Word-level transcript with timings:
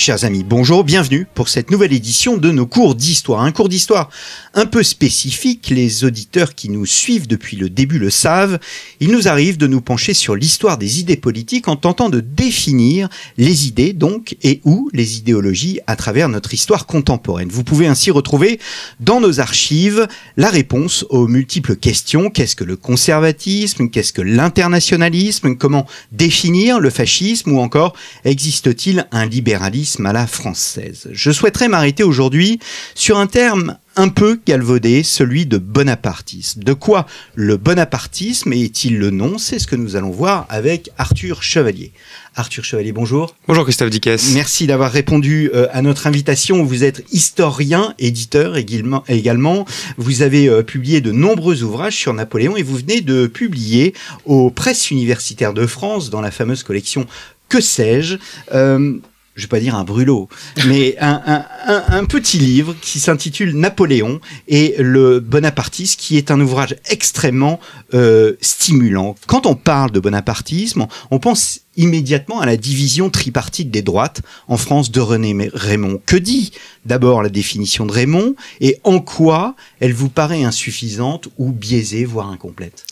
Chers 0.00 0.24
amis, 0.24 0.44
bonjour, 0.44 0.82
bienvenue 0.82 1.26
pour 1.34 1.50
cette 1.50 1.70
nouvelle 1.70 1.92
édition 1.92 2.38
de 2.38 2.50
nos 2.50 2.64
cours 2.64 2.94
d'histoire. 2.94 3.42
Un 3.42 3.52
cours 3.52 3.68
d'histoire 3.68 4.08
un 4.54 4.64
peu 4.64 4.82
spécifique, 4.82 5.68
les 5.68 6.04
auditeurs 6.04 6.54
qui 6.54 6.70
nous 6.70 6.86
suivent 6.86 7.26
depuis 7.26 7.58
le 7.58 7.68
début 7.68 7.98
le 7.98 8.08
savent. 8.08 8.58
Il 9.00 9.10
nous 9.10 9.28
arrive 9.28 9.58
de 9.58 9.66
nous 9.66 9.82
pencher 9.82 10.14
sur 10.14 10.36
l'histoire 10.36 10.78
des 10.78 11.00
idées 11.00 11.18
politiques 11.18 11.68
en 11.68 11.76
tentant 11.76 12.08
de 12.08 12.20
définir 12.20 13.10
les 13.36 13.68
idées 13.68 13.92
donc 13.92 14.38
et 14.42 14.62
ou 14.64 14.88
les 14.94 15.18
idéologies 15.18 15.80
à 15.86 15.96
travers 15.96 16.30
notre 16.30 16.54
histoire 16.54 16.86
contemporaine. 16.86 17.50
Vous 17.50 17.62
pouvez 17.62 17.86
ainsi 17.86 18.10
retrouver 18.10 18.58
dans 19.00 19.20
nos 19.20 19.38
archives 19.38 20.08
la 20.38 20.48
réponse 20.48 21.04
aux 21.10 21.28
multiples 21.28 21.76
questions. 21.76 22.30
Qu'est-ce 22.30 22.56
que 22.56 22.64
le 22.64 22.76
conservatisme? 22.76 23.90
Qu'est-ce 23.90 24.14
que 24.14 24.22
l'internationalisme? 24.22 25.56
Comment 25.56 25.86
définir 26.10 26.80
le 26.80 26.88
fascisme? 26.88 27.52
Ou 27.52 27.60
encore, 27.60 27.94
existe-t-il 28.24 29.06
un 29.12 29.26
libéralisme 29.26 29.89
à 29.98 30.12
la 30.12 30.26
française. 30.26 31.08
Je 31.12 31.30
souhaiterais 31.30 31.68
m'arrêter 31.68 32.02
aujourd'hui 32.02 32.60
sur 32.94 33.18
un 33.18 33.26
terme 33.26 33.76
un 33.96 34.08
peu 34.08 34.40
galvaudé, 34.46 35.02
celui 35.02 35.46
de 35.46 35.58
bonapartisme. 35.58 36.62
De 36.62 36.72
quoi 36.72 37.06
le 37.34 37.56
bonapartisme 37.56 38.52
est-il 38.52 38.98
le 38.98 39.10
nom? 39.10 39.36
C'est 39.36 39.58
ce 39.58 39.66
que 39.66 39.76
nous 39.76 39.96
allons 39.96 40.10
voir 40.10 40.46
avec 40.48 40.90
Arthur 40.96 41.42
Chevalier. 41.42 41.92
Arthur 42.36 42.64
Chevalier, 42.64 42.92
bonjour. 42.92 43.34
Bonjour 43.48 43.64
Christophe 43.64 43.90
Dickès. 43.90 44.32
Merci 44.32 44.66
d'avoir 44.66 44.92
répondu 44.92 45.50
euh, 45.54 45.66
à 45.72 45.82
notre 45.82 46.06
invitation. 46.06 46.62
Vous 46.62 46.84
êtes 46.84 47.04
historien, 47.12 47.94
éditeur 47.98 48.56
également. 48.56 49.66
Vous 49.98 50.22
avez 50.22 50.48
euh, 50.48 50.62
publié 50.62 51.00
de 51.00 51.10
nombreux 51.10 51.62
ouvrages 51.62 51.96
sur 51.96 52.14
Napoléon 52.14 52.56
et 52.56 52.62
vous 52.62 52.76
venez 52.76 53.00
de 53.00 53.26
publier 53.26 53.92
aux 54.24 54.50
presses 54.50 54.90
universitaires 54.90 55.52
de 55.52 55.66
France 55.66 56.10
dans 56.10 56.20
la 56.20 56.30
fameuse 56.30 56.62
collection 56.62 57.06
Que 57.48 57.60
sais-je? 57.60 58.16
Euh, 58.54 58.98
je 59.40 59.46
vais 59.46 59.48
pas 59.48 59.60
dire 59.60 59.74
un 59.74 59.84
brûlot, 59.84 60.28
mais 60.66 60.96
un, 61.00 62.04
petit 62.04 62.38
livre 62.38 62.74
qui 62.80 63.00
s'intitule 63.00 63.56
Napoléon 63.56 64.20
et 64.48 64.74
le 64.78 65.20
bonapartisme, 65.20 65.98
qui 65.98 66.16
est 66.16 66.30
un 66.30 66.40
ouvrage 66.40 66.76
extrêmement 66.88 67.60
euh, 67.94 68.34
stimulant. 68.40 69.14
Quand 69.26 69.46
on 69.46 69.54
parle 69.54 69.90
de 69.90 70.00
bonapartisme, 70.00 70.86
on 71.10 71.18
pense 71.18 71.60
immédiatement 71.76 72.40
à 72.40 72.46
la 72.46 72.56
division 72.56 73.10
tripartite 73.10 73.70
des 73.70 73.82
droites 73.82 74.20
en 74.48 74.56
France 74.56 74.90
de 74.90 75.00
René 75.00 75.50
Raymond. 75.54 76.00
Que 76.04 76.16
dit 76.16 76.52
d'abord 76.84 77.22
la 77.22 77.28
définition 77.28 77.86
de 77.86 77.92
Raymond 77.92 78.34
et 78.60 78.78
en 78.84 79.00
quoi 79.00 79.54
elle 79.80 79.94
vous 79.94 80.08
paraît 80.08 80.44
insuffisante 80.44 81.28
ou 81.38 81.52
biaisée, 81.52 82.04
voire 82.04 82.30
incomplète? 82.30 82.84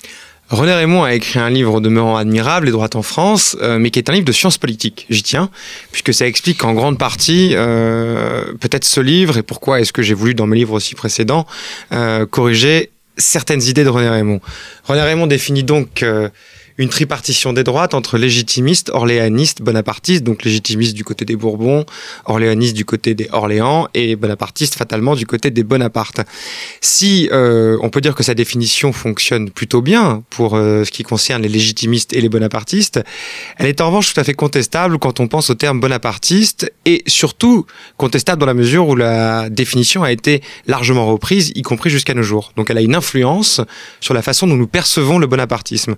René 0.50 0.72
Raymond 0.72 1.04
a 1.04 1.12
écrit 1.12 1.38
un 1.38 1.50
livre 1.50 1.80
demeurant 1.80 2.16
admirable, 2.16 2.66
Les 2.66 2.72
droites 2.72 2.96
en 2.96 3.02
France, 3.02 3.56
euh, 3.60 3.78
mais 3.78 3.90
qui 3.90 3.98
est 3.98 4.08
un 4.08 4.14
livre 4.14 4.24
de 4.24 4.32
sciences 4.32 4.56
politiques. 4.56 5.06
J'y 5.10 5.22
tiens, 5.22 5.50
puisque 5.92 6.14
ça 6.14 6.26
explique 6.26 6.64
en 6.64 6.72
grande 6.72 6.98
partie 6.98 7.50
euh, 7.52 8.54
peut-être 8.58 8.84
ce 8.84 9.00
livre 9.00 9.36
et 9.36 9.42
pourquoi 9.42 9.80
est-ce 9.80 9.92
que 9.92 10.00
j'ai 10.00 10.14
voulu, 10.14 10.34
dans 10.34 10.46
mes 10.46 10.56
livres 10.56 10.72
aussi 10.72 10.94
précédents, 10.94 11.46
euh, 11.92 12.24
corriger 12.24 12.90
certaines 13.18 13.62
idées 13.62 13.84
de 13.84 13.90
René 13.90 14.08
Raymond. 14.08 14.40
René 14.84 15.02
Raymond 15.02 15.26
définit 15.26 15.64
donc 15.64 16.04
une 16.78 16.88
tripartition 16.88 17.52
des 17.52 17.64
droites 17.64 17.92
entre 17.92 18.18
légitimistes, 18.18 18.90
orléanistes, 18.90 19.62
bonapartistes, 19.62 20.22
donc 20.22 20.44
légitimistes 20.44 20.94
du 20.94 21.04
côté 21.04 21.24
des 21.24 21.36
Bourbons, 21.36 21.84
orléanistes 22.24 22.74
du 22.74 22.84
côté 22.84 23.14
des 23.14 23.28
Orléans 23.32 23.88
et 23.94 24.14
bonapartistes 24.14 24.76
fatalement 24.76 25.16
du 25.16 25.26
côté 25.26 25.50
des 25.50 25.64
Bonaparte. 25.64 26.20
Si 26.80 27.28
euh, 27.32 27.76
on 27.82 27.90
peut 27.90 28.00
dire 28.00 28.14
que 28.14 28.22
sa 28.22 28.34
définition 28.34 28.92
fonctionne 28.92 29.50
plutôt 29.50 29.82
bien 29.82 30.22
pour 30.30 30.54
euh, 30.54 30.84
ce 30.84 30.90
qui 30.92 31.02
concerne 31.02 31.42
les 31.42 31.48
légitimistes 31.48 32.14
et 32.14 32.20
les 32.20 32.28
bonapartistes, 32.28 33.00
elle 33.58 33.66
est 33.66 33.80
en 33.80 33.88
revanche 33.88 34.14
tout 34.14 34.20
à 34.20 34.24
fait 34.24 34.34
contestable 34.34 34.98
quand 34.98 35.20
on 35.20 35.26
pense 35.26 35.50
au 35.50 35.54
terme 35.54 35.80
bonapartiste 35.80 36.72
et 36.84 37.02
surtout 37.06 37.66
contestable 37.96 38.40
dans 38.40 38.46
la 38.46 38.54
mesure 38.54 38.88
où 38.88 38.94
la 38.94 39.50
définition 39.50 40.04
a 40.04 40.12
été 40.12 40.42
largement 40.66 41.06
reprise, 41.06 41.52
y 41.56 41.62
compris 41.62 41.90
jusqu'à 41.90 42.14
nos 42.14 42.22
jours. 42.22 42.52
Donc 42.56 42.70
elle 42.70 42.78
a 42.78 42.82
une 42.82 42.94
influence 42.94 43.60
sur 44.00 44.14
la 44.14 44.22
façon 44.22 44.46
dont 44.46 44.56
nous 44.56 44.68
percevons 44.68 45.18
le 45.18 45.26
bonapartisme. 45.26 45.96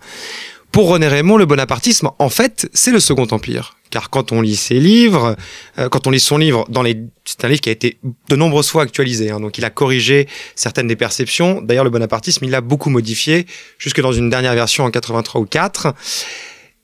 Pour 0.73 0.89
René 0.89 1.09
Raymond, 1.09 1.37
le 1.37 1.47
bonapartisme, 1.47 2.11
en 2.19 2.29
fait, 2.29 2.69
c'est 2.73 2.93
le 2.93 3.01
Second 3.01 3.27
Empire. 3.31 3.77
Car 3.91 4.09
quand 4.09 4.31
on 4.31 4.41
lit 4.41 4.55
ses 4.55 4.79
livres, 4.79 5.35
euh, 5.79 5.89
quand 5.89 6.07
on 6.07 6.11
lit 6.11 6.21
son 6.21 6.39
livre, 6.39 6.65
dans 6.69 6.83
les... 6.83 6.97
c'est 7.25 7.45
un 7.45 7.49
livre 7.49 7.61
qui 7.61 7.71
a 7.71 7.73
été 7.73 7.99
de 8.29 8.37
nombreuses 8.37 8.69
fois 8.69 8.83
actualisé, 8.83 9.33
hein, 9.33 9.41
donc 9.41 9.59
il 9.59 9.65
a 9.65 9.71
corrigé 9.71 10.29
certaines 10.55 10.87
des 10.87 10.95
perceptions. 10.95 11.61
D'ailleurs, 11.61 11.83
le 11.83 11.91
bonapartisme, 11.91 12.45
il 12.45 12.53
l'a 12.53 12.61
beaucoup 12.61 12.89
modifié, 12.89 13.47
jusque 13.79 14.01
dans 14.01 14.13
une 14.13 14.31
dernière 14.31 14.55
version 14.55 14.85
en 14.85 14.93
83 14.93 15.41
ou 15.41 15.45
4. 15.45 15.93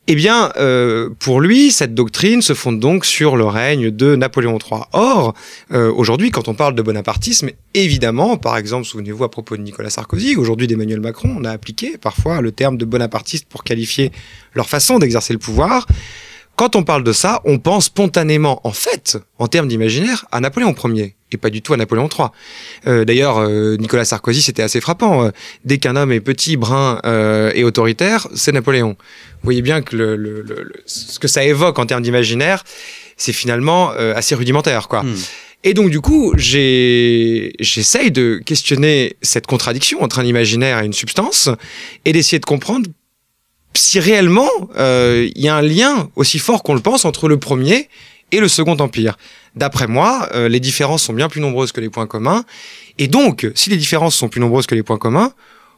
Eh 0.08 0.14
bien, 0.14 0.52
euh, 0.56 1.10
pour 1.18 1.40
lui, 1.40 1.72
cette 1.72 1.92
doctrine 1.92 2.40
se 2.40 2.54
fonde 2.54 2.78
donc 2.78 3.04
sur 3.04 3.36
le 3.36 3.44
règne 3.44 3.90
de 3.90 4.14
Napoléon 4.14 4.56
III. 4.58 4.82
Or, 4.92 5.34
euh, 5.72 5.92
aujourd'hui, 5.92 6.30
quand 6.30 6.46
on 6.46 6.54
parle 6.54 6.76
de 6.76 6.82
bonapartisme, 6.82 7.50
évidemment, 7.74 8.36
par 8.36 8.56
exemple, 8.56 8.84
souvenez-vous 8.84 9.24
à 9.24 9.30
propos 9.32 9.56
de 9.56 9.62
Nicolas 9.62 9.90
Sarkozy, 9.90 10.36
aujourd'hui 10.36 10.68
d'Emmanuel 10.68 11.00
Macron, 11.00 11.34
on 11.36 11.44
a 11.44 11.50
appliqué 11.50 11.98
parfois 11.98 12.40
le 12.40 12.52
terme 12.52 12.76
de 12.76 12.84
bonapartiste 12.84 13.46
pour 13.48 13.64
qualifier 13.64 14.12
leur 14.54 14.68
façon 14.68 15.00
d'exercer 15.00 15.32
le 15.32 15.40
pouvoir. 15.40 15.88
Quand 16.56 16.74
on 16.74 16.84
parle 16.84 17.04
de 17.04 17.12
ça, 17.12 17.42
on 17.44 17.58
pense 17.58 17.86
spontanément, 17.86 18.60
en 18.64 18.72
fait, 18.72 19.18
en 19.38 19.46
termes 19.46 19.68
d'imaginaire, 19.68 20.26
à 20.32 20.40
Napoléon 20.40 20.74
Ier 20.86 21.16
et 21.32 21.36
pas 21.36 21.50
du 21.50 21.60
tout 21.60 21.74
à 21.74 21.76
Napoléon 21.76 22.08
III. 22.08 22.28
Euh, 22.86 23.04
D'ailleurs, 23.04 23.38
euh, 23.38 23.76
Nicolas 23.76 24.04
Sarkozy, 24.04 24.42
c'était 24.42 24.62
assez 24.62 24.80
frappant. 24.80 25.24
Euh, 25.24 25.30
dès 25.64 25.78
qu'un 25.78 25.96
homme 25.96 26.12
est 26.12 26.20
petit, 26.20 26.56
brun 26.56 27.00
euh, 27.04 27.50
et 27.54 27.64
autoritaire, 27.64 28.28
c'est 28.34 28.52
Napoléon. 28.52 28.90
Vous 28.90 29.44
voyez 29.44 29.62
bien 29.62 29.82
que 29.82 29.96
le, 29.96 30.16
le, 30.16 30.42
le, 30.42 30.72
ce 30.86 31.18
que 31.18 31.28
ça 31.28 31.44
évoque 31.44 31.78
en 31.78 31.86
termes 31.86 32.02
d'imaginaire, 32.02 32.64
c'est 33.16 33.32
finalement 33.32 33.92
euh, 33.92 34.14
assez 34.14 34.34
rudimentaire, 34.34 34.88
quoi. 34.88 35.02
Hmm. 35.02 35.16
Et 35.64 35.74
donc, 35.74 35.90
du 35.90 36.00
coup, 36.00 36.32
j'essaye 36.36 38.12
de 38.12 38.40
questionner 38.44 39.16
cette 39.20 39.46
contradiction 39.46 40.00
entre 40.02 40.20
un 40.20 40.24
imaginaire 40.24 40.80
et 40.80 40.86
une 40.86 40.92
substance 40.92 41.48
et 42.04 42.12
d'essayer 42.12 42.38
de 42.38 42.44
comprendre 42.44 42.88
si 43.76 44.00
réellement 44.00 44.50
euh, 44.76 45.28
il 45.34 45.42
y 45.42 45.48
a 45.48 45.56
un 45.56 45.62
lien 45.62 46.10
aussi 46.16 46.38
fort 46.38 46.62
qu'on 46.62 46.74
le 46.74 46.80
pense 46.80 47.04
entre 47.04 47.28
le 47.28 47.38
premier 47.38 47.88
et 48.32 48.40
le 48.40 48.48
Second 48.48 48.76
Empire. 48.76 49.16
D'après 49.54 49.86
moi, 49.86 50.28
euh, 50.34 50.48
les 50.48 50.60
différences 50.60 51.02
sont 51.04 51.12
bien 51.12 51.28
plus 51.28 51.40
nombreuses 51.40 51.72
que 51.72 51.80
les 51.80 51.88
points 51.88 52.06
communs. 52.06 52.44
Et 52.98 53.08
donc, 53.08 53.50
si 53.54 53.70
les 53.70 53.76
différences 53.76 54.14
sont 54.14 54.28
plus 54.28 54.40
nombreuses 54.40 54.66
que 54.66 54.74
les 54.74 54.82
points 54.82 54.98
communs, 54.98 55.32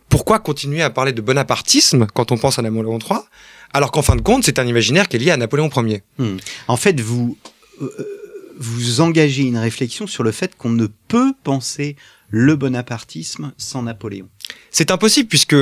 pourquoi 0.08 0.38
continuer 0.38 0.82
à 0.82 0.90
parler 0.90 1.12
de 1.12 1.20
bonapartisme 1.20 2.06
quand 2.14 2.32
on 2.32 2.38
pense 2.38 2.58
à 2.58 2.62
Napoléon 2.62 2.98
III, 2.98 3.20
alors 3.72 3.92
qu'en 3.92 4.02
fin 4.02 4.16
de 4.16 4.22
compte, 4.22 4.44
c'est 4.44 4.58
un 4.58 4.66
imaginaire 4.66 5.08
qui 5.08 5.16
est 5.16 5.20
lié 5.20 5.30
à 5.30 5.36
Napoléon 5.36 5.70
Ier 5.76 6.02
hmm. 6.18 6.36
En 6.68 6.76
fait, 6.76 6.98
vous, 7.00 7.36
euh, 7.82 7.88
vous 8.58 9.00
engagez 9.00 9.42
une 9.42 9.58
réflexion 9.58 10.06
sur 10.06 10.22
le 10.22 10.32
fait 10.32 10.56
qu'on 10.56 10.70
ne 10.70 10.86
peut 11.08 11.34
penser 11.44 11.96
le 12.30 12.56
bonapartisme 12.56 13.52
sans 13.56 13.82
Napoléon. 13.82 14.28
C'est 14.70 14.90
impossible 14.90 15.28
puisque, 15.28 15.56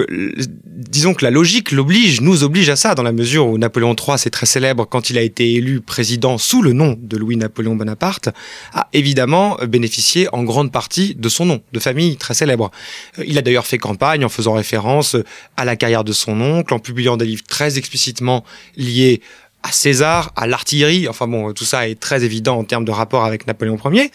disons 0.64 1.14
que 1.14 1.24
la 1.24 1.30
logique 1.30 1.70
l'oblige, 1.70 2.20
nous 2.20 2.42
oblige 2.42 2.68
à 2.68 2.76
ça, 2.76 2.94
dans 2.94 3.02
la 3.02 3.12
mesure 3.12 3.46
où 3.46 3.58
Napoléon 3.58 3.94
III, 3.94 4.18
c'est 4.18 4.30
très 4.30 4.46
célèbre 4.46 4.84
quand 4.84 5.10
il 5.10 5.18
a 5.18 5.22
été 5.22 5.54
élu 5.54 5.80
président 5.80 6.38
sous 6.38 6.62
le 6.62 6.72
nom 6.72 6.96
de 7.00 7.16
Louis-Napoléon 7.16 7.76
Bonaparte, 7.76 8.30
a 8.72 8.88
évidemment 8.92 9.58
bénéficié 9.66 10.28
en 10.32 10.42
grande 10.42 10.72
partie 10.72 11.14
de 11.14 11.28
son 11.28 11.46
nom, 11.46 11.62
de 11.72 11.78
famille 11.78 12.16
très 12.16 12.34
célèbre. 12.34 12.70
Euh, 13.18 13.24
il 13.26 13.38
a 13.38 13.42
d'ailleurs 13.42 13.66
fait 13.66 13.78
campagne 13.78 14.24
en 14.24 14.28
faisant 14.28 14.54
référence 14.54 15.16
à 15.56 15.64
la 15.64 15.76
carrière 15.76 16.04
de 16.04 16.12
son 16.12 16.40
oncle, 16.40 16.74
en 16.74 16.78
publiant 16.78 17.16
des 17.16 17.26
livres 17.26 17.44
très 17.48 17.78
explicitement 17.78 18.44
liés 18.76 19.20
à 19.62 19.72
César, 19.72 20.32
à 20.36 20.46
l'artillerie, 20.46 21.08
enfin 21.08 21.26
bon, 21.26 21.52
tout 21.52 21.64
ça 21.64 21.88
est 21.88 21.98
très 21.98 22.24
évident 22.24 22.56
en 22.56 22.64
termes 22.64 22.84
de 22.84 22.92
rapport 22.92 23.24
avec 23.24 23.46
Napoléon 23.46 23.78
Ier. 23.90 24.12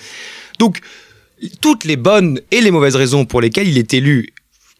Donc, 0.59 0.80
toutes 1.61 1.85
les 1.85 1.97
bonnes 1.97 2.39
et 2.51 2.61
les 2.61 2.71
mauvaises 2.71 2.95
raisons 2.95 3.25
pour 3.25 3.41
lesquelles 3.41 3.67
il 3.67 3.77
est 3.77 3.93
élu 3.93 4.33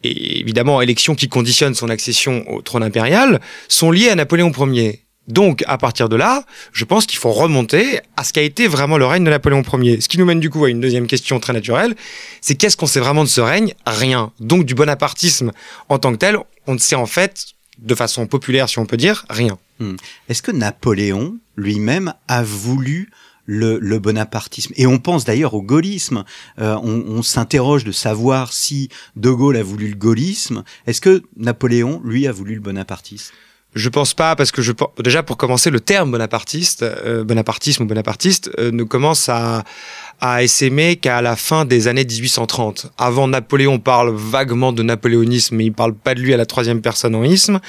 et 0.03 0.39
évidemment 0.39 0.81
élections 0.81 1.15
qui 1.15 1.27
conditionnent 1.27 1.75
son 1.75 1.89
accession 1.89 2.43
au 2.51 2.61
trône 2.61 2.83
impérial, 2.83 3.41
sont 3.67 3.91
liées 3.91 4.09
à 4.09 4.15
Napoléon 4.15 4.51
Ier. 4.51 5.03
Donc, 5.27 5.63
à 5.67 5.77
partir 5.77 6.09
de 6.09 6.15
là, 6.15 6.43
je 6.73 6.83
pense 6.83 7.05
qu'il 7.05 7.19
faut 7.19 7.31
remonter 7.31 7.99
à 8.17 8.23
ce 8.23 8.33
qu'a 8.33 8.41
été 8.41 8.67
vraiment 8.67 8.97
le 8.97 9.05
règne 9.05 9.23
de 9.23 9.29
Napoléon 9.29 9.63
Ier. 9.79 10.01
Ce 10.01 10.09
qui 10.09 10.17
nous 10.17 10.25
mène 10.25 10.39
du 10.39 10.49
coup 10.49 10.65
à 10.65 10.69
une 10.69 10.81
deuxième 10.81 11.07
question 11.07 11.39
très 11.39 11.53
naturelle, 11.53 11.95
c'est 12.41 12.55
qu'est-ce 12.55 12.75
qu'on 12.75 12.87
sait 12.87 12.99
vraiment 12.99 13.23
de 13.23 13.29
ce 13.29 13.41
règne? 13.41 13.73
Rien. 13.85 14.31
Donc, 14.39 14.65
du 14.65 14.73
bonapartisme 14.73 15.51
en 15.89 15.99
tant 15.99 16.11
que 16.11 16.17
tel, 16.17 16.37
on 16.67 16.73
ne 16.73 16.79
sait 16.79 16.95
en 16.95 17.05
fait, 17.05 17.45
de 17.77 17.95
façon 17.95 18.25
populaire 18.25 18.67
si 18.67 18.79
on 18.79 18.85
peut 18.85 18.97
dire, 18.97 19.25
rien. 19.29 19.57
Hmm. 19.79 19.95
Est-ce 20.27 20.41
que 20.41 20.51
Napoléon 20.51 21.37
lui-même 21.55 22.13
a 22.27 22.43
voulu 22.43 23.11
le, 23.51 24.00
bonapartisme. 24.00 24.74
Et 24.77 24.88
on 24.88 24.98
pense 24.98 25.25
d'ailleurs 25.25 25.53
au 25.53 25.62
gaullisme. 25.62 26.24
Euh, 26.59 26.75
on, 26.77 27.21
s'interroge 27.21 27.83
de 27.83 27.92
savoir 27.92 28.53
si 28.53 28.89
De 29.15 29.30
Gaulle 29.30 29.57
a 29.57 29.63
voulu 29.63 29.89
le 29.89 29.95
gaullisme. 29.95 30.63
Est-ce 30.88 31.01
que 31.01 31.21
Napoléon, 31.38 32.01
lui, 32.03 32.27
a 32.27 32.31
voulu 32.31 32.56
le 32.56 32.62
bonapartisme 32.62 33.33
Je 33.75 33.89
pense 33.89 34.13
pas 34.13 34.36
parce 34.36 34.51
que 34.51 34.62
je 34.62 34.71
déjà 35.00 35.21
pour 35.21 35.38
commencer 35.38 35.69
le 35.69 35.80
terme 35.80 36.12
bonapartiste, 36.12 36.83
euh, 36.83 37.24
bonapartisme 37.24 37.83
ou 37.83 37.86
bonapartiste 37.86 38.50
euh, 38.57 38.71
ne 38.71 38.83
commence 38.83 39.30
à 39.30 39.63
à 40.21 40.44
essaimer 40.44 40.97
qu'à 40.97 41.19
la 41.23 41.35
fin 41.35 41.65
des 41.65 41.88
années 41.88 42.06
1830. 42.06 42.91
Avant 43.00 43.27
Napoléon, 43.27 43.73
on 43.73 43.79
parle 43.79 44.13
vaguement 44.15 44.71
de 44.71 44.83
napoléonisme, 44.83 45.56
mais 45.56 45.65
il 45.65 45.73
parle 45.73 45.95
pas 45.95 46.13
de 46.13 46.19
lui 46.19 46.31
à 46.31 46.38
la 46.38 46.45
troisième 46.45 46.81
personne 46.81 47.15
en 47.15 47.23
isme. 47.23 47.59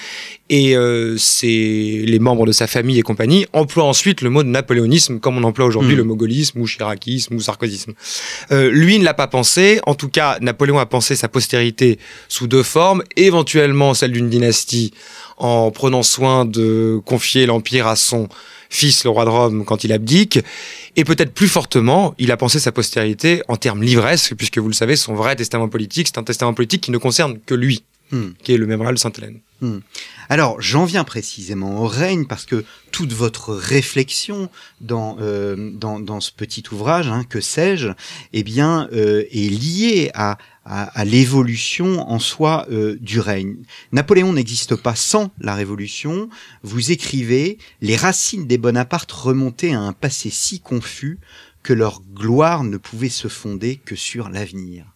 Et 0.51 0.77
euh, 0.77 1.17
c'est 1.17 1.47
les 1.47 2.19
membres 2.19 2.45
de 2.45 2.53
sa 2.53 2.67
famille 2.67 2.99
et 2.99 3.03
compagnie 3.03 3.47
emploient 3.55 3.85
ensuite 3.85 4.21
le 4.21 4.29
mot 4.29 4.43
de 4.43 4.49
napoléonisme 4.49 5.19
comme 5.19 5.39
on 5.39 5.45
emploie 5.45 5.65
aujourd'hui 5.65 5.95
hmm. 5.95 5.99
le 5.99 6.05
mogolisme 6.05 6.61
ou 6.61 6.67
chiracisme 6.67 7.37
ou 7.37 7.41
sarkozisme. 7.41 7.95
Euh, 8.51 8.71
lui 8.71 8.99
ne 8.99 9.05
l'a 9.05 9.15
pas 9.15 9.29
pensé. 9.29 9.81
En 9.87 9.95
tout 9.95 10.11
cas, 10.11 10.37
Napoléon 10.43 10.79
a 10.79 10.85
pensé 10.85 11.17
sa 11.17 11.29
postérité 11.29 11.99
sous 12.29 12.49
deux 12.49 12.63
formes, 12.63 13.03
éventuellement 13.17 13.95
celle 13.95 14.13
d'une 14.13 14.29
dynastie 14.29 14.93
en 15.39 15.71
prenant 15.71 16.03
soin 16.03 16.45
de 16.45 17.01
confier 17.07 17.47
l'empire 17.47 17.87
à 17.87 17.97
son 17.97 18.29
fils, 18.73 19.05
le 19.05 19.11
roi 19.11 19.25
de 19.25 19.31
Rome, 19.31 19.65
quand 19.65 19.85
il 19.85 19.93
abdique. 19.93 20.41
Et 20.97 21.05
peut-être 21.05 21.33
plus 21.33 21.49
fortement, 21.49 22.15
il 22.19 22.33
a 22.33 22.37
pensé 22.37 22.59
sa 22.59 22.73
postérité 22.73 23.43
en 23.49 23.57
termes 23.57 23.83
livresques, 23.83 24.35
puisque 24.35 24.59
vous 24.59 24.69
le 24.69 24.75
savez, 24.75 24.97
son 24.97 25.15
vrai 25.15 25.37
testament 25.37 25.69
politique, 25.69 26.09
c'est 26.09 26.19
un 26.19 26.25
testament 26.25 26.55
politique 26.55 26.83
qui 26.83 26.91
ne 26.91 26.99
concerne 26.99 27.39
que 27.45 27.55
lui, 27.55 27.85
hmm. 28.11 28.31
qui 28.43 28.55
est 28.55 28.57
le 28.57 28.67
mémorial 28.67 28.95
de 28.95 28.99
Sainte-Hélène. 28.99 29.41
Hmm. 29.61 29.79
Alors, 30.29 30.61
j'en 30.61 30.85
viens 30.87 31.05
précisément 31.05 31.83
au 31.83 31.87
règne 31.87 32.27
parce 32.27 32.47
que 32.47 32.65
toute 32.91 33.13
votre 33.13 33.55
réflexion 33.55 34.49
dans, 34.81 35.17
euh, 35.21 35.71
dans, 35.73 36.01
dans, 36.01 36.21
ce 36.21 36.33
petit 36.33 36.65
ouvrage, 36.73 37.09
hein, 37.09 37.25
que 37.29 37.41
sais-je, 37.41 37.89
eh 38.33 38.43
bien, 38.43 38.89
euh, 38.93 39.25
est 39.31 39.51
liée 39.51 40.11
à, 40.15 40.39
à, 40.65 41.05
l'évolution 41.05 42.09
en 42.09 42.19
soi 42.19 42.67
euh, 42.71 42.97
du 43.01 43.21
règne. 43.21 43.57
Napoléon 43.91 44.33
n'existe 44.33 44.77
pas 44.77 44.95
sans 44.95 45.31
la 45.41 45.55
Révolution. 45.55 46.29
Vous 46.63 46.93
écrivez 46.93 47.59
les 47.81 47.97
racines 47.97 48.47
des 48.47 48.59
Bonaparte 48.59 49.11
remontaient 49.11 49.73
à 49.73 49.81
un 49.81 49.93
passé 49.93 50.31
si 50.31 50.61
confus 50.61 51.19
que 51.63 51.73
leur 51.73 52.01
gloire 52.15 52.65
ne 52.65 52.77
pouvait 52.77 53.09
se 53.09 53.29
fonder 53.29 53.81
que 53.85 53.97
sur 53.97 54.29
l'avenir. 54.29 54.87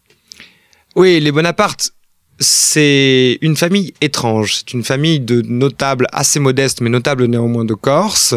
Oui, 0.94 1.20
les 1.20 1.32
Bonaparte 1.32 1.92
c'est 2.38 3.38
une 3.40 3.56
famille 3.56 3.94
étrange. 4.00 4.56
C'est 4.56 4.72
une 4.74 4.84
famille 4.84 5.20
de 5.20 5.40
notables 5.42 6.06
assez 6.12 6.38
modestes, 6.38 6.80
mais 6.80 6.90
notables 6.90 7.24
néanmoins 7.24 7.64
de 7.64 7.74
Corse, 7.74 8.34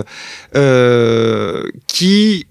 euh, 0.55 1.63
qui, 1.87 2.47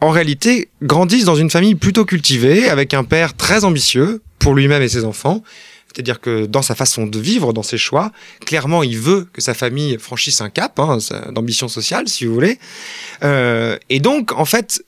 en 0.00 0.10
réalité, 0.10 0.68
grandissent 0.82 1.24
dans 1.24 1.34
une 1.34 1.50
famille 1.50 1.74
plutôt 1.74 2.04
cultivée, 2.04 2.68
avec 2.68 2.94
un 2.94 3.04
père 3.04 3.34
très 3.34 3.64
ambitieux 3.64 4.22
pour 4.38 4.54
lui-même 4.54 4.82
et 4.82 4.88
ses 4.88 5.04
enfants. 5.04 5.42
C'est-à-dire 5.92 6.20
que 6.20 6.46
dans 6.46 6.62
sa 6.62 6.74
façon 6.74 7.06
de 7.06 7.18
vivre, 7.18 7.52
dans 7.52 7.62
ses 7.62 7.78
choix, 7.78 8.12
clairement, 8.44 8.82
il 8.82 8.98
veut 8.98 9.26
que 9.32 9.40
sa 9.40 9.54
famille 9.54 9.98
franchisse 9.98 10.40
un 10.40 10.50
cap 10.50 10.78
hein, 10.78 10.98
d'ambition 11.32 11.66
sociale, 11.66 12.08
si 12.08 12.26
vous 12.26 12.34
voulez. 12.34 12.58
Euh, 13.24 13.76
et 13.88 13.98
donc, 13.98 14.32
en 14.32 14.44
fait, 14.44 14.84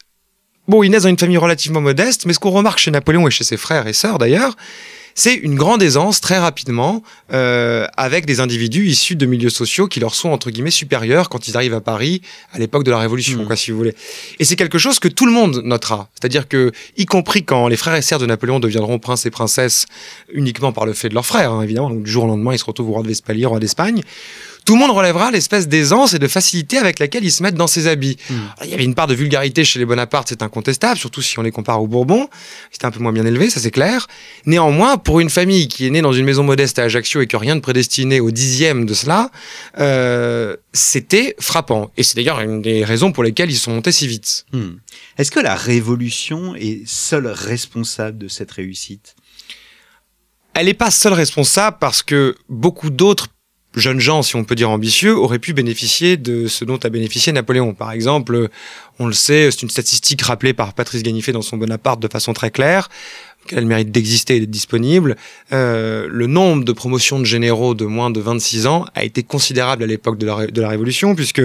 bon, 0.68 0.82
il 0.82 0.90
naît 0.90 1.00
dans 1.00 1.08
une 1.08 1.18
famille 1.18 1.38
relativement 1.38 1.80
modeste, 1.80 2.26
mais 2.26 2.32
ce 2.32 2.38
qu'on 2.38 2.50
remarque 2.50 2.78
chez 2.78 2.90
Napoléon 2.90 3.26
et 3.26 3.30
chez 3.30 3.44
ses 3.44 3.56
frères 3.56 3.86
et 3.86 3.92
sœurs 3.92 4.18
d'ailleurs, 4.18 4.56
c'est 5.20 5.34
une 5.34 5.54
grande 5.54 5.82
aisance 5.82 6.22
très 6.22 6.38
rapidement 6.38 7.02
euh, 7.34 7.86
avec 7.98 8.24
des 8.24 8.40
individus 8.40 8.86
issus 8.86 9.16
de 9.16 9.26
milieux 9.26 9.50
sociaux 9.50 9.86
qui 9.86 10.00
leur 10.00 10.14
sont 10.14 10.30
entre 10.30 10.50
guillemets 10.50 10.70
supérieurs 10.70 11.28
quand 11.28 11.46
ils 11.46 11.58
arrivent 11.58 11.74
à 11.74 11.82
Paris 11.82 12.22
à 12.54 12.58
l'époque 12.58 12.84
de 12.84 12.90
la 12.90 12.98
Révolution, 12.98 13.42
mmh. 13.42 13.46
quoi, 13.46 13.54
si 13.54 13.70
vous 13.70 13.76
voulez. 13.76 13.94
Et 14.38 14.46
c'est 14.46 14.56
quelque 14.56 14.78
chose 14.78 14.98
que 14.98 15.08
tout 15.08 15.26
le 15.26 15.32
monde 15.32 15.60
notera, 15.62 16.08
c'est-à-dire 16.14 16.48
que, 16.48 16.72
y 16.96 17.04
compris 17.04 17.44
quand 17.44 17.68
les 17.68 17.76
frères 17.76 17.96
et 17.96 18.00
sœurs 18.00 18.18
de 18.18 18.24
Napoléon 18.24 18.60
deviendront 18.60 18.98
princes 18.98 19.26
et 19.26 19.30
princesses 19.30 19.84
uniquement 20.32 20.72
par 20.72 20.86
le 20.86 20.94
fait 20.94 21.10
de 21.10 21.14
leurs 21.14 21.26
frères, 21.26 21.52
hein, 21.52 21.60
évidemment, 21.60 21.90
donc 21.90 22.04
du 22.04 22.10
jour 22.10 22.24
au 22.24 22.28
lendemain 22.28 22.54
ils 22.54 22.58
se 22.58 22.64
retrouvent 22.64 22.88
au 22.88 22.92
roi 22.94 23.02
de 23.02 23.08
Vespalier, 23.08 23.44
roi 23.44 23.60
d'Espagne 23.60 24.00
tout 24.64 24.74
le 24.74 24.80
monde 24.80 24.90
relèvera 24.90 25.30
l'espèce 25.30 25.68
d'aisance 25.68 26.14
et 26.14 26.18
de 26.18 26.28
facilité 26.28 26.78
avec 26.78 26.98
laquelle 26.98 27.24
ils 27.24 27.32
se 27.32 27.42
mettent 27.42 27.54
dans 27.54 27.66
ses 27.66 27.86
habits. 27.86 28.16
Hmm. 28.28 28.34
il 28.64 28.70
y 28.70 28.74
avait 28.74 28.84
une 28.84 28.94
part 28.94 29.06
de 29.06 29.14
vulgarité 29.14 29.64
chez 29.64 29.78
les 29.78 29.84
Bonaparte, 29.84 30.28
c'est 30.28 30.42
incontestable, 30.42 30.98
surtout 30.98 31.22
si 31.22 31.38
on 31.38 31.42
les 31.42 31.50
compare 31.50 31.82
aux 31.82 31.86
Bourbons. 31.86 32.28
C'était 32.70 32.86
un 32.86 32.90
peu 32.90 33.00
moins 33.00 33.12
bien 33.12 33.26
élevé, 33.26 33.50
ça 33.50 33.60
c'est 33.60 33.70
clair. 33.70 34.06
Néanmoins, 34.46 34.96
pour 34.96 35.20
une 35.20 35.30
famille 35.30 35.68
qui 35.68 35.86
est 35.86 35.90
née 35.90 36.02
dans 36.02 36.12
une 36.12 36.24
maison 36.24 36.42
modeste 36.42 36.78
à 36.78 36.84
Ajaccio 36.84 37.20
et 37.20 37.26
qui 37.26 37.36
n'a 37.36 37.40
rien 37.40 37.56
de 37.56 37.60
prédestiné 37.60 38.20
au 38.20 38.30
dixième 38.30 38.86
de 38.86 38.94
cela, 38.94 39.30
euh, 39.78 40.56
c'était 40.72 41.34
frappant. 41.40 41.90
Et 41.96 42.02
c'est 42.02 42.16
d'ailleurs 42.16 42.40
une 42.40 42.62
des 42.62 42.84
raisons 42.84 43.12
pour 43.12 43.24
lesquelles 43.24 43.50
ils 43.50 43.58
sont 43.58 43.72
montés 43.72 43.92
si 43.92 44.06
vite. 44.06 44.46
Hmm. 44.52 44.74
Est-ce 45.18 45.30
que 45.30 45.40
la 45.40 45.54
Révolution 45.54 46.54
est 46.54 46.86
seule 46.86 47.26
responsable 47.26 48.18
de 48.18 48.28
cette 48.28 48.50
réussite? 48.50 49.14
Elle 50.54 50.66
n'est 50.66 50.74
pas 50.74 50.90
seule 50.90 51.12
responsable 51.12 51.76
parce 51.80 52.02
que 52.02 52.36
beaucoup 52.48 52.90
d'autres 52.90 53.28
jeunes 53.74 54.00
gens, 54.00 54.22
si 54.22 54.36
on 54.36 54.44
peut 54.44 54.54
dire 54.54 54.70
ambitieux, 54.70 55.16
auraient 55.16 55.38
pu 55.38 55.52
bénéficier 55.52 56.16
de 56.16 56.48
ce 56.48 56.64
dont 56.64 56.78
a 56.78 56.88
bénéficié 56.88 57.32
Napoléon. 57.32 57.74
Par 57.74 57.92
exemple, 57.92 58.48
on 58.98 59.06
le 59.06 59.12
sait, 59.12 59.50
c'est 59.50 59.62
une 59.62 59.70
statistique 59.70 60.22
rappelée 60.22 60.52
par 60.54 60.74
Patrice 60.74 61.02
Ganifet 61.02 61.32
dans 61.32 61.42
son 61.42 61.56
Bonaparte 61.56 62.00
de 62.00 62.08
façon 62.08 62.32
très 62.32 62.50
claire 62.50 62.88
qu'elle 63.50 63.66
mérite 63.66 63.90
d'exister 63.90 64.36
et 64.36 64.40
d'être 64.40 64.50
disponible, 64.50 65.16
euh, 65.52 66.06
le 66.08 66.26
nombre 66.26 66.64
de 66.64 66.72
promotions 66.72 67.18
de 67.18 67.24
généraux 67.24 67.74
de 67.74 67.84
moins 67.84 68.10
de 68.10 68.20
26 68.20 68.66
ans 68.66 68.86
a 68.94 69.04
été 69.04 69.22
considérable 69.22 69.82
à 69.82 69.86
l'époque 69.86 70.18
de 70.18 70.26
la, 70.26 70.46
de 70.46 70.60
la 70.60 70.68
Révolution, 70.68 71.14
puisque 71.14 71.42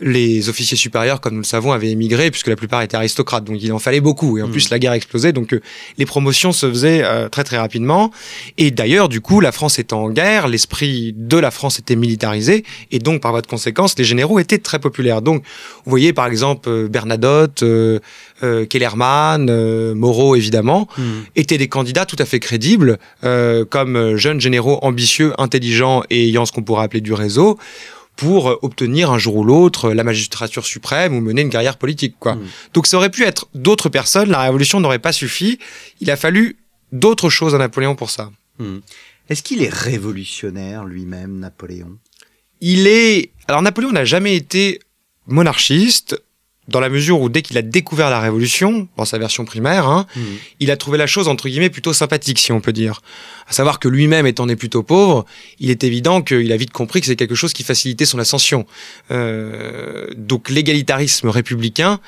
les 0.00 0.48
officiers 0.48 0.76
supérieurs, 0.76 1.20
comme 1.20 1.34
nous 1.34 1.40
le 1.40 1.44
savons, 1.44 1.72
avaient 1.72 1.90
émigré, 1.90 2.30
puisque 2.30 2.48
la 2.48 2.56
plupart 2.56 2.82
étaient 2.82 2.96
aristocrates, 2.96 3.44
donc 3.44 3.62
il 3.62 3.72
en 3.72 3.78
fallait 3.78 4.00
beaucoup. 4.00 4.38
Et 4.38 4.42
en 4.42 4.48
mm. 4.48 4.52
plus, 4.52 4.70
la 4.70 4.78
guerre 4.78 4.94
explosait, 4.94 5.32
donc 5.32 5.52
euh, 5.52 5.60
les 5.98 6.06
promotions 6.06 6.52
se 6.52 6.68
faisaient 6.68 7.02
euh, 7.04 7.28
très 7.28 7.44
très 7.44 7.58
rapidement. 7.58 8.10
Et 8.56 8.70
d'ailleurs, 8.70 9.08
du 9.08 9.20
coup, 9.20 9.40
la 9.40 9.52
France 9.52 9.78
étant 9.78 10.04
en 10.04 10.10
guerre, 10.10 10.48
l'esprit 10.48 11.14
de 11.16 11.36
la 11.36 11.50
France 11.50 11.78
était 11.78 11.96
militarisé, 11.96 12.64
et 12.90 12.98
donc 12.98 13.20
par 13.20 13.32
voie 13.32 13.42
de 13.42 13.46
conséquence, 13.46 13.98
les 13.98 14.04
généraux 14.04 14.38
étaient 14.38 14.58
très 14.58 14.78
populaires. 14.78 15.20
Donc, 15.20 15.42
vous 15.84 15.90
voyez 15.90 16.12
par 16.14 16.26
exemple 16.26 16.88
Bernadotte, 16.88 17.62
euh, 18.44 18.66
Kellerman, 18.66 19.48
euh, 19.48 19.94
Moreau 19.94 20.36
évidemment, 20.36 20.88
hmm. 20.98 21.02
étaient 21.34 21.58
des 21.58 21.68
candidats 21.68 22.06
tout 22.06 22.16
à 22.18 22.24
fait 22.24 22.40
crédibles, 22.40 22.98
euh, 23.24 23.64
comme 23.64 24.16
jeunes 24.16 24.40
généraux 24.40 24.78
ambitieux, 24.82 25.32
intelligents 25.38 26.02
et 26.10 26.28
ayant 26.28 26.46
ce 26.46 26.52
qu'on 26.52 26.62
pourrait 26.62 26.84
appeler 26.84 27.00
du 27.00 27.12
réseau 27.12 27.58
pour 28.16 28.58
obtenir 28.62 29.10
un 29.10 29.18
jour 29.18 29.36
ou 29.36 29.44
l'autre 29.44 29.92
la 29.92 30.04
magistrature 30.04 30.64
suprême 30.64 31.16
ou 31.16 31.20
mener 31.20 31.42
une 31.42 31.50
carrière 31.50 31.78
politique. 31.78 32.14
Quoi. 32.20 32.34
Hmm. 32.34 32.46
Donc 32.74 32.86
ça 32.86 32.96
aurait 32.96 33.10
pu 33.10 33.24
être 33.24 33.48
d'autres 33.54 33.88
personnes, 33.88 34.30
la 34.30 34.42
révolution 34.42 34.78
n'aurait 34.80 35.00
pas 35.00 35.12
suffi, 35.12 35.58
il 36.00 36.10
a 36.10 36.16
fallu 36.16 36.58
d'autres 36.92 37.30
choses 37.30 37.54
à 37.54 37.58
Napoléon 37.58 37.96
pour 37.96 38.10
ça. 38.10 38.30
Hmm. 38.58 38.78
Est-ce 39.28 39.42
qu'il 39.42 39.62
est 39.62 39.72
révolutionnaire 39.72 40.84
lui-même, 40.84 41.38
Napoléon? 41.38 41.98
Il 42.60 42.86
est... 42.86 43.30
Alors 43.48 43.62
Napoléon 43.62 43.90
n'a 43.90 44.04
jamais 44.04 44.36
été 44.36 44.80
monarchiste, 45.26 46.20
dans 46.68 46.80
la 46.80 46.88
mesure 46.88 47.20
où 47.20 47.28
dès 47.28 47.42
qu'il 47.42 47.58
a 47.58 47.62
découvert 47.62 48.10
la 48.10 48.20
Révolution, 48.20 48.88
dans 48.96 49.04
sa 49.04 49.18
version 49.18 49.44
primaire, 49.44 49.86
hein, 49.86 50.06
mmh. 50.16 50.20
il 50.60 50.70
a 50.70 50.76
trouvé 50.76 50.96
la 50.96 51.06
chose 51.06 51.28
entre 51.28 51.48
guillemets 51.48 51.70
plutôt 51.70 51.92
sympathique, 51.92 52.38
si 52.38 52.52
on 52.52 52.60
peut 52.60 52.72
dire. 52.72 53.02
À 53.46 53.52
savoir 53.52 53.78
que 53.78 53.88
lui-même 53.88 54.26
étant 54.26 54.46
né 54.46 54.56
plutôt 54.56 54.82
pauvre, 54.82 55.26
il 55.60 55.70
est 55.70 55.84
évident 55.84 56.22
qu'il 56.22 56.50
a 56.52 56.56
vite 56.56 56.72
compris 56.72 57.00
que 57.00 57.06
c'est 57.06 57.16
quelque 57.16 57.34
chose 57.34 57.52
qui 57.52 57.64
facilitait 57.64 58.06
son 58.06 58.18
ascension. 58.18 58.66
Euh, 59.10 60.06
donc 60.16 60.48
l'égalitarisme 60.48 61.28
républicain, 61.28 62.00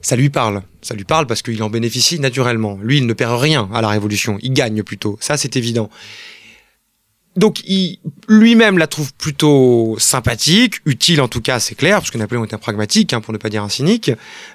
ça 0.00 0.16
lui 0.16 0.30
parle. 0.30 0.62
Ça 0.80 0.94
lui 0.94 1.04
parle 1.04 1.26
parce 1.26 1.42
qu'il 1.42 1.62
en 1.62 1.70
bénéficie 1.70 2.20
naturellement. 2.20 2.78
Lui, 2.82 2.98
il 2.98 3.06
ne 3.06 3.12
perd 3.12 3.40
rien 3.40 3.68
à 3.72 3.80
la 3.80 3.88
Révolution, 3.88 4.38
il 4.42 4.52
gagne 4.52 4.82
plutôt. 4.82 5.16
Ça, 5.20 5.36
c'est 5.36 5.56
évident 5.56 5.90
donc 7.36 7.62
il 7.64 7.98
lui-même 8.28 8.78
la 8.78 8.86
trouve 8.86 9.12
plutôt 9.14 9.96
sympathique, 9.98 10.76
utile 10.86 11.20
en 11.20 11.28
tout 11.28 11.40
cas, 11.40 11.58
c'est 11.58 11.74
clair, 11.74 11.98
parce 11.98 12.10
que 12.10 12.18
Napoléon 12.18 12.44
est 12.44 12.54
un 12.54 12.58
pragmatique, 12.58 13.12
hein, 13.12 13.20
pour 13.20 13.32
ne 13.32 13.38
pas 13.38 13.48
dire 13.48 13.62
un 13.62 13.68
cynique. 13.68 14.12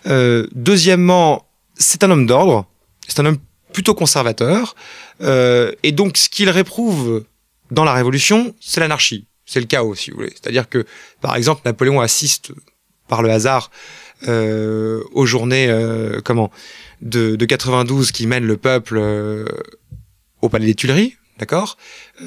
Euh, 0.07 0.47
deuxièmement, 0.53 1.47
c'est 1.75 2.03
un 2.03 2.11
homme 2.11 2.25
d'ordre, 2.25 2.65
c'est 3.07 3.19
un 3.19 3.25
homme 3.25 3.37
plutôt 3.73 3.93
conservateur, 3.93 4.75
euh, 5.21 5.73
et 5.83 5.91
donc 5.91 6.17
ce 6.17 6.29
qu'il 6.29 6.49
réprouve 6.49 7.25
dans 7.69 7.83
la 7.83 7.93
Révolution, 7.93 8.55
c'est 8.59 8.79
l'anarchie, 8.79 9.27
c'est 9.45 9.59
le 9.59 9.65
chaos, 9.65 9.95
si 9.95 10.11
vous 10.11 10.17
voulez. 10.17 10.33
C'est-à-dire 10.41 10.69
que, 10.69 10.85
par 11.21 11.35
exemple, 11.35 11.61
Napoléon 11.65 11.99
assiste 11.99 12.51
par 13.07 13.21
le 13.21 13.29
hasard 13.29 13.71
euh, 14.27 15.03
aux 15.11 15.25
journées, 15.25 15.69
comment, 16.23 16.49
de, 17.01 17.35
de 17.35 17.45
92 17.45 18.11
qui 18.11 18.25
mènent 18.25 18.45
le 18.45 18.57
peuple 18.57 18.99
au 20.41 20.49
Palais 20.49 20.65
des 20.65 20.75
Tuileries, 20.75 21.15
d'accord 21.39 21.77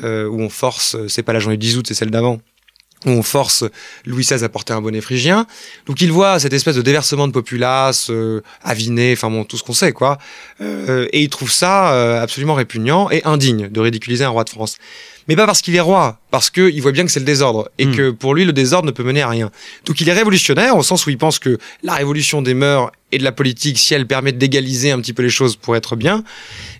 euh, 0.03 0.27
Où 0.27 0.41
on 0.41 0.49
force, 0.49 0.97
euh, 0.97 1.09
c'est 1.09 1.23
pas 1.23 1.33
la 1.33 1.39
journée 1.39 1.57
du 1.57 1.67
10 1.67 1.79
août, 1.79 1.87
c'est 1.87 1.95
celle 1.95 2.11
d'avant, 2.11 2.41
où 3.07 3.11
on 3.11 3.23
force 3.23 3.65
Louis 4.07 4.25
XVI 4.25 4.43
à 4.43 4.49
porter 4.49 4.73
un 4.73 4.81
bonnet 4.81 5.01
phrygien. 5.01 5.47
Donc 5.87 6.01
il 6.01 6.11
voit 6.11 6.39
cette 6.41 6.53
espèce 6.53 6.77
de 6.77 6.83
déversement 6.83 7.29
de 7.29 7.33
populace, 7.33 8.09
euh, 8.11 8.43
aviné, 8.63 9.13
enfin 9.13 9.31
bon, 9.31 9.45
tout 9.45 9.57
ce 9.57 9.63
qu'on 9.63 9.73
sait, 9.73 9.93
quoi. 9.93 10.19
Et 10.61 11.21
il 11.21 11.29
trouve 11.29 11.51
ça 11.51 12.21
absolument 12.21 12.55
répugnant 12.55 13.11
et 13.11 13.23
indigne 13.25 13.69
de 13.69 13.81
ridiculiser 13.81 14.25
un 14.25 14.31
roi 14.31 14.45
de 14.45 14.51
France. 14.51 14.77
Mais 15.29 15.37
pas 15.37 15.47
parce 15.47 15.63
qu'il 15.63 15.75
est 15.77 15.81
roi, 15.81 16.19
parce 16.31 16.51
qu'il 16.51 16.81
voit 16.83 16.93
bien 16.93 17.05
que 17.05 17.11
c'est 17.11 17.21
le 17.21 17.27
désordre, 17.27 17.71
et 17.79 17.87
Mm. 17.87 17.97
que 17.97 18.11
pour 18.11 18.35
lui, 18.35 18.45
le 18.45 18.53
désordre 18.53 18.87
ne 18.87 18.93
peut 18.93 19.03
mener 19.05 19.23
à 19.23 19.29
rien. 19.29 19.51
Donc 19.87 20.01
il 20.01 20.09
est 20.09 20.13
révolutionnaire, 20.13 20.77
au 20.77 20.83
sens 20.83 21.07
où 21.07 21.11
il 21.11 21.19
pense 21.19 21.39
que 21.39 21.59
la 21.83 21.95
révolution 21.95 22.43
des 22.43 22.55
mœurs 22.55 22.91
et 23.13 23.19
de 23.19 23.25
la 23.25 23.33
politique, 23.33 23.79
si 23.79 23.93
elle 23.95 24.07
permet 24.07 24.33
d'égaliser 24.33 24.91
un 24.91 24.99
petit 25.01 25.13
peu 25.13 25.23
les 25.23 25.29
choses 25.31 25.57
pour 25.57 25.77
être 25.77 25.97
bien, 25.97 26.25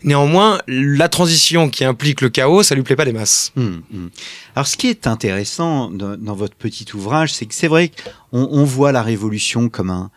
néanmoins, 0.03 0.61
la 0.67 1.09
transition 1.09 1.69
qui 1.69 1.85
implique 1.85 2.21
le 2.21 2.31
chaos, 2.31 2.63
ça 2.63 2.75
lui 2.75 2.83
plaît 2.83 2.97
pas 2.97 3.05
des 3.05 3.13
masses. 3.13 3.53
Hum, 3.57 3.83
hum. 3.93 4.11
Alors, 4.57 4.67
ce 4.67 4.77
qui 4.77 4.89
est 4.89 5.07
intéressant 5.07 5.91
dans, 5.91 6.17
dans 6.17 6.35
votre 6.35 6.55
petit 6.55 6.87
ouvrage, 6.95 7.33
c'est 7.35 7.47
que 7.47 7.55
c'est 7.55 7.69
vrai 7.69 7.91
qu'on 8.31 8.49
on 8.51 8.65
voit 8.65 8.93
la 8.93 9.03
révolution 9.03 9.69
comme 9.69 9.91
un 9.91 10.11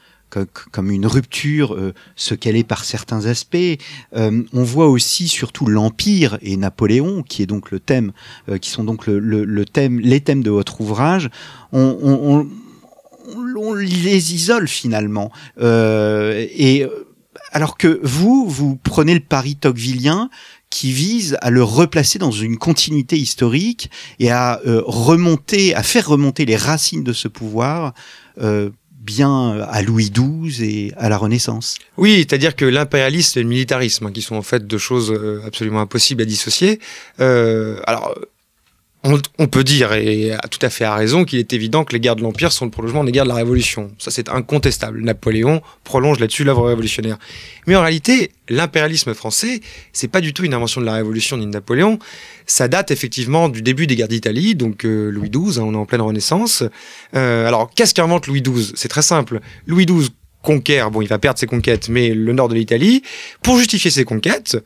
co- 0.44 0.70
comme 0.72 0.92
une 0.92 1.08
rupture, 1.08 1.74
euh, 1.74 1.94
ce 2.16 2.34
qu'elle 2.34 2.56
est 2.58 2.64
par 2.64 2.84
certains 2.84 3.26
aspects. 3.26 3.56
Euh, 4.16 4.44
on 4.52 4.64
voit 4.64 4.88
aussi 4.88 5.28
surtout 5.28 5.68
l'empire 5.68 6.38
et 6.42 6.58
Napoléon, 6.58 7.24
qui 7.24 7.42
est 7.42 7.46
donc 7.46 7.72
le 7.72 7.80
thème, 7.80 8.12
euh, 8.50 8.58
qui 8.58 8.70
sont 8.70 8.84
donc 8.84 9.08
le, 9.08 9.66
thème, 9.66 10.00
les 10.00 10.20
thèmes 10.20 10.44
de 10.44 10.52
votre 10.52 10.82
ouvrage. 10.82 11.30
On, 11.72 12.46
les 13.78 14.34
isole 14.36 14.68
finalement. 14.68 15.32
Et 15.60 16.86
alors 17.52 17.78
que 17.78 18.00
vous, 18.04 18.48
vous 18.48 18.76
prenez 18.76 19.14
le 19.14 19.20
pari 19.20 19.56
tocquevillien 19.56 20.30
qui 20.70 20.92
vise 20.92 21.38
à 21.42 21.50
le 21.50 21.64
replacer 21.64 22.20
dans 22.20 22.32
une 22.32 22.58
continuité 22.58 23.18
historique 23.18 23.90
et 24.20 24.30
à 24.30 24.62
remonter, 24.66 25.74
à 25.74 25.82
faire 25.84 26.08
remonter 26.08 26.46
les 26.46 26.56
racines 26.56 27.04
de 27.04 27.14
ce 27.14 27.28
pouvoir 27.28 27.94
bien 29.06 29.62
à 29.62 29.82
Louis 29.84 30.12
XII 30.12 30.64
et 30.64 30.94
à 30.98 31.10
la 31.10 31.18
Renaissance. 31.18 31.78
Oui, 31.98 32.26
c'est-à-dire 32.28 32.56
que 32.56 32.66
l'impérialisme 32.66 33.40
et 33.40 33.44
le 33.44 33.48
militarisme, 33.48 34.08
hein, 34.08 34.12
qui 34.12 34.22
sont 34.22 34.36
en 34.36 34.42
fait 34.42 34.66
deux 34.66 34.78
choses 34.78 35.12
euh, 35.12 35.42
absolument 35.46 35.82
impossibles 35.82 36.24
à 36.24 36.26
dissocier. 36.26 36.80
Euh, 37.20 37.80
alors, 37.86 38.16
on, 39.38 39.48
peut 39.48 39.64
dire, 39.64 39.94
et 39.94 40.32
tout 40.50 40.60
à 40.62 40.70
fait 40.70 40.84
à 40.84 40.96
raison, 40.96 41.26
qu'il 41.26 41.38
est 41.38 41.54
évident 41.54 41.84
que 41.84 41.94
les 41.94 42.00
guerres 42.00 42.16
de 42.16 42.24
l'Empire 42.24 42.52
sont 42.52 42.66
le 42.66 42.72
prolongement 42.72 43.04
des 43.04 43.12
guerres 43.12 43.26
de 43.26 43.30
la 43.30 43.36
Révolution. 43.36 43.92
Ça, 44.00 44.10
c'est 44.10 44.30
incontestable. 44.30 45.02
Napoléon 45.02 45.62
prolonge 45.84 46.20
là-dessus 46.20 46.44
l'œuvre 46.44 46.68
révolutionnaire. 46.68 47.18
Mais 47.68 47.76
en 47.76 47.82
réalité, 47.82 48.32
l'impérialisme 48.50 49.14
français, 49.14 49.62
c'est 49.94 50.08
pas 50.08 50.22
du 50.22 50.34
tout 50.34 50.44
une 50.44 50.54
invention 50.54 50.82
de 50.82 50.86
la 50.86 50.94
Révolution 50.94 51.38
ni 51.38 51.46
de 51.46 51.52
Napoléon. 51.52 52.00
Ça 52.48 52.68
date 52.68 52.90
effectivement 52.92 53.50
du 53.50 53.62
début 53.62 53.86
des 53.86 53.96
guerres 53.96 54.08
d'Italie, 54.08 54.56
donc 54.56 54.86
euh, 54.86 55.10
Louis 55.12 55.30
XII, 55.30 55.60
hein, 55.60 55.64
on 55.66 55.74
est 55.74 55.78
en 55.78 55.86
pleine 55.86 56.02
Renaissance. 56.02 56.64
Euh, 57.16 57.48
alors, 57.48 57.70
qu'est-ce 57.76 57.94
qu'invente 57.94 58.28
Louis 58.28 58.42
XII 58.42 58.72
C'est 58.76 58.88
très 58.88 59.02
simple. 59.04 59.40
Louis 59.68 59.86
XII 59.86 60.10
conquiert, 60.42 60.92
bon, 60.92 61.02
il 61.02 61.08
va 61.08 61.20
perdre 61.20 61.40
ses 61.40 61.48
conquêtes, 61.48 61.90
mais 61.90 62.14
le 62.14 62.34
nord 62.34 62.48
de 62.50 62.56
l'Italie. 62.56 63.02
Pour 63.42 63.58
justifier 63.58 63.92
ses 63.92 64.06
conquêtes, 64.06 64.58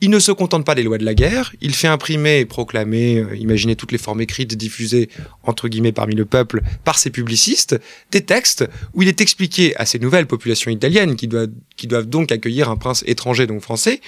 il 0.00 0.10
ne 0.10 0.18
se 0.18 0.30
contente 0.30 0.64
pas 0.64 0.74
des 0.74 0.82
lois 0.82 0.98
de 0.98 1.04
la 1.04 1.14
guerre, 1.14 1.52
il 1.60 1.74
fait 1.74 1.88
imprimer 1.88 2.38
et 2.38 2.44
proclamer, 2.44 3.18
euh, 3.18 3.36
imaginez 3.36 3.76
toutes 3.76 3.92
les 3.92 3.98
formes 3.98 4.20
écrites 4.20 4.56
diffusées, 4.56 5.08
entre 5.42 5.68
guillemets, 5.68 5.92
parmi 5.92 6.14
le 6.14 6.24
peuple, 6.24 6.62
par 6.84 6.98
ses 6.98 7.10
publicistes, 7.10 7.80
des 8.10 8.20
textes 8.20 8.64
où 8.94 9.02
il 9.02 9.08
est 9.08 9.20
expliqué 9.20 9.74
à 9.76 9.86
ces 9.86 9.98
nouvelles 9.98 10.26
populations 10.26 10.70
italiennes, 10.70 11.16
qui 11.16 11.26
doivent, 11.26 11.50
qui 11.76 11.86
doivent 11.86 12.06
donc 12.06 12.30
accueillir 12.30 12.70
un 12.70 12.76
prince 12.76 13.02
étranger, 13.06 13.46
donc 13.46 13.60
français, 13.60 14.00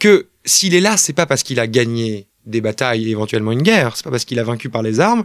que 0.00 0.28
s'il 0.44 0.74
est 0.74 0.80
là, 0.80 0.96
c'est 0.96 1.12
pas 1.12 1.26
parce 1.26 1.42
qu'il 1.42 1.60
a 1.60 1.66
gagné 1.66 2.28
des 2.46 2.60
batailles 2.60 3.08
et 3.08 3.10
éventuellement 3.10 3.52
une 3.52 3.62
guerre, 3.62 3.96
c'est 3.96 4.04
pas 4.04 4.10
parce 4.10 4.24
qu'il 4.24 4.38
a 4.38 4.44
vaincu 4.44 4.70
par 4.70 4.82
les 4.82 5.00
armes, 5.00 5.24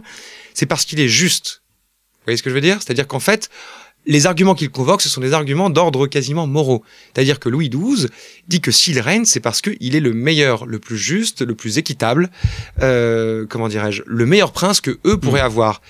c'est 0.54 0.66
parce 0.66 0.84
qu'il 0.84 1.00
est 1.00 1.08
juste. 1.08 1.62
Vous 2.14 2.26
voyez 2.26 2.36
ce 2.36 2.42
que 2.42 2.50
je 2.50 2.54
veux 2.54 2.60
dire? 2.60 2.80
C'est-à-dire 2.82 3.06
qu'en 3.06 3.20
fait, 3.20 3.48
les 4.06 4.26
arguments 4.26 4.54
qu'il 4.54 4.70
convoque, 4.70 5.02
ce 5.02 5.08
sont 5.08 5.20
des 5.20 5.32
arguments 5.32 5.70
d'ordre 5.70 6.06
quasiment 6.06 6.46
moraux. 6.46 6.82
C'est-à-dire 7.14 7.38
que 7.38 7.48
Louis 7.48 7.68
XII 7.68 8.08
dit 8.48 8.60
que 8.60 8.70
s'il 8.70 8.98
règne, 8.98 9.24
c'est 9.24 9.40
parce 9.40 9.60
qu'il 9.60 9.94
est 9.94 10.00
le 10.00 10.12
meilleur, 10.12 10.66
le 10.66 10.78
plus 10.78 10.98
juste, 10.98 11.42
le 11.42 11.54
plus 11.54 11.78
équitable, 11.78 12.30
euh, 12.82 13.46
comment 13.48 13.68
dirais-je, 13.68 14.02
le 14.06 14.26
meilleur 14.26 14.52
prince 14.52 14.80
que 14.80 14.98
eux 15.06 15.16
pourraient 15.18 15.40
avoir. 15.40 15.80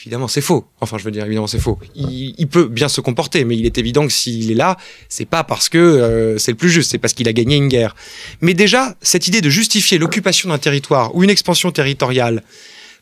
Évidemment, 0.00 0.28
c'est 0.28 0.40
faux. 0.40 0.64
Enfin, 0.80 0.96
je 0.96 1.04
veux 1.04 1.10
dire, 1.10 1.26
évidemment, 1.26 1.46
c'est 1.46 1.58
faux. 1.58 1.78
Il, 1.94 2.34
il 2.38 2.48
peut 2.48 2.66
bien 2.66 2.88
se 2.88 3.02
comporter, 3.02 3.44
mais 3.44 3.56
il 3.56 3.66
est 3.66 3.76
évident 3.76 4.06
que 4.06 4.12
s'il 4.12 4.50
est 4.50 4.54
là, 4.54 4.78
c'est 5.10 5.26
pas 5.26 5.44
parce 5.44 5.68
que 5.68 5.78
euh, 5.78 6.38
c'est 6.38 6.52
le 6.52 6.56
plus 6.56 6.70
juste, 6.70 6.90
c'est 6.90 6.98
parce 6.98 7.12
qu'il 7.12 7.28
a 7.28 7.34
gagné 7.34 7.56
une 7.56 7.68
guerre. 7.68 7.94
Mais 8.40 8.54
déjà, 8.54 8.96
cette 9.02 9.28
idée 9.28 9.42
de 9.42 9.50
justifier 9.50 9.98
l'occupation 9.98 10.48
d'un 10.48 10.58
territoire 10.58 11.14
ou 11.14 11.24
une 11.24 11.30
expansion 11.30 11.70
territoriale 11.70 12.42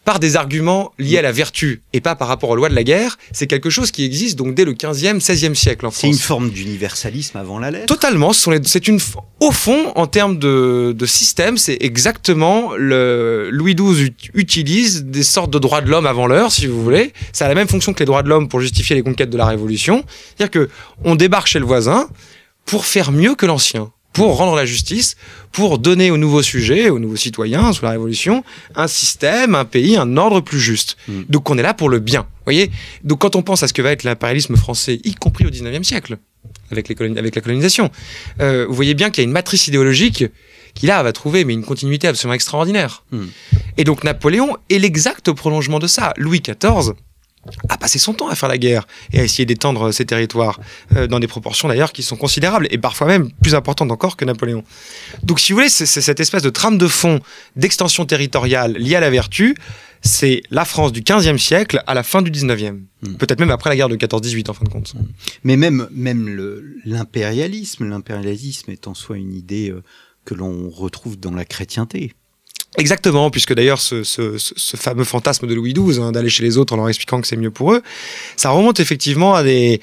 par 0.05 0.19
des 0.21 0.37
arguments 0.37 0.93
liés 0.99 1.19
à 1.19 1.23
la 1.23 1.33
vertu 1.33 1.83
et 1.93 2.01
pas 2.01 2.15
par 2.15 2.29
rapport 2.29 2.51
aux 2.51 2.57
lois 2.57 2.69
de 2.69 2.75
la 2.75 2.85
guerre, 2.85 3.19
c'est 3.33 3.47
quelque 3.47 3.69
chose 3.71 3.91
qui 3.91 4.05
existe 4.05 4.37
donc 4.39 4.55
dès 4.55 4.65
le 4.65 4.73
15e, 4.73 5.21
16e 5.21 5.55
siècle 5.55 5.85
en 5.87 5.91
France. 5.91 6.01
C'est 6.01 6.09
une 6.09 6.15
forme 6.19 6.51
d'universalisme 6.51 7.37
avant 7.37 7.59
la 7.59 7.71
lettre? 7.71 7.87
Totalement, 7.87 8.33
c'est 8.33 8.89
une, 8.89 8.99
au 9.41 9.51
fond, 9.53 9.93
en 9.97 10.07
termes 10.07 10.39
de, 10.39 10.95
de 10.97 11.07
système, 11.07 11.59
c'est 11.59 11.77
exactement 11.81 12.73
le 12.77 13.51
Louis 13.53 13.75
XII 13.75 14.05
ut- 14.07 14.31
utilise 14.35 15.05
des 15.05 15.23
sortes 15.23 15.51
de 15.53 15.59
droits 15.59 15.81
de 15.81 15.91
l'homme 15.91 16.07
avant 16.07 16.27
l'heure, 16.27 16.53
si 16.53 16.67
vous 16.67 16.83
voulez. 16.83 17.13
Ça 17.33 17.45
a 17.45 17.49
la 17.49 17.55
même 17.55 17.69
fonction 17.69 17.93
que 17.93 17.99
les 17.99 18.07
droits 18.07 18.23
de 18.23 18.29
l'homme 18.29 18.49
pour 18.49 18.61
justifier 18.61 18.97
les 18.97 19.03
conquêtes 19.03 19.31
de 19.31 19.37
la 19.39 19.47
Révolution, 19.47 20.05
c'est-à-dire 20.37 20.51
que 20.51 20.69
on 21.05 21.17
débarque 21.17 21.47
chez 21.49 21.59
le 21.59 21.65
voisin 21.67 22.09
pour 22.65 22.85
faire 22.87 23.13
mieux 23.13 23.35
que 23.35 23.47
l'ancien, 23.47 23.91
pour 24.19 24.37
rendre 24.37 24.57
la 24.57 24.67
justice, 24.67 25.17
pour 25.53 25.79
donner 25.79 26.11
aux 26.11 26.17
nouveaux 26.17 26.43
sujets, 26.43 26.91
aux 26.91 26.99
nouveaux 26.99 27.17
citoyens 27.17 27.73
sous 27.73 27.85
la 27.85 27.93
Révolution, 27.93 28.43
un 28.75 28.89
système, 28.89 29.55
un 29.55 29.65
pays, 29.65 29.97
un 29.97 30.17
ordre 30.17 30.41
plus 30.41 30.59
juste. 30.59 30.97
Mm. 31.07 31.23
Donc 31.29 31.49
on 31.51 31.57
est 31.57 31.63
là 31.63 31.73
pour 31.73 31.89
le 31.89 32.01
bien, 32.01 32.27
voyez? 32.45 32.73
Donc 33.05 33.21
quand 33.21 33.37
on 33.37 33.43
pense 33.43 33.63
à 33.63 33.69
ce 33.69 33.73
que 33.73 33.81
va 33.81 33.93
être 33.93 34.03
l'impérialisme 34.03 34.57
français, 34.57 35.01
y 35.05 35.15
compris 35.15 35.47
au 35.47 35.51
19e 35.51 35.85
siècle, 35.85 36.19
avec, 36.73 36.89
les 36.89 36.97
avec 37.17 37.37
la 37.37 37.41
colonisation. 37.41 37.91
Euh, 38.41 38.67
vous 38.69 38.75
voyez 38.75 38.95
bien 38.95 39.11
qu'il 39.11 39.23
y 39.23 39.25
a 39.25 39.29
une 39.29 39.33
matrice 39.33 39.69
idéologique 39.69 40.25
qui 40.75 40.87
là 40.87 41.01
va 41.03 41.13
trouver 41.13 41.45
mais 41.45 41.53
une 41.53 41.65
continuité 41.65 42.09
absolument 42.09 42.35
extraordinaire. 42.35 43.05
Hmm. 43.13 43.27
Et 43.77 43.85
donc 43.85 44.03
Napoléon 44.03 44.57
est 44.69 44.81
l'exact 44.81 45.31
prolongement 45.31 45.79
de 45.79 45.87
ça. 45.87 46.13
Louis 46.17 46.41
XIV 46.41 46.95
a 47.69 47.79
passé 47.79 47.99
son 47.99 48.15
temps 48.15 48.29
à 48.29 48.35
faire 48.35 48.49
la 48.49 48.59
guerre 48.59 48.87
et 49.13 49.21
à 49.21 49.25
essayer 49.25 49.47
d'étendre 49.47 49.93
ses 49.93 50.05
territoires 50.05 50.61
euh, 50.97 51.07
dans 51.07 51.21
des 51.21 51.27
proportions 51.27 51.69
d'ailleurs 51.69 51.93
qui 51.93 52.03
sont 52.03 52.17
considérables 52.17 52.69
et 52.71 52.79
parfois 52.79 53.07
même 53.07 53.31
plus 53.43 53.55
importantes 53.55 53.91
encore 53.91 54.17
que 54.17 54.25
Napoléon. 54.25 54.65
Donc 55.23 55.41
si 55.41 55.53
vous 55.53 55.59
voulez, 55.59 55.69
c'est 55.69 55.87
cette 55.87 56.21
espèce 56.21 56.43
de 56.43 56.51
trame 56.51 56.79
de 56.79 56.87
fond 56.87 57.21
d'extension 57.57 58.05
territoriale 58.05 58.73
liée 58.73 58.97
à 58.97 59.01
la 59.01 59.11
vertu, 59.11 59.57
c'est 60.03 60.43
la 60.51 60.65
France 60.65 60.93
du 60.93 61.03
15e 61.03 61.39
siècle 61.39 61.83
à 61.87 61.95
la 61.95 62.03
fin 62.03 62.23
du 62.23 62.31
19e. 62.31 62.81
Hmm. 63.03 63.15
Peut-être 63.15 63.41
même 63.41 63.51
après 63.51 63.71
la 63.71 63.77
guerre 63.77 63.89
de 63.89 63.97
14-18 63.97 64.51
en 64.51 64.55
fin 64.55 64.65
de 64.65 64.71
compte. 64.71 64.95
Mais 65.45 65.57
même, 65.57 65.89
même 65.91 66.29
l'impérialisme, 66.85 67.89
l'impérialisme 67.89 68.71
est 68.71 68.87
en 68.87 68.95
soi 68.95 69.17
une 69.17 69.35
idée 69.35 69.71
euh, 69.71 69.83
que 70.25 70.35
l'on 70.35 70.71
retrouve 70.71 71.19
dans 71.19 71.33
la 71.33 71.45
chrétienté. 71.45 72.13
Exactement, 72.77 73.31
puisque 73.31 73.55
d'ailleurs 73.55 73.81
ce, 73.81 74.05
ce- 74.05 74.37
ce- 74.39 74.77
fameux 74.77 75.05
fantasme 75.05 75.47
de 75.47 75.55
Louis 75.55 75.73
XII, 75.73 76.01
hein, 76.01 76.13
d'aller 76.13 76.29
chez 76.29 76.45
les 76.45 76.59
autres 76.59 76.75
en 76.75 76.77
leur 76.77 76.89
expliquant 76.89 77.21
que 77.21 77.27
c'est 77.27 77.37
mieux 77.37 77.51
pour 77.51 77.73
eux, 77.73 77.83
ça 78.37 78.51
remonte 78.51 78.79
effectivement 78.81 79.35
à 79.35 79.43
des 79.43 79.81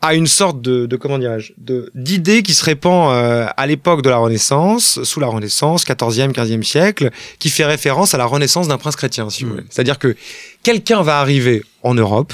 à 0.00 0.14
une 0.14 0.28
sorte 0.28 0.62
de, 0.62 0.86
de 0.86 0.94
comment 0.96 1.18
dirais-je 1.18 1.52
de 1.58 1.90
d'idée 1.96 2.44
qui 2.44 2.54
se 2.54 2.64
répand 2.64 3.12
euh, 3.12 3.46
à 3.56 3.66
l'époque 3.66 4.02
de 4.02 4.10
la 4.10 4.18
Renaissance, 4.18 5.02
sous 5.02 5.18
la 5.18 5.26
Renaissance, 5.26 5.84
14e, 5.84 6.30
15e 6.32 6.62
siècle, 6.62 7.10
qui 7.40 7.50
fait 7.50 7.64
référence 7.64 8.14
à 8.14 8.18
la 8.18 8.26
renaissance 8.26 8.68
d'un 8.68 8.78
prince 8.78 8.94
chrétien, 8.94 9.28
si 9.30 9.42
vous 9.42 9.50
voulez. 9.50 9.64
C'est-à-dire 9.70 9.98
que 9.98 10.14
quelqu'un 10.62 11.02
va 11.02 11.18
arriver 11.18 11.64
en 11.82 11.94
Europe, 11.94 12.32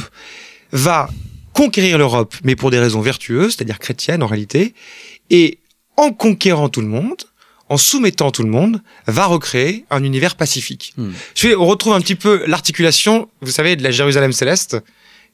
va 0.73 1.09
conquérir 1.55 1.97
l'Europe, 1.97 2.35
mais 2.45 2.55
pour 2.57 2.71
des 2.71 2.79
raisons 2.81 3.01
vertueuses, 3.01 3.55
c'est-à-dire 3.57 3.79
chrétiennes 3.79 4.23
en 4.23 4.27
réalité, 4.27 4.75
et 5.31 5.59
en 5.97 6.11
conquérant 6.13 6.69
tout 6.69 6.83
le 6.83 6.89
monde, 6.89 7.17
en 7.75 7.77
soumettant 7.77 8.31
tout 8.31 8.45
le 8.45 8.51
monde, 8.51 8.81
va 9.09 9.27
recréer 9.27 9.85
un 9.91 10.05
univers 10.05 10.37
pacifique. 10.37 10.95
Hmm. 10.97 11.11
On 11.59 11.67
retrouve 11.67 11.93
un 11.93 12.01
petit 12.01 12.15
peu 12.15 12.45
l'articulation, 12.47 13.29
vous 13.41 13.51
savez, 13.51 13.75
de 13.75 13.83
la 13.83 13.91
Jérusalem 13.91 14.33
céleste 14.33 14.77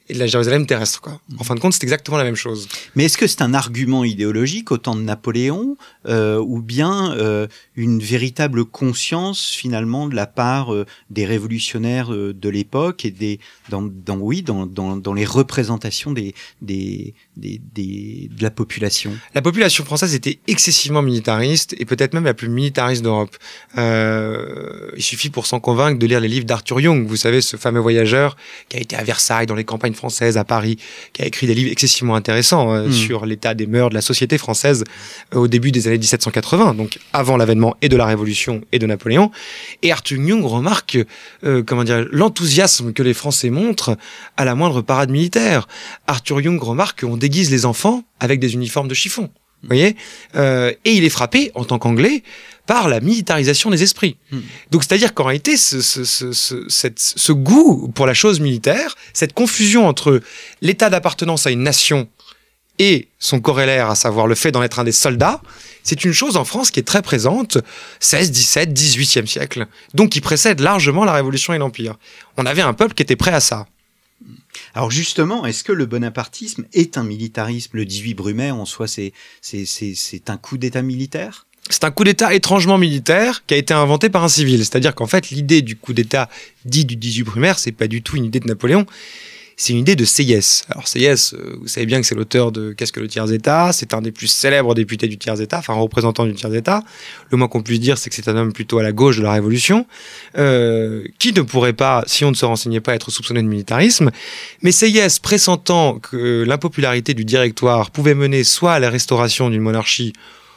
et 0.09 0.13
de 0.15 0.19
la 0.19 0.25
Jérusalem 0.25 0.65
terrestre. 0.65 1.01
Quoi. 1.01 1.21
En 1.37 1.43
fin 1.43 1.53
de 1.53 1.59
compte, 1.59 1.73
c'est 1.73 1.83
exactement 1.83 2.17
la 2.17 2.23
même 2.23 2.35
chose. 2.35 2.67
Mais 2.95 3.05
est-ce 3.05 3.17
que 3.17 3.27
c'est 3.27 3.43
un 3.43 3.53
argument 3.53 4.03
idéologique 4.03 4.71
au 4.71 4.77
temps 4.77 4.95
de 4.95 5.01
Napoléon 5.01 5.77
euh, 6.07 6.39
ou 6.39 6.61
bien 6.61 7.13
euh, 7.13 7.47
une 7.75 7.99
véritable 7.99 8.65
conscience 8.65 9.51
finalement 9.51 10.07
de 10.07 10.15
la 10.15 10.25
part 10.25 10.73
euh, 10.73 10.87
des 11.11 11.25
révolutionnaires 11.27 12.09
de 12.09 12.49
l'époque 12.49 13.05
et 13.05 13.11
des 13.11 13.39
dans, 13.69 13.83
dans 13.83 14.17
oui 14.17 14.41
dans, 14.41 14.65
dans, 14.65 14.97
dans 14.97 15.13
les 15.13 15.25
représentations 15.25 16.11
des, 16.11 16.33
des, 16.61 17.13
des, 17.41 17.59
des- 17.75 18.29
de 18.37 18.43
la 18.43 18.51
population 18.51 19.11
La 19.35 19.41
population 19.41 19.83
française 19.83 20.13
était 20.15 20.39
excessivement 20.47 21.01
militariste 21.01 21.75
et 21.79 21.85
peut-être 21.85 22.13
même 22.13 22.23
la 22.25 22.33
plus 22.33 22.47
militariste 22.49 23.01
d'Europe. 23.03 23.35
Euh, 23.77 24.91
il 24.95 25.01
suffit 25.03 25.29
pour 25.29 25.45
s'en 25.45 25.59
convaincre 25.59 25.99
de 25.99 26.05
lire 26.05 26.19
les 26.19 26.27
livres 26.27 26.45
d'Arthur 26.45 26.79
Young, 26.79 27.05
vous 27.07 27.15
savez, 27.15 27.41
ce 27.41 27.57
fameux 27.57 27.79
voyageur 27.79 28.35
qui 28.69 28.77
a 28.77 28.79
été 28.79 28.95
à 28.95 29.03
Versailles, 29.03 29.45
dans 29.47 29.55
les 29.55 29.63
campagnes 29.63 29.93
françaises, 29.93 30.37
à 30.37 30.43
Paris, 30.43 30.77
qui 31.13 31.21
a 31.21 31.25
écrit 31.25 31.47
des 31.47 31.53
livres 31.55 31.71
excessivement 31.71 32.15
intéressants 32.15 32.73
euh, 32.73 32.87
Mm. 32.87 32.91
sur 32.91 33.25
l'état 33.25 33.53
des 33.53 33.67
mœurs 33.67 33.89
de 33.89 33.95
la 33.95 34.01
société 34.01 34.37
française 34.37 34.83
euh, 35.35 35.39
au 35.39 35.47
début 35.47 35.71
des 35.71 35.87
années 35.87 35.97
1780, 35.97 36.73
donc 36.75 36.99
avant 37.13 37.37
l'avènement 37.37 37.75
et 37.81 37.89
de 37.89 37.95
la 37.97 38.05
Révolution 38.05 38.61
et 38.71 38.79
de 38.79 38.85
Napoléon. 38.85 39.31
Et 39.83 39.91
Arthur 39.91 40.17
Young 40.21 40.43
remarque, 40.45 40.97
comment 41.65 41.83
dire, 41.83 42.05
l'enthousiasme 42.11 42.93
que 42.93 43.03
les 43.03 43.13
Français 43.13 43.49
montrent 43.49 43.97
à 44.37 44.45
la 44.45 44.55
moindre 44.55 44.81
parade 44.81 45.09
militaire. 45.09 45.67
Arthur 46.07 46.41
Young 46.41 46.61
remarque 46.61 47.01
qu'on 47.01 47.17
déguise 47.31 47.49
les 47.49 47.65
enfants 47.65 48.03
avec 48.19 48.39
des 48.39 48.53
uniformes 48.53 48.89
de 48.89 48.93
chiffon. 48.93 49.29
Vous 49.63 49.67
voyez 49.67 49.95
Euh, 50.35 50.73
Et 50.85 50.93
il 50.97 51.03
est 51.05 51.09
frappé, 51.09 51.51
en 51.55 51.63
tant 51.63 51.79
qu'anglais, 51.79 52.23
par 52.67 52.89
la 52.89 52.99
militarisation 52.99 53.69
des 53.69 53.81
esprits. 53.83 54.17
Hmm. 54.31 54.39
Donc 54.71 54.83
c'est-à-dire 54.83 55.13
qu'en 55.13 55.23
réalité, 55.25 55.55
ce, 55.57 55.81
ce, 55.81 56.03
ce, 56.03 56.31
ce, 56.33 56.55
cette- 56.69 56.99
ce 56.99 57.31
goût 57.31 57.89
pour 57.95 58.05
la 58.05 58.13
chose 58.13 58.39
militaire, 58.39 58.95
cette 59.13 59.33
confusion 59.33 59.87
entre 59.87 60.19
l'état 60.61 60.89
d'appartenance 60.89 61.47
à 61.47 61.51
une 61.51 61.63
nation 61.63 62.07
et 62.79 63.07
son 63.19 63.39
corrélaire, 63.39 63.89
à 63.91 63.95
savoir 63.95 64.25
le 64.27 64.35
fait 64.35 64.51
d'en 64.51 64.63
être 64.63 64.79
un 64.79 64.83
des 64.83 64.91
soldats, 64.91 65.41
c'est 65.83 66.03
une 66.05 66.13
chose 66.13 66.35
en 66.37 66.45
France 66.45 66.71
qui 66.71 66.79
est 66.79 66.83
très 66.93 67.01
présente 67.03 67.57
16, 67.99 68.31
17, 68.31 68.73
18e 68.73 69.25
siècle, 69.27 69.67
donc 69.93 70.09
qui 70.09 70.21
précède 70.21 70.59
largement 70.59 71.05
la 71.05 71.13
Révolution 71.13 71.53
et 71.53 71.59
l'Empire. 71.59 71.95
On 72.37 72.45
avait 72.45 72.61
un 72.63 72.73
peuple 72.73 72.93
qui 72.95 73.03
était 73.03 73.15
prêt 73.15 73.33
à 73.33 73.39
ça. 73.39 73.67
Alors 74.73 74.91
justement, 74.91 75.45
est-ce 75.45 75.63
que 75.63 75.71
le 75.71 75.85
bonapartisme 75.85 76.65
est 76.73 76.97
un 76.97 77.03
militarisme? 77.03 77.77
Le 77.77 77.85
18 77.85 78.13
Brumaire, 78.13 78.55
en 78.55 78.65
soi, 78.65 78.87
c'est 78.87 79.13
un 80.27 80.37
coup 80.37 80.57
d'État 80.57 80.81
militaire? 80.81 81.47
C'est 81.69 81.83
un 81.83 81.91
coup 81.91 82.03
d'État 82.03 82.33
étrangement 82.33 82.77
militaire 82.77 83.45
qui 83.45 83.53
a 83.53 83.57
été 83.57 83.73
inventé 83.73 84.09
par 84.09 84.23
un 84.23 84.29
civil. 84.29 84.59
C'est-à-dire 84.59 84.95
qu'en 84.95 85.07
fait, 85.07 85.29
l'idée 85.29 85.61
du 85.61 85.75
coup 85.75 85.93
d'État 85.93 86.29
dit 86.65 86.85
du 86.85 86.95
18 86.95 87.23
brumaire, 87.23 87.59
c'est 87.59 87.71
pas 87.71 87.87
du 87.87 88.01
tout 88.01 88.17
une 88.17 88.25
idée 88.25 88.39
de 88.39 88.47
Napoléon. 88.47 88.85
C'est 89.61 89.73
une 89.73 89.79
idée 89.79 89.95
de 89.95 90.05
Seyès. 90.05 90.63
Alors 90.71 90.87
Seyès, 90.87 91.35
euh, 91.35 91.55
vous 91.61 91.67
savez 91.67 91.85
bien 91.85 92.01
que 92.01 92.07
c'est 92.07 92.15
l'auteur 92.15 92.51
de 92.51 92.73
Qu'est-ce 92.73 92.91
que 92.91 92.99
le 92.99 93.07
tiers-État? 93.07 93.69
C'est 93.73 93.93
un 93.93 94.01
des 94.01 94.11
plus 94.11 94.25
célèbres 94.25 94.73
députés 94.73 95.07
du 95.07 95.19
tiers-État, 95.19 95.59
enfin 95.59 95.75
représentant 95.75 96.25
du 96.25 96.33
tiers-État. 96.33 96.81
Le 97.29 97.37
moins 97.37 97.47
qu'on 97.47 97.61
puisse 97.61 97.79
dire, 97.79 97.99
c'est 97.99 98.09
que 98.09 98.15
c'est 98.15 98.27
un 98.27 98.35
homme 98.35 98.53
plutôt 98.53 98.79
à 98.79 98.83
la 98.83 98.91
gauche 98.91 99.17
de 99.17 99.21
la 99.21 99.33
Révolution, 99.33 99.85
euh, 100.35 101.03
qui 101.19 101.31
ne 101.31 101.43
pourrait 101.43 101.73
pas, 101.73 102.03
si 102.07 102.25
on 102.25 102.31
ne 102.31 102.35
se 102.35 102.43
renseignait 102.43 102.79
pas, 102.79 102.95
être 102.95 103.11
soupçonné 103.11 103.43
de 103.43 103.47
militarisme. 103.47 104.09
Mais 104.63 104.71
Seyès, 104.71 105.19
pressentant 105.19 105.99
que 105.99 106.43
l'impopularité 106.43 107.13
du 107.13 107.23
directoire 107.23 107.91
pouvait 107.91 108.15
mener 108.15 108.43
soit 108.43 108.73
à 108.73 108.79
la 108.79 108.89
restauration 108.89 109.51
d'une 109.51 109.61
monarchie, 109.61 110.13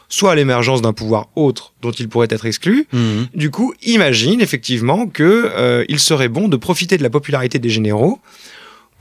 soit 0.09 0.33
à 0.33 0.35
l'émergence 0.35 0.81
d'un 0.81 0.95
pouvoir 0.95 1.29
autre 1.37 1.75
dont 1.83 1.91
il 1.93 2.09
pourrait 2.09 2.29
être 2.31 2.47
exclu, 2.47 2.87
du 3.35 3.51
coup, 3.51 3.75
imagine 3.83 4.41
effectivement 4.41 5.07
que 5.07 5.51
euh, 5.55 5.85
il 5.91 6.01
serait 6.01 6.29
bon 6.29 6.49
de 6.49 6.57
profiter 6.57 6.97
de 6.97 7.03
la 7.03 7.11
popularité 7.11 7.59
des 7.59 7.69
généraux 7.69 8.19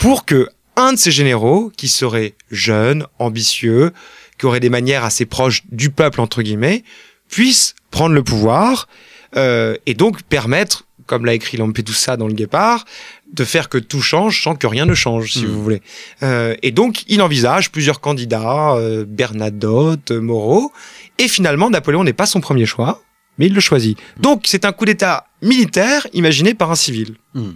pour 0.03 0.25
que 0.25 0.49
un 0.75 0.91
de 0.91 0.97
ces 0.97 1.11
généraux, 1.11 1.71
qui 1.77 1.87
serait 1.87 2.33
jeune, 2.51 3.05
ambitieux, 3.19 3.93
qui 4.37 4.45
aurait 4.45 4.59
des 4.59 4.69
manières 4.69 5.05
assez 5.05 5.25
proches 5.25 5.61
du 5.71 5.91
peuple 5.91 6.19
entre 6.19 6.41
guillemets, 6.41 6.83
puisse 7.29 7.73
prendre 7.89 8.13
le 8.13 8.21
pouvoir 8.21 8.89
euh, 9.37 9.77
et 9.85 9.93
donc 9.93 10.23
permettre, 10.23 10.85
comme 11.05 11.25
l'a 11.25 11.33
écrit 11.35 11.55
Lampedusa 11.55 12.17
dans 12.17 12.27
le 12.27 12.33
Guépard, 12.33 12.83
de 13.31 13.45
faire 13.45 13.69
que 13.69 13.77
tout 13.77 14.01
change 14.01 14.43
sans 14.43 14.55
que 14.55 14.67
rien 14.67 14.85
ne 14.85 14.93
change, 14.93 15.31
si 15.31 15.45
Mhm. 15.45 15.51
vous 15.51 15.63
voulez. 15.63 15.81
Euh, 16.21 16.53
et 16.61 16.71
donc, 16.71 17.03
il 17.07 17.21
envisage 17.21 17.71
plusieurs 17.71 18.01
candidats, 18.01 18.73
euh, 18.75 19.05
Bernadotte, 19.07 20.11
Moreau, 20.11 20.73
et 21.17 21.29
finalement, 21.29 21.69
Napoléon 21.69 22.03
n'est 22.03 22.11
pas 22.11 22.25
son 22.25 22.41
premier 22.41 22.65
choix, 22.65 23.01
mais 23.37 23.45
il 23.45 23.53
le 23.53 23.61
choisit. 23.61 23.97
Donc, 24.19 24.41
c'est 24.47 24.65
un 24.65 24.73
coup 24.73 24.83
d'État 24.83 25.27
militaire 25.41 26.07
imaginé 26.11 26.53
par 26.55 26.71
un 26.71 26.75
civil. 26.75 27.15
Hmm. 27.35 27.51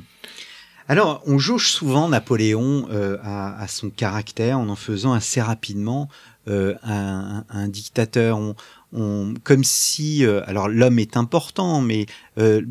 Alors, 0.87 1.21
on 1.25 1.37
jauge 1.37 1.69
souvent 1.69 2.07
Napoléon 2.07 2.87
euh, 2.91 3.17
à, 3.23 3.59
à 3.61 3.67
son 3.67 3.89
caractère 3.89 4.57
en 4.59 4.69
en 4.69 4.75
faisant 4.75 5.11
assez 5.13 5.41
rapidement 5.41 6.07
euh, 6.47 6.75
un, 6.83 7.43
un- 7.49 7.67
dictateur. 7.67 8.37
On, 8.37 8.55
on- 8.93 9.33
comme 9.43 9.65
si, 9.65 10.25
euh, 10.25 10.41
alors 10.47 10.69
l'homme 10.69 10.99
est 10.99 11.17
important, 11.17 11.81
mais 11.81 12.05
euh, 12.37 12.61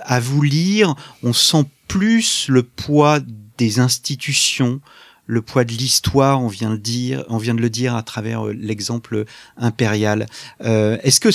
à 0.00 0.18
vous 0.18 0.42
lire, 0.42 0.94
on 1.22 1.32
sent 1.32 1.64
plus 1.86 2.48
le 2.48 2.64
poids 2.64 3.20
des 3.56 3.78
institutions, 3.78 4.80
le 5.26 5.40
poids 5.42 5.64
de 5.64 5.72
l'histoire. 5.72 6.42
On 6.42 6.48
vient 6.48 6.70
de 6.70 6.74
le 6.74 6.80
dire, 6.80 7.24
on 7.28 7.38
vient 7.38 7.54
de 7.54 7.60
le 7.60 7.70
dire 7.70 7.94
à 7.94 8.02
travers 8.02 8.48
euh, 8.48 8.52
l'exemple 8.52 9.24
impérial. 9.56 10.26
Euh, 10.64 10.98
Est-ce 11.04 11.20
que 11.20 11.30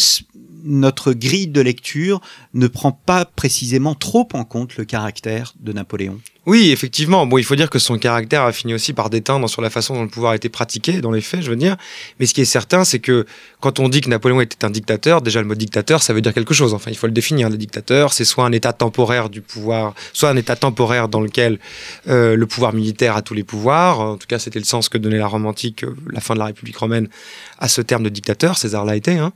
notre 0.66 1.14
grille 1.14 1.48
de 1.48 1.62
lecture 1.62 2.22
ne 2.54 2.68
prend 2.68 2.92
pas 2.92 3.26
précisément 3.26 3.96
trop 3.96 4.28
en 4.34 4.44
compte 4.44 4.76
le 4.78 4.86
caractère 4.86 5.54
de 5.60 5.72
Napoléon. 5.72 6.20
Oui, 6.46 6.70
effectivement. 6.72 7.26
Bon, 7.26 7.40
il 7.40 7.44
faut 7.44 7.56
dire 7.56 7.72
que 7.72 7.80
son 7.80 7.98
caractère 7.98 8.44
a 8.44 8.52
fini 8.52 8.76
aussi 8.76 8.94
par 8.94 9.10
déteindre 9.10 9.50
sur 9.50 9.64
la 9.64 9.72
façon 9.72 9.96
dont 9.96 10.04
le 10.04 10.10
pouvoir 10.10 10.34
a 10.34 10.36
été 10.36 10.48
pratiqué, 10.48 11.02
dans 11.02 11.12
les 11.12 11.22
faits, 11.22 11.42
je 11.42 11.50
veux 11.50 11.56
dire. 11.56 11.76
Mais 12.20 12.28
ce 12.28 12.36
qui 12.36 12.42
est 12.42 12.46
certain, 12.46 12.84
c'est 12.84 13.00
que 13.00 13.26
quand 13.62 13.80
on 13.80 13.90
dit 13.90 14.02
que 14.02 14.10
Napoléon 14.10 14.42
était 14.42 14.64
un 14.64 14.70
dictateur, 14.70 15.24
déjà 15.24 15.42
le 15.42 15.48
mot 15.48 15.56
dictateur, 15.56 16.04
ça 16.04 16.14
veut 16.14 16.22
dire 16.22 16.36
quelque 16.36 16.54
chose. 16.54 16.76
Enfin, 16.76 16.92
il 16.92 16.98
faut 16.98 17.08
le 17.08 17.14
définir. 17.14 17.50
Le 17.50 17.58
dictateur, 17.58 18.14
c'est 18.14 18.26
soit 18.26 18.46
un 18.46 18.52
état 18.52 18.74
temporaire 18.74 19.30
du 19.30 19.42
pouvoir, 19.42 19.96
soit 20.14 20.30
un 20.30 20.38
état 20.38 20.56
temporaire 20.56 21.08
dans 21.08 21.22
lequel 21.22 21.60
euh, 22.08 22.36
le 22.36 22.46
pouvoir 22.46 22.74
militaire 22.74 23.16
a 23.16 23.24
tous 23.24 23.34
les 23.34 23.44
pouvoirs. 23.44 24.00
En 24.00 24.18
tout 24.18 24.28
cas, 24.28 24.38
c'était 24.38 24.60
le 24.60 24.66
sens 24.66 24.88
que 24.88 25.00
donnait 25.00 25.18
la 25.18 25.28
Rome 25.28 25.48
antique, 25.48 25.84
euh, 25.84 25.96
la 26.12 26.20
fin 26.20 26.36
de 26.36 26.40
la 26.40 26.46
République 26.46 26.78
romaine, 26.78 27.10
à 27.58 27.68
ce 27.68 27.82
terme 27.82 28.04
de 28.04 28.10
dictateur. 28.10 28.58
César 28.60 28.86
l'a 28.86 28.96
été. 28.96 29.18
Hein. 29.18 29.34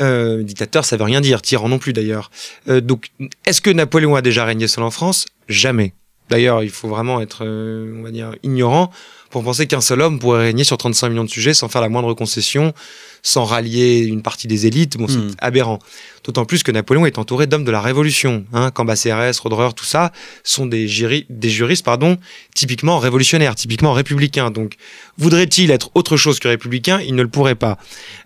Euh, 0.00 0.42
dictateur, 0.42 0.84
ça 0.84 0.96
veut 0.96 1.04
rien 1.04 1.20
dire. 1.20 1.40
Tyran 1.40 1.68
non 1.68 1.78
plus, 1.78 1.92
d'ailleurs. 1.92 2.32
Euh, 2.68 2.80
donc, 2.80 3.10
est-ce 3.46 3.60
que 3.60 3.70
Napoléon 3.70 4.16
a 4.16 4.22
déjà 4.22 4.44
régné 4.44 4.66
seul 4.66 4.82
en 4.82 4.90
France? 4.90 5.26
Jamais. 5.48 5.92
D'ailleurs, 6.28 6.62
il 6.62 6.70
faut 6.70 6.88
vraiment 6.88 7.20
être, 7.20 7.44
euh, 7.44 7.94
on 7.98 8.02
va 8.02 8.10
dire, 8.10 8.34
ignorant 8.42 8.90
pour 9.30 9.44
penser 9.44 9.66
qu'un 9.66 9.80
seul 9.80 10.00
homme 10.00 10.18
pourrait 10.18 10.44
régner 10.44 10.64
sur 10.64 10.78
35 10.78 11.10
millions 11.10 11.24
de 11.24 11.30
sujets 11.30 11.54
sans 11.54 11.68
faire 11.68 11.80
la 11.80 11.88
moindre 11.88 12.14
concession, 12.14 12.72
sans 13.28 13.44
rallier 13.44 13.98
une 14.06 14.22
partie 14.22 14.46
des 14.48 14.66
élites. 14.66 14.96
Bon, 14.96 15.06
c'est 15.08 15.18
Mm. 15.18 15.34
aberrant. 15.38 15.78
D'autant 16.24 16.44
plus 16.44 16.62
que 16.62 16.70
Napoléon 16.72 17.04
est 17.06 17.18
entouré 17.18 17.46
d'hommes 17.46 17.64
de 17.64 17.70
la 17.70 17.80
Révolution. 17.80 18.44
Hein, 18.52 18.70
Cambacérès, 18.70 19.38
Roderer, 19.38 19.72
tout 19.74 19.84
ça 19.84 20.12
sont 20.44 20.66
des, 20.66 20.86
juri- 20.88 21.26
des 21.30 21.48
juristes 21.50 21.84
pardon, 21.84 22.16
typiquement 22.54 22.98
révolutionnaires, 22.98 23.54
typiquement 23.54 23.92
républicains. 23.92 24.50
Donc, 24.50 24.74
voudrait-il 25.18 25.70
être 25.70 25.90
autre 25.94 26.16
chose 26.16 26.38
que 26.38 26.48
républicain 26.48 27.00
Il 27.06 27.14
ne 27.14 27.22
le 27.22 27.28
pourrait 27.28 27.54
pas. 27.54 27.78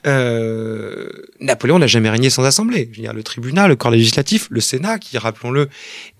Euh, 0.07 1.09
Napoléon 1.41 1.79
n'a 1.79 1.87
jamais 1.87 2.11
régné 2.11 2.31
sans 2.31 2.45
assemblée. 2.45 2.89
Je 2.93 2.99
veux 2.99 3.03
dire, 3.03 3.13
le 3.15 3.23
tribunal, 3.23 3.69
le 3.71 3.77
corps 3.77 3.91
législatif, 3.91 4.47
le 4.51 4.61
Sénat, 4.61 4.99
qui, 4.99 5.19
rappelons-le, 5.19 5.69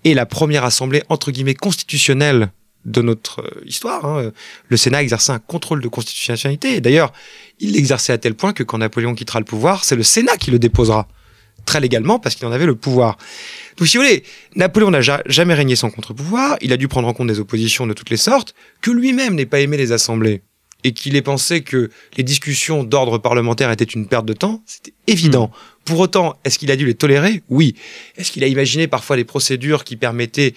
est 0.05 0.13
la 0.13 0.25
première 0.25 0.63
assemblée 0.63 1.03
entre 1.09 1.31
guillemets 1.31 1.53
constitutionnelle 1.55 2.51
de 2.85 3.01
notre 3.01 3.41
euh, 3.41 3.63
histoire. 3.65 4.05
hein. 4.05 4.31
Le 4.67 4.77
Sénat 4.77 5.01
exerçait 5.01 5.31
un 5.31 5.39
contrôle 5.39 5.81
de 5.81 5.87
constitutionnalité. 5.87 6.75
Et 6.75 6.81
d'ailleurs, 6.81 7.13
il 7.59 7.71
l'exerçait 7.73 8.13
à 8.13 8.17
tel 8.17 8.35
point 8.35 8.53
que 8.53 8.63
quand 8.63 8.77
Napoléon 8.77 9.15
quittera 9.15 9.39
le 9.39 9.45
pouvoir, 9.45 9.85
c'est 9.85 9.95
le 9.95 10.03
Sénat 10.03 10.37
qui 10.37 10.51
le 10.51 10.59
déposera. 10.59 11.07
Très 11.65 11.79
légalement, 11.79 12.19
parce 12.19 12.35
qu'il 12.35 12.45
en 12.45 12.51
avait 12.51 12.65
le 12.65 12.75
pouvoir. 12.75 13.17
Donc, 13.77 13.87
si 13.87 13.95
vous 13.95 14.03
voulez, 14.03 14.23
Napoléon 14.55 14.91
n'a 14.91 14.99
ja- 14.99 15.23
jamais 15.27 15.53
régné 15.53 15.77
sans 15.77 15.89
contre-pouvoir. 15.89 16.57
Il 16.61 16.73
a 16.73 16.77
dû 16.77 16.89
prendre 16.89 17.07
en 17.07 17.13
compte 17.13 17.27
des 17.27 17.39
oppositions 17.39 17.87
de 17.87 17.93
toutes 17.93 18.09
les 18.09 18.17
sortes, 18.17 18.53
que 18.81 18.91
lui-même 18.91 19.35
n'ait 19.35 19.45
pas 19.45 19.61
aimé 19.61 19.77
les 19.77 19.93
assemblées. 19.93 20.41
Et 20.85 20.91
qu'il 20.91 21.15
ait 21.15 21.21
pensé 21.21 21.61
que 21.61 21.89
les 22.17 22.23
discussions 22.23 22.83
d'ordre 22.83 23.17
parlementaire 23.17 23.71
étaient 23.71 23.85
une 23.85 24.05
perte 24.05 24.25
de 24.25 24.33
temps, 24.33 24.61
c'était 24.65 24.91
évident. 25.07 25.49
Pour 25.85 25.97
autant, 26.01 26.35
est-ce 26.43 26.59
qu'il 26.59 26.69
a 26.71 26.75
dû 26.75 26.85
les 26.85 26.93
tolérer? 26.95 27.41
Oui. 27.47 27.75
Est-ce 28.17 28.29
qu'il 28.33 28.43
a 28.43 28.47
imaginé 28.47 28.87
parfois 28.89 29.15
des 29.15 29.23
procédures 29.23 29.85
qui 29.85 29.95
permettaient 29.95 30.53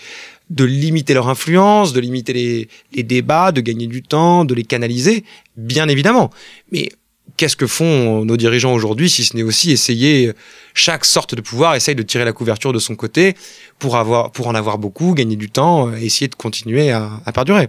de 0.51 0.65
limiter 0.65 1.15
leur 1.15 1.29
influence, 1.29 1.93
de 1.93 2.01
limiter 2.01 2.69
les, 2.93 3.03
débats, 3.03 3.53
de 3.53 3.61
gagner 3.61 3.87
du 3.87 4.03
temps, 4.03 4.45
de 4.45 4.55
les 4.55 4.65
canaliser 4.65 5.25
Bien 5.57 5.89
évidemment. 5.89 6.31
Mais 6.71 6.91
qu'est-ce 7.37 7.57
que 7.57 7.67
font 7.67 8.25
nos 8.25 8.37
dirigeants 8.37 8.73
aujourd'hui 8.73 9.11
si 9.11 9.25
ce 9.25 9.37
n'est 9.37 9.43
aussi 9.43 9.71
essayer 9.71 10.33
chaque 10.75 11.05
sorte 11.05 11.35
de 11.35 11.41
pouvoir 11.41 11.75
essaye 11.75 11.95
de 11.95 12.03
tirer 12.03 12.25
la 12.25 12.33
couverture 12.33 12.73
de 12.73 12.79
son 12.79 12.95
côté 12.95 13.35
pour 13.79 13.97
avoir 13.97 14.31
pour 14.33 14.47
en 14.49 14.55
avoir 14.55 14.79
beaucoup, 14.79 15.15
gagner 15.15 15.37
du 15.37 15.51
temps, 15.51 15.95
et 15.95 16.05
essayer 16.05 16.29
de 16.29 16.35
continuer 16.35 16.91
à, 16.91 17.21
perdurer. 17.35 17.69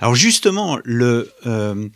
Alors 0.00 0.14
justement, 0.14 0.78
euh, 0.86 1.88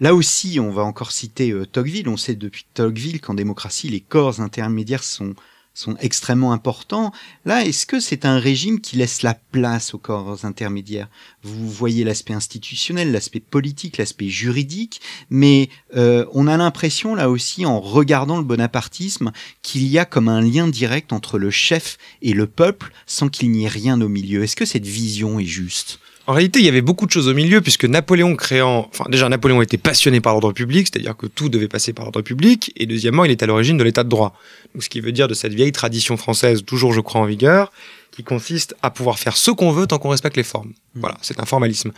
là 0.00 0.14
aussi, 0.14 0.58
on 0.60 0.70
va 0.70 0.82
encore 0.82 1.12
citer 1.12 1.52
euh, 1.52 1.64
Tocqueville. 1.64 2.08
On 2.08 2.16
sait 2.16 2.34
depuis 2.34 2.66
Tocqueville 2.74 3.20
qu'en 3.20 3.34
démocratie, 3.34 3.88
les 3.88 4.00
corps 4.00 4.40
intermédiaires 4.40 5.04
sont, 5.04 5.34
sont 5.76 5.96
extrêmement 6.00 6.52
importants. 6.52 7.12
Là, 7.44 7.64
est-ce 7.64 7.86
que 7.86 8.00
c'est 8.00 8.24
un 8.24 8.38
régime 8.38 8.80
qui 8.80 8.96
laisse 8.96 9.22
la 9.22 9.34
place 9.34 9.92
aux 9.92 9.98
corps 9.98 10.44
intermédiaires? 10.44 11.08
Vous 11.42 11.68
voyez 11.70 12.02
l'aspect 12.02 12.32
institutionnel, 12.32 13.12
l'aspect 13.12 13.40
politique, 13.40 13.98
l'aspect 13.98 14.28
juridique, 14.28 15.00
mais 15.28 15.68
euh, 15.94 16.24
on 16.32 16.46
a 16.46 16.56
l'impression 16.56 17.14
là 17.14 17.28
aussi, 17.28 17.66
en 17.66 17.78
regardant 17.78 18.38
le 18.38 18.44
bonapartisme, 18.44 19.32
qu'il 19.62 19.86
y 19.86 19.98
a 19.98 20.06
comme 20.06 20.28
un 20.28 20.40
lien 20.40 20.66
direct 20.66 21.12
entre 21.12 21.38
le 21.38 21.50
chef 21.50 21.98
et 22.22 22.32
le 22.32 22.46
peuple 22.46 22.92
sans 23.06 23.28
qu'il 23.28 23.50
n'y 23.50 23.64
ait 23.64 23.68
rien 23.68 24.00
au 24.00 24.08
milieu. 24.08 24.42
Est-ce 24.42 24.56
que 24.56 24.64
cette 24.64 24.86
vision 24.86 25.38
est 25.38 25.44
juste? 25.44 26.00
En 26.28 26.32
réalité, 26.32 26.58
il 26.58 26.64
y 26.64 26.68
avait 26.68 26.82
beaucoup 26.82 27.06
de 27.06 27.12
choses 27.12 27.28
au 27.28 27.34
milieu, 27.34 27.60
puisque 27.60 27.84
Napoléon 27.84 28.34
créant, 28.34 28.88
enfin 28.92 29.04
déjà 29.08 29.28
Napoléon 29.28 29.62
était 29.62 29.78
passionné 29.78 30.20
par 30.20 30.32
l'ordre 30.32 30.52
public, 30.52 30.88
c'est-à-dire 30.90 31.16
que 31.16 31.26
tout 31.26 31.48
devait 31.48 31.68
passer 31.68 31.92
par 31.92 32.04
l'ordre 32.04 32.20
public, 32.22 32.72
et 32.76 32.86
deuxièmement, 32.86 33.24
il 33.24 33.30
est 33.30 33.42
à 33.44 33.46
l'origine 33.46 33.76
de 33.76 33.84
l'état 33.84 34.02
de 34.02 34.08
droit. 34.08 34.36
Donc, 34.74 34.82
ce 34.82 34.88
qui 34.88 35.00
veut 35.00 35.12
dire 35.12 35.28
de 35.28 35.34
cette 35.34 35.54
vieille 35.54 35.72
tradition 35.72 36.16
française, 36.16 36.64
toujours 36.64 36.92
je 36.92 37.00
crois 37.00 37.20
en 37.20 37.26
vigueur, 37.26 37.72
qui 38.10 38.24
consiste 38.24 38.74
à 38.82 38.90
pouvoir 38.90 39.18
faire 39.20 39.36
ce 39.36 39.52
qu'on 39.52 39.70
veut 39.70 39.86
tant 39.86 39.98
qu'on 39.98 40.08
respecte 40.08 40.36
les 40.36 40.42
formes. 40.42 40.72
Voilà, 40.94 41.16
c'est 41.22 41.38
un 41.40 41.44
formalisme. 41.44 41.92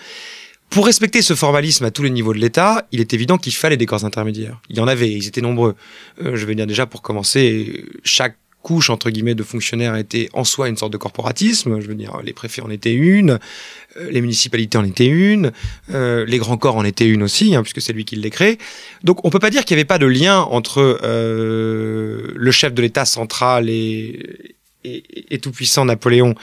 Pour 0.68 0.84
respecter 0.84 1.22
ce 1.22 1.34
formalisme 1.34 1.86
à 1.86 1.90
tous 1.90 2.02
les 2.02 2.10
niveaux 2.10 2.34
de 2.34 2.38
l'État, 2.38 2.86
il 2.92 3.00
est 3.00 3.14
évident 3.14 3.38
qu'il 3.38 3.54
fallait 3.54 3.78
des 3.78 3.86
corps 3.86 4.04
intermédiaires. 4.04 4.60
Il 4.68 4.76
y 4.76 4.80
en 4.80 4.88
avait, 4.88 5.10
ils 5.10 5.26
étaient 5.26 5.40
nombreux. 5.40 5.74
Euh, 6.22 6.36
je 6.36 6.44
veux 6.44 6.54
dire 6.54 6.66
déjà 6.66 6.84
pour 6.84 7.00
commencer, 7.00 7.86
chaque 8.04 8.36
couche 8.68 8.90
entre 8.90 9.08
guillemets 9.08 9.34
de 9.34 9.42
fonctionnaires 9.42 9.96
était 9.96 10.28
en 10.34 10.44
soi 10.44 10.68
une 10.68 10.76
sorte 10.76 10.92
de 10.92 10.98
corporatisme. 10.98 11.80
Je 11.80 11.86
veux 11.86 11.94
dire, 11.94 12.18
les 12.22 12.34
préfets 12.34 12.60
en 12.60 12.68
étaient 12.68 12.92
une, 12.92 13.38
euh, 13.96 14.10
les 14.10 14.20
municipalités 14.20 14.76
en 14.76 14.84
étaient 14.84 15.06
une, 15.06 15.52
euh, 15.94 16.26
les 16.26 16.36
grands 16.36 16.58
corps 16.58 16.76
en 16.76 16.84
étaient 16.84 17.06
une 17.06 17.22
aussi, 17.22 17.54
hein, 17.54 17.62
puisque 17.62 17.80
c'est 17.80 17.94
lui 17.94 18.04
qui 18.04 18.16
les 18.16 18.28
crée. 18.28 18.58
Donc 19.04 19.24
on 19.24 19.30
peut 19.30 19.38
pas 19.38 19.48
dire 19.48 19.64
qu'il 19.64 19.74
n'y 19.74 19.80
avait 19.80 19.86
pas 19.86 19.96
de 19.96 20.04
lien 20.04 20.40
entre 20.40 21.00
euh, 21.02 22.30
le 22.36 22.50
chef 22.50 22.74
de 22.74 22.82
l'État 22.82 23.06
central 23.06 23.70
et, 23.70 24.52
et, 24.84 25.38
tout 25.38 25.50
puissant 25.50 25.86
Napoléon 25.86 26.34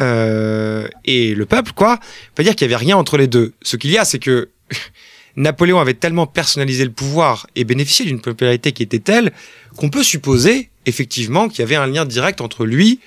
et 0.00 1.34
le 1.34 1.44
peuple, 1.44 1.72
quoi. 1.74 2.00
On 2.00 2.34
peut 2.36 2.42
dire 2.42 2.56
qu'il 2.56 2.66
y 2.66 2.72
avait 2.72 2.82
rien 2.82 2.96
entre 2.96 3.18
les 3.18 3.26
deux. 3.26 3.52
Ce 3.60 3.76
qu'il 3.76 3.90
y 3.90 3.98
a, 3.98 4.06
c'est 4.06 4.18
que 4.18 4.48
Napoléon 5.36 5.78
avait 5.78 5.92
tellement 5.92 6.26
personnalisé 6.26 6.84
le 6.84 6.90
pouvoir 6.90 7.46
et 7.54 7.64
bénéficié 7.64 8.06
d'une 8.06 8.22
popularité 8.22 8.72
qui 8.72 8.82
était 8.82 8.98
telle 8.98 9.30
qu'on 9.76 9.90
peut 9.90 10.02
supposer 10.02 10.70
effectivement 10.86 11.48
qu'il 11.48 11.60
y 11.60 11.62
avait 11.62 11.76
un 11.76 11.86
lien 11.86 12.04
direct 12.04 12.40
entre 12.40 12.64
lui 12.64 13.00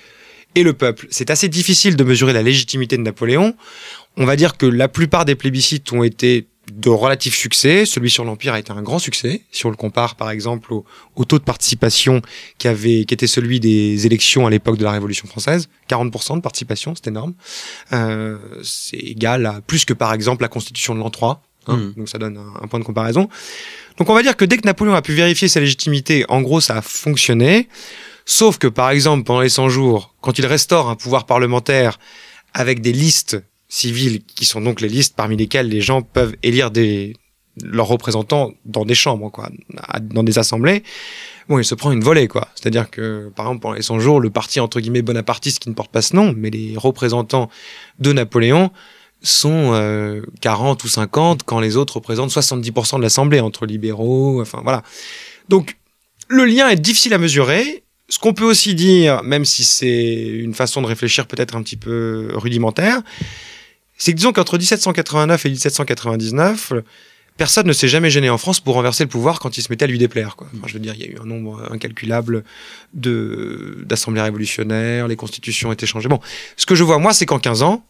et 0.54 0.62
le 0.62 0.72
peuple. 0.72 1.06
C'est 1.10 1.30
assez 1.30 1.48
difficile 1.48 1.96
de 1.96 2.04
mesurer 2.04 2.32
la 2.32 2.42
légitimité 2.42 2.96
de 2.96 3.02
Napoléon. 3.02 3.54
On 4.16 4.24
va 4.24 4.36
dire 4.36 4.56
que 4.56 4.66
la 4.66 4.88
plupart 4.88 5.24
des 5.24 5.34
plébiscites 5.34 5.92
ont 5.92 6.02
été 6.02 6.46
de 6.72 6.88
relatif 6.88 7.34
succès. 7.34 7.84
Celui 7.84 8.10
sur 8.10 8.24
l'Empire 8.24 8.54
a 8.54 8.58
été 8.58 8.72
un 8.72 8.82
grand 8.82 8.98
succès. 8.98 9.42
Si 9.50 9.66
on 9.66 9.70
le 9.70 9.76
compare, 9.76 10.16
par 10.16 10.30
exemple, 10.30 10.72
au, 10.72 10.84
au 11.16 11.24
taux 11.24 11.38
de 11.38 11.44
participation 11.44 12.22
qui 12.58 12.68
avait, 12.68 13.04
qui 13.04 13.14
était 13.14 13.26
celui 13.26 13.60
des 13.60 14.06
élections 14.06 14.46
à 14.46 14.50
l'époque 14.50 14.78
de 14.78 14.84
la 14.84 14.92
Révolution 14.92 15.26
française, 15.26 15.68
40% 15.88 16.36
de 16.36 16.40
participation, 16.40 16.94
c'est 16.94 17.08
énorme. 17.08 17.34
Euh, 17.92 18.38
c'est 18.62 18.98
égal 18.98 19.46
à 19.46 19.60
plus 19.60 19.84
que, 19.84 19.92
par 19.92 20.12
exemple, 20.12 20.42
la 20.42 20.48
Constitution 20.48 20.94
de 20.94 21.00
l'an 21.00 21.10
3. 21.10 21.42
Hein, 21.66 21.76
Mm. 21.76 21.94
Donc 21.96 22.08
ça 22.08 22.18
donne 22.18 22.36
un, 22.36 22.64
un 22.64 22.66
point 22.68 22.80
de 22.80 22.84
comparaison. 22.84 23.28
Donc 23.98 24.08
on 24.08 24.14
va 24.14 24.22
dire 24.22 24.36
que 24.36 24.44
dès 24.44 24.56
que 24.56 24.66
Napoléon 24.66 24.94
a 24.94 25.02
pu 25.02 25.12
vérifier 25.12 25.48
sa 25.48 25.60
légitimité, 25.60 26.24
en 26.28 26.40
gros, 26.40 26.60
ça 26.60 26.78
a 26.78 26.82
fonctionné. 26.82 27.68
Sauf 28.24 28.58
que, 28.58 28.66
par 28.66 28.90
exemple, 28.90 29.24
pendant 29.24 29.40
les 29.40 29.48
100 29.48 29.68
jours, 29.70 30.14
quand 30.20 30.38
il 30.38 30.46
restaure 30.46 30.88
un 30.88 30.96
pouvoir 30.96 31.26
parlementaire 31.26 31.98
avec 32.54 32.80
des 32.80 32.92
listes 32.92 33.42
civiles, 33.68 34.22
qui 34.24 34.44
sont 34.44 34.60
donc 34.60 34.80
les 34.80 34.88
listes 34.88 35.16
parmi 35.16 35.36
lesquelles 35.36 35.68
les 35.68 35.80
gens 35.80 36.02
peuvent 36.02 36.36
élire 36.42 36.70
des, 36.70 37.14
leurs 37.62 37.86
représentants 37.86 38.52
dans 38.64 38.84
des 38.84 38.94
chambres, 38.94 39.30
quoi, 39.30 39.48
dans 40.00 40.22
des 40.22 40.38
assemblées, 40.38 40.82
bon, 41.48 41.58
il 41.58 41.64
se 41.64 41.74
prend 41.74 41.92
une 41.92 42.02
volée, 42.02 42.28
quoi. 42.28 42.48
C'est-à-dire 42.54 42.90
que, 42.90 43.30
par 43.34 43.46
exemple, 43.46 43.62
pendant 43.62 43.74
les 43.74 43.82
100 43.82 44.00
jours, 44.00 44.20
le 44.20 44.30
parti, 44.30 44.60
entre 44.60 44.80
guillemets, 44.80 45.02
bonapartiste, 45.02 45.58
qui 45.60 45.68
ne 45.68 45.74
porte 45.74 45.90
pas 45.90 46.02
ce 46.02 46.14
nom, 46.14 46.34
mais 46.36 46.50
les 46.50 46.74
représentants 46.76 47.50
de 47.98 48.12
Napoléon, 48.12 48.70
sont 49.22 49.72
euh, 49.74 50.22
40 50.40 50.82
ou 50.84 50.88
50 50.88 51.42
quand 51.44 51.60
les 51.60 51.76
autres 51.76 51.96
représentent 51.96 52.30
70% 52.30 52.98
de 52.98 53.02
l'Assemblée, 53.02 53.40
entre 53.40 53.66
libéraux, 53.66 54.40
enfin 54.40 54.60
voilà. 54.62 54.82
Donc 55.48 55.76
le 56.28 56.44
lien 56.44 56.68
est 56.68 56.76
difficile 56.76 57.14
à 57.14 57.18
mesurer. 57.18 57.84
Ce 58.08 58.18
qu'on 58.18 58.32
peut 58.32 58.44
aussi 58.44 58.74
dire, 58.74 59.22
même 59.22 59.44
si 59.44 59.64
c'est 59.64 60.16
une 60.16 60.54
façon 60.54 60.82
de 60.82 60.86
réfléchir 60.86 61.26
peut-être 61.26 61.54
un 61.54 61.62
petit 61.62 61.76
peu 61.76 62.30
rudimentaire, 62.34 63.02
c'est 63.96 64.12
que 64.12 64.16
disons 64.16 64.32
qu'entre 64.32 64.58
1789 64.58 65.46
et 65.46 65.50
1799, 65.50 66.72
personne 67.36 67.66
ne 67.66 67.72
s'est 67.72 67.88
jamais 67.88 68.10
gêné 68.10 68.28
en 68.30 68.38
France 68.38 68.60
pour 68.60 68.74
renverser 68.74 69.04
le 69.04 69.08
pouvoir 69.08 69.38
quand 69.38 69.56
il 69.56 69.62
se 69.62 69.68
mettait 69.70 69.84
à 69.84 69.88
lui 69.88 69.98
déplaire. 69.98 70.36
Quoi. 70.36 70.48
Enfin, 70.56 70.66
je 70.66 70.74
veux 70.74 70.80
dire, 70.80 70.94
il 70.94 71.00
y 71.00 71.04
a 71.04 71.08
eu 71.08 71.18
un 71.22 71.26
nombre 71.26 71.70
incalculable 71.72 72.44
de 72.94 73.84
d'assemblées 73.86 74.22
révolutionnaires, 74.22 75.06
les 75.06 75.16
constitutions 75.16 75.70
étaient 75.70 75.86
changées. 75.86 76.08
Bon, 76.08 76.20
ce 76.56 76.66
que 76.66 76.74
je 76.74 76.82
vois 76.82 76.98
moi, 76.98 77.12
c'est 77.12 77.26
qu'en 77.26 77.38
15 77.38 77.62
ans, 77.62 77.84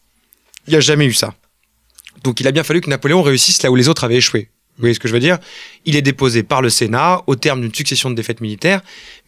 il 0.67 0.71
n'y 0.71 0.77
a 0.77 0.79
jamais 0.79 1.05
eu 1.05 1.13
ça. 1.13 1.33
Donc 2.23 2.39
il 2.39 2.47
a 2.47 2.51
bien 2.51 2.63
fallu 2.63 2.81
que 2.81 2.89
Napoléon 2.89 3.21
réussisse 3.21 3.63
là 3.63 3.71
où 3.71 3.75
les 3.75 3.89
autres 3.89 4.03
avaient 4.03 4.17
échoué. 4.17 4.49
Vous 4.77 4.83
voyez 4.83 4.93
ce 4.93 4.99
que 4.99 5.07
je 5.07 5.13
veux 5.13 5.19
dire? 5.19 5.37
Il 5.85 5.95
est 5.95 6.01
déposé 6.01 6.43
par 6.43 6.61
le 6.61 6.69
Sénat 6.69 7.21
au 7.27 7.35
terme 7.35 7.61
d'une 7.61 7.73
succession 7.73 8.09
de 8.09 8.15
défaites 8.15 8.41
militaires, 8.41 8.81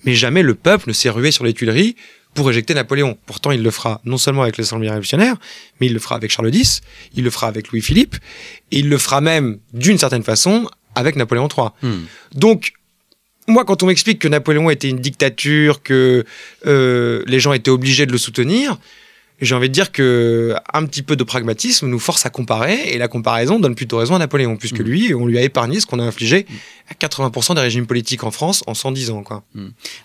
mais 0.04 0.16
jamais 0.16 0.42
le 0.42 0.56
peuple 0.56 0.86
ne 0.88 0.94
s'est 0.94 1.10
rué 1.10 1.32
sur 1.32 1.44
les 1.44 1.54
Tuileries 1.54 1.96
pour 2.34 2.50
éjecter 2.50 2.74
Napoléon. 2.74 3.18
Pourtant, 3.26 3.52
il 3.52 3.62
le 3.62 3.72
fera 3.72 4.02
non 4.06 4.18
seulement 4.18 4.42
avec 4.42 4.58
l'Assemblée 4.58 4.90
révolutionnaire, 4.90 5.36
mais 5.80 5.88
il 5.88 5.94
le 5.94 6.00
fera 6.00 6.16
avec 6.16 6.32
Charles 6.32 6.54
X, 6.54 6.82
il 7.14 7.24
le 7.24 7.30
fera 7.30 7.48
avec 7.48 7.70
Louis-Philippe, 7.70 8.16
et 8.72 8.80
il 8.80 8.90
le 8.90 8.98
fera 8.98 9.22
même, 9.22 9.60
d'une 9.74 9.98
certaine 9.98 10.24
façon, 10.24 10.68
avec 10.96 11.16
Napoléon 11.16 11.48
III. 11.48 11.68
Hmm. 11.82 12.06
Donc, 12.34 12.74
moi, 13.48 13.66
quand 13.66 13.84
on 13.84 13.88
m'explique 13.88 14.20
que 14.20 14.28
Napoléon 14.28 14.70
était 14.70 14.90
une 14.90 15.00
dictature, 15.00 15.84
que 15.84 16.24
euh, 16.66 17.24
les 17.28 17.40
gens 17.40 17.54
étaient 17.54 17.72
obligés 17.72 18.06
de 18.06 18.12
le 18.12 18.18
soutenir, 18.18 18.78
j'ai 19.42 19.56
envie 19.56 19.68
de 19.68 19.74
dire 19.74 19.92
que 19.92 20.56
un 20.74 20.86
petit 20.86 21.02
peu 21.02 21.16
de 21.16 21.24
pragmatisme 21.24 21.88
nous 21.88 22.00
force 22.00 22.26
à 22.26 22.30
comparer, 22.30 22.90
et 22.94 22.98
la 22.98 23.08
comparaison 23.08 23.60
donne 23.60 23.76
plutôt 23.76 23.98
raison 23.98 24.16
à 24.16 24.20
Napoléon, 24.20 24.56
puisque 24.58 24.80
Mm. 24.80 24.84
lui, 24.84 25.14
on 25.14 25.26
lui 25.26 25.38
a 25.38 25.42
épargné 25.42 25.80
ce 25.80 25.86
qu'on 25.86 26.00
a 26.00 26.04
infligé 26.04 26.46
à 26.90 26.94
80% 26.94 27.56
des 27.56 27.62
régimes 27.62 27.86
politiques 27.88 28.24
en 28.24 28.32
France 28.32 28.64
en 28.68 28.74
110 28.74 29.10
ans. 29.10 29.24
Quoi. 29.24 29.44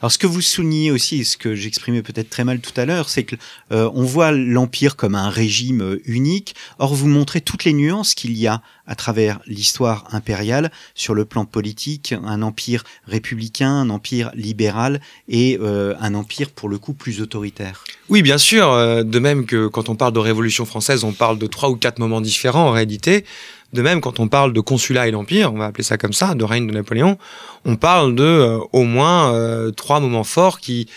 Alors 0.00 0.10
ce 0.12 0.18
que 0.18 0.26
vous 0.26 0.40
soulignez 0.40 0.90
aussi, 0.90 1.20
et 1.20 1.24
ce 1.24 1.36
que 1.36 1.54
j'exprimais 1.54 2.02
peut-être 2.02 2.30
très 2.30 2.44
mal 2.44 2.60
tout 2.60 2.78
à 2.80 2.84
l'heure, 2.84 3.08
c'est 3.08 3.24
que 3.24 3.36
euh, 3.72 3.90
on 3.94 4.02
voit 4.04 4.32
l'empire 4.32 4.96
comme 4.96 5.14
un 5.14 5.28
régime 5.28 5.82
euh, 5.82 6.02
unique. 6.06 6.54
Or 6.78 6.94
vous 6.94 7.08
montrez 7.08 7.40
toutes 7.40 7.64
les 7.64 7.72
nuances 7.72 8.14
qu'il 8.14 8.36
y 8.36 8.46
a 8.46 8.62
à 8.86 8.94
travers 8.94 9.38
l'histoire 9.46 10.04
impériale 10.12 10.70
sur 10.94 11.14
le 11.14 11.26
plan 11.26 11.44
politique, 11.44 12.14
un 12.24 12.40
empire 12.42 12.84
républicain, 13.06 13.70
un 13.70 13.90
empire 13.90 14.30
libéral 14.34 15.00
et 15.28 15.58
euh, 15.60 15.94
un 16.00 16.14
empire 16.14 16.50
pour 16.50 16.68
le 16.70 16.78
coup 16.78 16.94
plus 16.94 17.20
autoritaire. 17.20 17.84
Oui, 18.08 18.22
bien 18.22 18.38
sûr. 18.38 18.72
euh, 18.72 19.02
de 19.02 19.17
même 19.20 19.46
que 19.46 19.66
quand 19.66 19.88
on 19.88 19.96
parle 19.96 20.12
de 20.12 20.18
Révolution 20.18 20.64
française, 20.64 21.04
on 21.04 21.12
parle 21.12 21.38
de 21.38 21.46
trois 21.46 21.70
ou 21.70 21.76
quatre 21.76 21.98
moments 21.98 22.20
différents 22.20 22.68
en 22.68 22.70
réalité. 22.72 23.24
De 23.72 23.82
même, 23.82 24.00
quand 24.00 24.18
on 24.18 24.28
parle 24.28 24.52
de 24.52 24.60
consulat 24.60 25.08
et 25.08 25.10
l'Empire, 25.10 25.52
on 25.52 25.58
va 25.58 25.66
appeler 25.66 25.84
ça 25.84 25.98
comme 25.98 26.12
ça, 26.14 26.34
de 26.34 26.44
règne 26.44 26.66
de 26.66 26.72
Napoléon, 26.72 27.18
on 27.64 27.76
parle 27.76 28.14
de 28.14 28.22
euh, 28.22 28.58
au 28.72 28.84
moins 28.84 29.34
euh, 29.34 29.70
trois 29.70 30.00
moments 30.00 30.24
forts 30.24 30.58
qui 30.58 30.88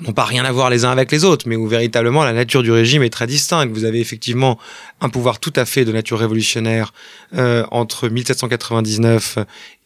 n'ont 0.00 0.12
pas 0.12 0.24
rien 0.24 0.44
à 0.44 0.52
voir 0.52 0.70
les 0.70 0.84
uns 0.84 0.90
avec 0.90 1.10
les 1.10 1.24
autres, 1.24 1.48
mais 1.48 1.56
où 1.56 1.66
véritablement 1.66 2.24
la 2.24 2.32
nature 2.32 2.62
du 2.62 2.70
régime 2.70 3.02
est 3.02 3.10
très 3.10 3.26
distincte. 3.26 3.72
Vous 3.72 3.84
avez 3.84 4.00
effectivement 4.00 4.58
un 5.00 5.08
pouvoir 5.08 5.40
tout 5.40 5.52
à 5.56 5.64
fait 5.64 5.84
de 5.84 5.92
nature 5.92 6.18
révolutionnaire 6.18 6.92
euh, 7.36 7.64
entre 7.70 8.08
1799 8.08 9.38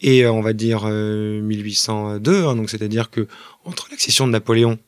et 0.03 0.27
on 0.27 0.41
va 0.41 0.53
dire 0.53 0.83
euh, 0.87 1.41
1802, 1.41 2.45
hein, 2.45 2.57
donc 2.57 2.71
c'est-à-dire 2.71 3.11
que 3.11 3.27
entre 3.65 3.89
l'accession 3.91 4.27
de 4.27 4.33
Napoléon 4.33 4.79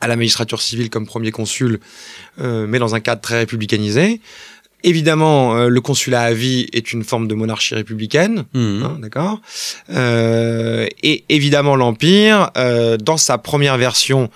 à 0.00 0.08
la 0.08 0.16
magistrature 0.16 0.60
civile 0.60 0.90
comme 0.90 1.06
premier 1.06 1.30
consul, 1.30 1.80
euh, 2.40 2.66
mais 2.66 2.78
dans 2.78 2.94
un 2.94 3.00
cadre 3.00 3.20
très 3.20 3.38
républicanisé. 3.38 4.20
Évidemment, 4.82 5.56
euh, 5.56 5.68
le 5.68 5.80
consulat 5.80 6.22
à 6.22 6.32
vie 6.32 6.68
est 6.72 6.92
une 6.92 7.02
forme 7.02 7.26
de 7.28 7.34
monarchie 7.34 7.74
républicaine, 7.74 8.44
hein, 8.54 8.98
d'accord. 9.00 9.40
Euh, 9.90 10.86
et 11.02 11.24
évidemment, 11.28 11.76
l'empire, 11.76 12.50
euh, 12.56 12.96
dans 12.96 13.16
sa 13.16 13.38
première 13.38 13.78
version, 13.78 14.30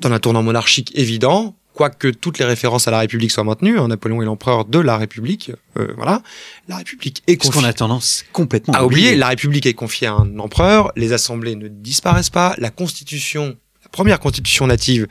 dans 0.00 0.10
un 0.12 0.18
tournant 0.18 0.42
monarchique 0.42 0.92
évident, 0.94 1.56
quoique 1.74 2.08
toutes 2.08 2.38
les 2.38 2.44
références 2.44 2.88
à 2.88 2.90
la 2.90 3.00
République 3.00 3.30
soient 3.30 3.44
maintenues, 3.44 3.78
hein, 3.78 3.88
Napoléon 3.88 4.22
est 4.22 4.24
l'empereur 4.24 4.64
de 4.64 4.78
la 4.78 4.96
République, 4.96 5.52
euh, 5.78 5.88
voilà. 5.96 6.22
La 6.68 6.76
République 6.76 7.22
est 7.26 7.42
Ce 7.42 7.48
qu'on 7.48 7.54
confiée 7.54 7.68
a 7.68 7.72
tendance 7.72 8.24
complètement 8.32 8.74
à 8.74 8.84
oublier, 8.84 9.16
la 9.16 9.28
République 9.28 9.66
est 9.66 9.74
confiée 9.74 10.06
à 10.06 10.14
un 10.14 10.38
empereur, 10.38 10.92
les 10.96 11.12
assemblées 11.12 11.56
ne 11.56 11.68
disparaissent 11.68 12.30
pas, 12.30 12.54
la 12.58 12.70
constitution, 12.70 13.56
première 13.92 14.18
constitution 14.18 14.66
native, 14.66 15.06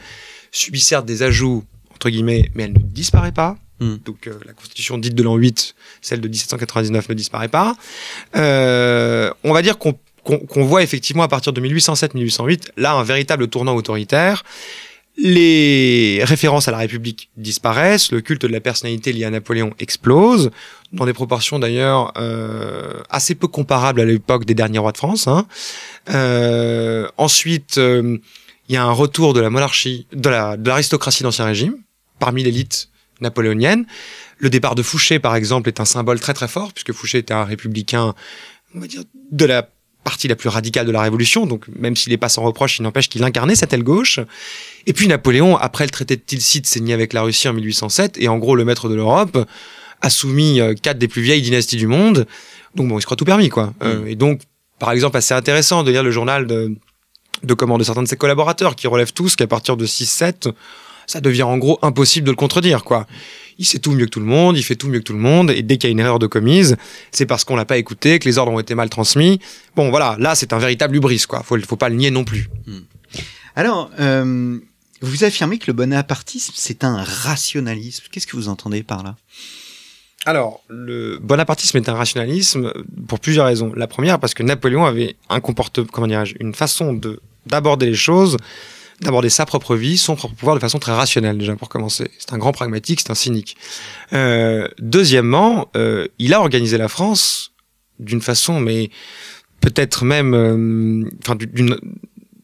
subit 0.52 0.82
certes 0.82 1.06
des 1.06 1.24
ajouts, 1.24 1.64
entre 1.94 2.10
guillemets, 2.10 2.52
mais 2.56 2.64
elle 2.64 2.74
ne 2.74 2.80
disparaît 2.80 3.32
pas. 3.32 3.58
Mm. 3.80 3.96
Donc 4.06 4.28
euh, 4.28 4.34
la 4.46 4.54
constitution 4.54 4.98
dite 4.98 5.16
de 5.16 5.24
l'an 5.24 5.36
8, 5.36 5.76
celle 6.02 6.22
de 6.22 6.28
1799 6.28 7.10
ne 7.10 7.14
disparaît 7.14 7.48
pas. 7.48 7.76
Euh, 8.36 9.32
on 9.44 9.54
va 9.54 9.62
dire 9.62 9.78
qu'on 9.78 9.96
voit 10.64 10.84
effectivement 10.84 11.24
à 11.24 11.28
partir 11.28 11.54
de 11.54 11.62
1807-1808, 11.62 12.72
là, 12.78 12.94
un 12.94 13.04
véritable 13.04 13.48
tournant 13.48 13.76
autoritaire. 13.76 14.44
Les 15.18 16.22
références 16.24 16.68
à 16.68 16.72
la 16.72 16.78
République 16.78 17.30
disparaissent, 17.36 18.12
le 18.12 18.22
culte 18.22 18.44
de 18.44 18.48
la 18.48 18.62
personnalité 18.62 19.12
liée 19.12 19.26
à 19.26 19.30
Napoléon 19.30 19.74
explose, 19.78 20.52
dans 20.94 21.06
des 21.06 21.14
proportions 21.14 21.60
d'ailleurs 21.60 22.14
euh, 22.18 23.02
assez 23.10 23.36
peu 23.36 23.48
comparables 23.48 24.00
à 24.00 24.06
l'époque 24.06 24.46
des 24.46 24.56
derniers 24.56 24.80
rois 24.80 24.94
de 24.94 24.98
France. 24.98 25.28
hein. 25.28 25.46
Euh, 26.10 27.08
ensuite, 27.18 27.78
euh, 27.78 28.18
il 28.72 28.76
y 28.76 28.78
a 28.78 28.86
un 28.86 28.92
retour 28.92 29.34
de 29.34 29.42
la 29.42 29.50
monarchie, 29.50 30.08
de 30.14 30.30
la 30.30 30.56
de 30.56 30.70
l'aristocratie 30.70 31.24
d'Ancien 31.24 31.44
Régime, 31.44 31.76
parmi 32.20 32.42
l'élite 32.42 32.88
napoléonienne. 33.20 33.86
Le 34.38 34.50
départ 34.50 34.76
de 34.76 34.82
Fouché, 34.82 35.20
par 35.20 35.36
exemple, 35.36 35.68
est 35.68 35.82
un 35.82 35.86
symbole 35.86 36.22
très 36.22 36.34
très 36.34 36.48
fort, 36.48 36.72
puisque 36.72 36.94
Fouché 36.94 37.18
était 37.18 37.34
un 37.34 37.44
républicain, 37.44 38.16
on 38.74 38.80
va 38.80 38.88
dire, 38.88 39.04
de 39.32 39.46
la 39.46 39.70
partie 40.06 40.30
la 40.30 40.38
plus 40.38 40.48
radicale 40.48 40.88
de 40.88 40.92
la 40.92 41.02
Révolution, 41.02 41.46
donc 41.46 41.66
même 41.78 41.98
s'il 41.98 42.12
n'est 42.12 42.18
pas 42.18 42.30
sans 42.30 42.44
reproche, 42.44 42.80
il 42.80 42.84
n'empêche 42.84 43.10
qu'il 43.10 43.24
incarnait 43.26 43.56
cette 43.56 43.74
aile 43.74 43.84
gauche. 43.84 44.22
Et 44.88 44.94
puis 44.94 45.08
Napoléon, 45.08 45.58
après 45.58 45.84
le 45.84 45.90
traité 45.90 46.16
de 46.16 46.22
Tilsit, 46.22 46.66
s'est 46.66 46.80
nié 46.80 46.94
avec 46.94 47.12
la 47.12 47.24
Russie 47.24 47.50
en 47.50 47.54
1807, 47.54 48.18
et 48.20 48.30
en 48.30 48.38
gros 48.38 48.56
le 48.56 48.64
maître 48.64 48.88
de 48.88 48.96
l'Europe 48.96 49.38
a 50.00 50.10
soumis 50.10 50.62
euh, 50.62 50.74
quatre 50.74 50.98
des 50.98 51.10
plus 51.10 51.22
vieilles 51.22 51.42
dynasties 51.42 51.76
du 51.76 51.88
monde, 51.88 52.26
donc 52.74 52.88
bon, 52.88 52.98
il 52.98 53.02
se 53.02 53.06
croit 53.06 53.18
tout 53.18 53.26
permis, 53.26 53.50
quoi. 53.50 53.74
Euh, 53.84 54.06
et 54.06 54.16
donc, 54.16 54.42
par 54.80 54.92
exemple, 54.92 55.18
assez 55.18 55.34
intéressant 55.34 55.84
de 55.84 55.92
lire 55.92 56.04
le 56.04 56.10
journal 56.10 56.48
de, 56.48 56.74
de, 57.44 57.54
comment, 57.54 57.78
de 57.78 57.84
certains 57.84 58.04
de 58.04 58.08
ses 58.08 58.18
collaborateurs, 58.18 58.76
qui 58.76 58.88
relèvent 58.88 59.14
tous 59.14 59.36
qu'à 59.36 59.48
partir 59.48 59.78
de 59.78 59.86
6-7, 59.86 60.52
ça 61.08 61.22
devient 61.22 61.44
en 61.44 61.58
gros 61.58 61.80
impossible 61.82 62.26
de 62.26 62.32
le 62.32 62.38
contredire, 62.38 62.84
quoi. 62.84 63.08
Il 63.58 63.66
sait 63.66 63.80
tout 63.80 63.92
mieux 63.92 64.06
que 64.06 64.12
tout 64.12 64.20
le 64.20 64.26
monde, 64.26 64.58
il 64.58 64.64
fait 64.64 64.76
tout 64.76 64.88
mieux 64.88 65.00
que 65.00 65.04
tout 65.04 65.14
le 65.14 65.20
monde, 65.20 65.52
et 65.52 65.62
dès 65.62 65.78
qu'il 65.78 65.90
y 65.90 65.92
a 65.92 65.94
une 65.94 66.00
erreur 66.00 66.20
de 66.20 66.28
commise, 66.28 66.78
c'est 67.12 67.26
parce 67.26 67.44
qu'on 67.44 67.56
l'a 67.56 67.66
pas 67.66 67.78
écouté, 67.78 68.18
que 68.18 68.28
les 68.28 68.38
ordres 68.38 68.52
ont 68.52 68.60
été 68.60 68.76
mal 68.76 68.90
transmis. 68.90 69.40
Bon, 69.76 69.90
voilà, 69.90 70.16
là, 70.20 70.36
c'est 70.36 70.54
un 70.54 70.58
véritable 70.58 70.96
hubris, 70.96 71.26
quoi. 71.28 71.44
Faut, 71.44 71.60
faut 71.60 71.76
pas 71.76 71.90
le 71.90 71.96
nier 71.96 72.12
non 72.12 72.24
plus. 72.24 72.50
Alors, 73.56 73.92
euh, 74.00 74.58
vous 75.02 75.24
affirmez 75.24 75.58
que 75.58 75.66
le 75.68 75.74
bonapartisme, 75.74 76.54
c'est 76.56 76.84
un 76.84 77.04
rationalisme. 77.04 78.06
Qu'est-ce 78.12 78.28
que 78.28 78.36
vous 78.36 78.50
entendez 78.50 78.84
par 78.84 79.04
là? 79.04 79.16
Alors, 80.26 80.64
le 80.70 81.18
bonapartisme 81.18 81.78
est 81.78 81.90
un 81.90 81.96
rationalisme 81.96 82.72
pour 83.08 83.20
plusieurs 83.20 83.48
raisons. 83.48 83.74
La 83.76 83.88
première, 83.88 84.20
parce 84.20 84.36
que 84.36 84.44
Napoléon 84.44 84.86
avait 84.86 85.16
un 85.30 85.40
comportement, 85.40 85.88
comment 85.92 86.08
dirais-je, 86.08 86.36
une 86.40 86.54
façon 86.54 86.94
de 86.94 87.20
d'aborder 87.46 87.88
les 87.88 87.96
choses, 87.96 88.38
d'aborder 89.02 89.30
sa 89.30 89.46
propre 89.46 89.76
vie, 89.76 89.98
son 89.98 90.16
propre 90.16 90.36
pouvoir 90.36 90.56
de 90.56 90.62
façon 90.62 90.80
très 90.80 90.94
rationnelle 90.94 91.38
déjà 91.38 91.56
pour 91.56 91.70
commencer. 91.70 92.10
C'est 92.20 92.34
un 92.34 92.38
grand 92.38 92.52
pragmatique, 92.52 93.02
c'est 93.02 93.12
un 93.12 93.16
cynique. 93.16 93.58
Euh, 94.14 94.68
deuxièmement, 94.80 95.70
euh, 95.76 96.08
il 96.20 96.34
a 96.34 96.40
organisé 96.40 96.78
la 96.78 96.88
France 96.88 97.52
d'une 98.00 98.22
façon, 98.22 98.60
mais 98.60 98.90
peut-être 99.60 100.06
même, 100.06 100.34
euh, 100.34 101.10
enfin, 101.22 101.36
d'une 101.36 101.78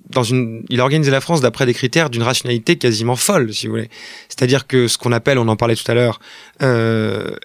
dans 0.10 0.24
une, 0.24 0.64
il 0.70 0.80
a 0.80 0.84
organisé 0.84 1.12
la 1.12 1.20
France 1.20 1.42
d'après 1.42 1.66
des 1.66 1.74
critères 1.74 2.10
d'une 2.10 2.24
rationalité 2.24 2.78
quasiment 2.78 3.18
folle, 3.18 3.54
si 3.54 3.68
vous 3.68 3.74
voulez. 3.74 3.90
C'est-à-dire 4.30 4.66
que 4.66 4.88
ce 4.88 4.98
qu'on 4.98 5.12
appelle, 5.12 5.38
on 5.38 5.50
en 5.50 5.58
parlait 5.58 5.76
tout 5.76 5.92
à 5.92 5.94
l'heure, 5.94 6.22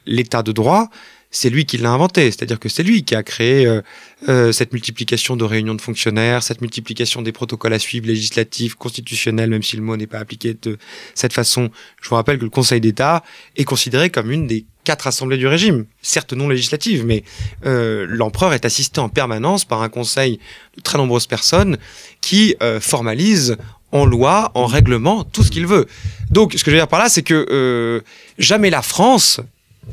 l'état 0.06 0.44
de 0.44 0.52
droit, 0.52 0.88
c'est 1.32 1.50
lui 1.50 1.64
qui 1.64 1.78
l'a 1.78 1.90
inventé. 1.90 2.30
C'est-à-dire 2.30 2.60
que 2.60 2.68
c'est 2.68 2.84
lui 2.84 3.02
qui 3.02 3.16
a 3.16 3.24
créé 3.24 3.66
euh, 3.66 3.80
euh, 4.28 4.52
cette 4.52 4.72
multiplication 4.72 5.34
de 5.34 5.42
réunions 5.42 5.74
de 5.74 5.80
fonctionnaires, 5.80 6.42
cette 6.44 6.60
multiplication 6.60 7.22
des 7.22 7.32
protocoles 7.32 7.72
à 7.72 7.80
suivre 7.80 8.06
législatifs, 8.06 8.76
constitutionnels, 8.76 9.50
même 9.50 9.62
si 9.62 9.76
le 9.76 9.82
mot 9.82 9.96
n'est 9.96 10.06
pas 10.06 10.20
appliqué 10.20 10.54
de 10.62 10.78
cette 11.14 11.32
façon. 11.32 11.70
Je 12.00 12.08
vous 12.08 12.14
rappelle 12.14 12.38
que 12.38 12.44
le 12.44 12.50
Conseil 12.50 12.80
d'État 12.80 13.24
est 13.56 13.64
considéré 13.64 14.10
comme 14.10 14.30
une 14.30 14.46
des 14.46 14.66
quatre 14.84 15.06
assemblées 15.06 15.38
du 15.38 15.46
régime, 15.46 15.86
certes 16.02 16.32
non 16.32 16.48
législatives, 16.48 17.04
mais 17.06 17.24
euh, 17.66 18.06
l'empereur 18.08 18.52
est 18.52 18.64
assisté 18.64 19.00
en 19.00 19.08
permanence 19.08 19.64
par 19.64 19.82
un 19.82 19.88
conseil 19.88 20.38
de 20.76 20.82
très 20.82 20.98
nombreuses 20.98 21.26
personnes 21.26 21.78
qui 22.20 22.56
euh, 22.62 22.80
formalisent 22.80 23.56
en 23.92 24.06
loi, 24.06 24.50
en 24.54 24.66
règlement, 24.66 25.22
tout 25.22 25.44
ce 25.44 25.50
qu'il 25.50 25.66
veut. 25.66 25.86
Donc, 26.30 26.54
ce 26.56 26.64
que 26.64 26.70
je 26.70 26.76
veux 26.76 26.80
dire 26.80 26.88
par 26.88 26.98
là, 26.98 27.08
c'est 27.08 27.22
que 27.22 27.46
euh, 27.50 28.00
jamais 28.38 28.70
la 28.70 28.82
France 28.82 29.40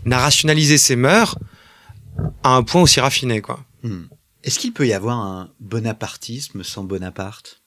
n'a 0.10 0.20
rationalisé 0.20 0.78
ses 0.78 0.96
mœurs 0.96 1.38
à 2.44 2.56
un 2.56 2.64
point 2.64 2.82
aussi 2.82 3.00
raffiné, 3.00 3.42
quoi. 3.42 3.64
Hmm. 3.84 4.04
Est-ce 4.44 4.60
qu'il 4.60 4.74
peut 4.74 4.88
y 4.88 4.94
avoir 4.94 5.18
un 5.18 5.50
bonapartisme 5.60 6.64
sans 6.64 6.84
Bonaparte? 6.84 7.62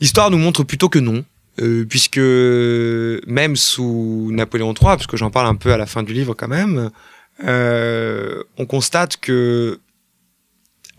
L'histoire 0.00 0.30
nous 0.30 0.38
montre 0.38 0.64
plutôt 0.64 0.88
que 0.88 0.98
non. 0.98 1.24
Euh, 1.60 1.84
puisque 1.84 2.18
même 2.18 3.54
sous 3.54 4.30
Napoléon 4.32 4.74
III, 4.74 4.96
parce 4.96 5.06
que 5.06 5.16
j'en 5.16 5.30
parle 5.30 5.46
un 5.46 5.54
peu 5.54 5.72
à 5.72 5.76
la 5.76 5.86
fin 5.86 6.02
du 6.02 6.12
livre 6.12 6.34
quand 6.34 6.48
même, 6.48 6.90
euh, 7.44 8.42
on 8.58 8.66
constate 8.66 9.18
que 9.18 9.78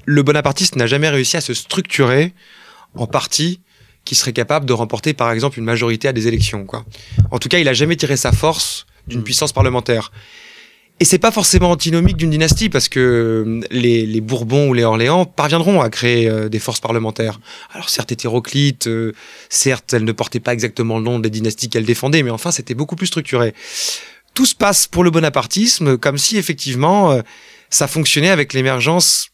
le 0.06 0.24
bonapartiste 0.24 0.78
n'a 0.78 0.88
jamais 0.88 1.10
réussi 1.10 1.36
à 1.36 1.42
se 1.42 1.54
structurer 1.54 2.34
en 2.94 3.06
parti 3.06 3.60
qui 4.06 4.16
serait 4.16 4.32
capable 4.32 4.66
de 4.66 4.72
remporter 4.72 5.14
par 5.14 5.32
exemple 5.32 5.60
une 5.60 5.66
majorité 5.66 6.08
à 6.08 6.14
des 6.14 6.30
élections. 6.30 6.66
Quoi. 6.66 6.86
En 7.32 7.40
tout 7.40 7.50
cas, 7.50 7.60
il 7.60 7.68
a 7.68 7.74
jamais 7.74 7.98
tiré 7.98 8.16
sa 8.16 8.32
force 8.32 8.86
d'une 9.08 9.22
Mm. 9.22 9.24
puissance 9.24 9.54
parlementaire. 9.54 10.12
Et 11.02 11.06
c'est 11.06 11.20
pas 11.20 11.32
forcément 11.32 11.72
antinomique 11.72 12.16
d'une 12.16 12.30
dynastie 12.30 12.70
parce 12.70 12.88
que 12.88 13.00
euh, 13.00 13.62
les, 13.70 14.06
les 14.06 14.22
Bourbons 14.22 14.70
ou 14.70 14.74
les 14.74 14.86
Orléans 14.86 15.26
parviendront 15.26 15.82
à 15.82 15.90
créer 15.90 16.30
euh, 16.30 16.48
des 16.48 16.60
forces 16.60 16.80
parlementaires. 16.80 17.42
Alors 17.74 17.90
certes 17.90 18.14
hétéroclites, 18.14 18.88
euh, 18.88 19.12
certes 19.50 19.94
elles 19.94 20.06
ne 20.06 20.12
portaient 20.14 20.40
pas 20.40 20.54
exactement 20.54 20.98
le 20.98 21.04
nom 21.04 21.20
des 21.20 21.30
dynasties 21.30 21.68
qu'elles 21.70 21.86
défendaient, 21.86 22.24
mais 22.24 22.30
enfin 22.30 22.52
c'était 22.52 22.76
beaucoup 22.76 22.96
plus 22.96 23.08
structuré. 23.08 23.54
Tout 24.34 24.46
se 24.46 24.56
passe 24.56 24.88
pour 24.88 25.04
le 25.04 25.12
bonapartisme 25.12 25.98
comme 25.98 26.18
si 26.18 26.38
effectivement 26.38 27.12
euh, 27.12 27.22
ça 27.70 27.88
fonctionnait 27.88 28.30
avec 28.30 28.54
l'émergence 28.54 29.32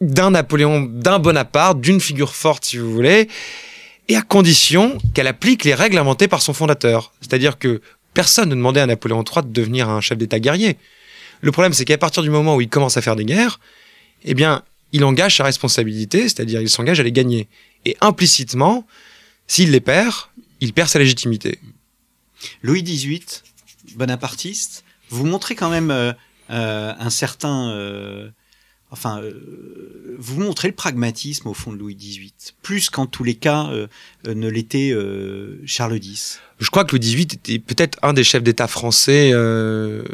d'un 0.00 0.30
Napoléon, 0.30 0.82
d'un 0.82 1.18
Bonaparte, 1.18 1.80
d'une 1.80 2.00
figure 2.00 2.34
forte 2.36 2.64
si 2.64 2.76
vous 2.76 2.92
voulez, 2.92 3.28
et 4.08 4.16
à 4.16 4.22
condition 4.22 4.98
qu'elle 5.12 5.26
applique 5.26 5.64
les 5.64 5.74
règles 5.74 5.98
inventées 5.98 6.28
par 6.28 6.42
son 6.42 6.52
fondateur. 6.52 7.12
C'est-à-dire 7.20 7.58
que 7.58 7.80
personne 8.14 8.48
ne 8.48 8.54
demandait 8.54 8.80
à 8.80 8.86
Napoléon 8.86 9.24
III 9.24 9.44
de 9.44 9.52
devenir 9.52 9.88
un 9.88 10.00
chef 10.00 10.18
d'État 10.18 10.38
guerrier. 10.40 10.76
Le 11.40 11.52
problème, 11.52 11.72
c'est 11.72 11.84
qu'à 11.84 11.98
partir 11.98 12.22
du 12.22 12.30
moment 12.30 12.56
où 12.56 12.60
il 12.60 12.68
commence 12.68 12.96
à 12.96 13.02
faire 13.02 13.16
des 13.16 13.24
guerres, 13.24 13.60
eh 14.24 14.34
bien, 14.34 14.62
il 14.92 15.04
engage 15.04 15.36
sa 15.36 15.44
responsabilité, 15.44 16.22
c'est-à-dire 16.22 16.60
il 16.60 16.68
s'engage 16.68 17.00
à 17.00 17.02
les 17.02 17.12
gagner. 17.12 17.48
Et 17.84 17.96
implicitement, 18.00 18.86
s'il 19.46 19.70
les 19.70 19.80
perd, 19.80 20.14
il 20.60 20.72
perd 20.72 20.88
sa 20.88 20.98
légitimité. 20.98 21.58
Louis 22.62 22.82
XVIII, 22.82 23.24
bonapartiste, 23.94 24.84
vous 25.10 25.26
montrez 25.26 25.54
quand 25.54 25.70
même 25.70 25.90
euh, 25.90 26.12
euh, 26.50 26.92
un 26.98 27.10
certain... 27.10 27.70
euh, 27.70 28.30
enfin, 28.92 29.20
euh, 29.22 29.32
vous 30.18 30.40
montrez 30.40 30.68
le 30.68 30.74
pragmatisme 30.74 31.48
au 31.48 31.54
fond 31.54 31.72
de 31.72 31.78
Louis 31.78 31.96
XVIII, 31.96 32.32
plus 32.62 32.90
qu'en 32.90 33.06
tous 33.06 33.24
les 33.24 33.34
cas 33.34 33.68
euh, 33.70 33.86
euh, 34.28 34.34
ne 34.34 34.48
l'était 34.48 34.94
Charles 35.64 35.96
X. 35.96 36.40
Je 36.60 36.70
crois 36.70 36.84
que 36.84 36.92
Louis 36.92 37.00
XVIII 37.00 37.22
était 37.32 37.58
peut-être 37.58 37.98
un 38.02 38.12
des 38.12 38.22
chefs 38.22 38.42
d'État 38.42 38.68
français 38.68 39.32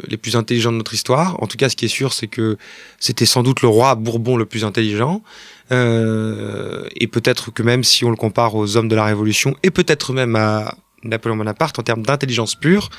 les 0.07 0.17
plus 0.17 0.35
intelligents 0.35 0.71
de 0.71 0.77
notre 0.77 0.95
histoire. 0.95 1.41
En 1.43 1.47
tout 1.47 1.57
cas, 1.57 1.69
ce 1.69 1.75
qui 1.75 1.85
est 1.85 1.89
sûr, 1.89 2.13
c'est 2.13 2.27
que 2.27 2.57
c'était 2.99 3.27
sans 3.27 3.43
doute 3.43 3.61
le 3.61 3.67
roi 3.67 3.93
Bourbon 3.93 4.35
le 4.35 4.45
plus 4.45 4.63
intelligent. 4.65 5.21
Et 5.69 7.07
peut-être 7.07 7.51
que 7.51 7.61
même 7.61 7.83
si 7.83 8.03
on 8.03 8.09
le 8.09 8.15
compare 8.15 8.55
aux 8.55 8.77
hommes 8.77 8.87
de 8.87 8.95
la 8.95 9.05
Révolution, 9.05 9.55
et 9.61 9.69
peut-être 9.69 10.11
même 10.11 10.35
à 10.35 10.75
Napoléon 11.03 11.37
Bonaparte, 11.37 11.77
en 11.77 11.83
termes 11.83 12.01
d'intelligence 12.01 12.55
pure, 12.55 12.89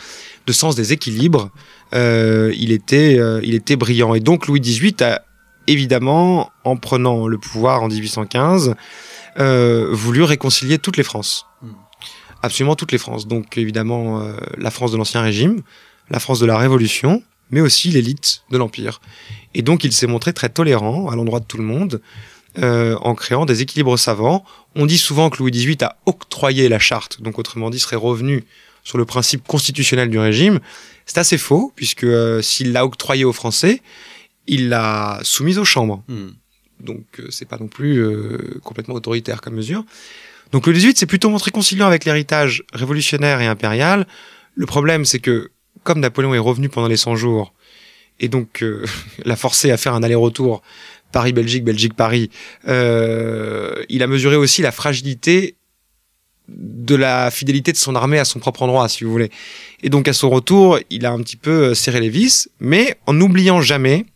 de 0.46 0.52
sens 0.52 0.76
des 0.76 0.92
équilibres, 0.92 1.50
il, 1.92 2.70
était, 2.70 3.18
il 3.42 3.54
était 3.56 3.74
brillant. 3.74 4.14
Et 4.14 4.20
donc 4.20 4.46
Louis 4.46 4.60
XVIII 4.60 5.02
a 5.02 5.22
évidemment, 5.72 6.50
en 6.64 6.76
prenant 6.76 7.26
le 7.26 7.38
pouvoir 7.38 7.82
en 7.82 7.88
1815, 7.88 8.74
euh, 9.38 9.88
voulu 9.92 10.22
réconcilier 10.22 10.78
toutes 10.78 10.96
les 10.96 11.02
Frances. 11.02 11.46
Mm. 11.62 11.68
Absolument 12.42 12.74
toutes 12.74 12.92
les 12.92 12.98
Frances. 12.98 13.26
Donc 13.26 13.58
évidemment 13.58 14.20
euh, 14.20 14.32
la 14.56 14.70
France 14.70 14.92
de 14.92 14.96
l'Ancien 14.96 15.20
Régime, 15.20 15.62
la 16.10 16.20
France 16.20 16.40
de 16.40 16.46
la 16.46 16.56
Révolution, 16.56 17.22
mais 17.50 17.60
aussi 17.60 17.90
l'élite 17.90 18.42
de 18.50 18.58
l'Empire. 18.58 19.00
Et 19.54 19.62
donc 19.62 19.84
il 19.84 19.92
s'est 19.92 20.06
montré 20.06 20.32
très 20.32 20.48
tolérant 20.48 21.08
à 21.08 21.16
l'endroit 21.16 21.40
de 21.40 21.44
tout 21.44 21.58
le 21.58 21.64
monde, 21.64 22.00
euh, 22.58 22.96
en 23.02 23.14
créant 23.14 23.46
des 23.46 23.62
équilibres 23.62 23.98
savants. 23.98 24.44
On 24.74 24.86
dit 24.86 24.98
souvent 24.98 25.30
que 25.30 25.38
Louis 25.38 25.52
XVIII 25.52 25.84
a 25.84 25.96
octroyé 26.06 26.68
la 26.68 26.78
charte, 26.78 27.22
donc 27.22 27.38
autrement 27.38 27.70
dit 27.70 27.78
serait 27.78 27.96
revenu 27.96 28.44
sur 28.82 28.98
le 28.98 29.04
principe 29.04 29.46
constitutionnel 29.46 30.10
du 30.10 30.18
régime. 30.18 30.58
C'est 31.06 31.18
assez 31.18 31.38
faux, 31.38 31.72
puisque 31.76 32.04
euh, 32.04 32.42
s'il 32.42 32.72
l'a 32.72 32.84
octroyé 32.84 33.24
aux 33.24 33.32
Français, 33.32 33.82
il 34.46 34.68
l'a 34.68 35.20
soumise 35.22 35.58
aux 35.58 35.64
chambres. 35.64 36.02
Hmm. 36.08 36.30
Donc 36.80 37.04
euh, 37.18 37.26
c'est 37.30 37.46
pas 37.46 37.58
non 37.58 37.68
plus 37.68 37.98
euh, 37.98 38.58
complètement 38.62 38.94
autoritaire 38.94 39.40
comme 39.40 39.54
mesure. 39.54 39.84
Donc 40.52 40.66
le 40.66 40.72
18 40.72 40.98
c'est 40.98 41.06
plutôt 41.06 41.30
montré 41.30 41.50
conciliant 41.50 41.86
avec 41.86 42.04
l'héritage 42.04 42.64
révolutionnaire 42.72 43.40
et 43.40 43.46
impérial. 43.46 44.06
Le 44.54 44.66
problème 44.66 45.04
c'est 45.04 45.20
que 45.20 45.50
comme 45.84 46.00
Napoléon 46.00 46.34
est 46.34 46.38
revenu 46.38 46.68
pendant 46.68 46.88
les 46.88 46.96
100 46.96 47.16
jours 47.16 47.54
et 48.18 48.28
donc 48.28 48.62
euh, 48.62 48.84
l'a 49.24 49.36
forcé 49.36 49.70
à 49.70 49.76
faire 49.76 49.94
un 49.94 50.02
aller-retour 50.02 50.62
Paris-Belgique, 51.12 51.64
Belgique-Paris, 51.64 52.30
euh, 52.68 53.82
il 53.88 54.02
a 54.02 54.06
mesuré 54.06 54.36
aussi 54.36 54.62
la 54.62 54.70
fragilité 54.70 55.56
de 56.48 56.94
la 56.94 57.30
fidélité 57.30 57.72
de 57.72 57.76
son 57.76 57.94
armée 57.94 58.18
à 58.18 58.24
son 58.24 58.38
propre 58.38 58.62
endroit, 58.62 58.88
si 58.88 59.04
vous 59.04 59.10
voulez. 59.10 59.30
Et 59.82 59.88
donc 59.88 60.08
à 60.08 60.12
son 60.12 60.30
retour, 60.30 60.78
il 60.90 61.06
a 61.06 61.12
un 61.12 61.18
petit 61.18 61.36
peu 61.36 61.70
euh, 61.70 61.74
serré 61.74 62.00
les 62.00 62.08
vis, 62.08 62.48
mais 62.60 62.96
en 63.06 63.12
n'oubliant 63.12 63.60
jamais 63.60 64.06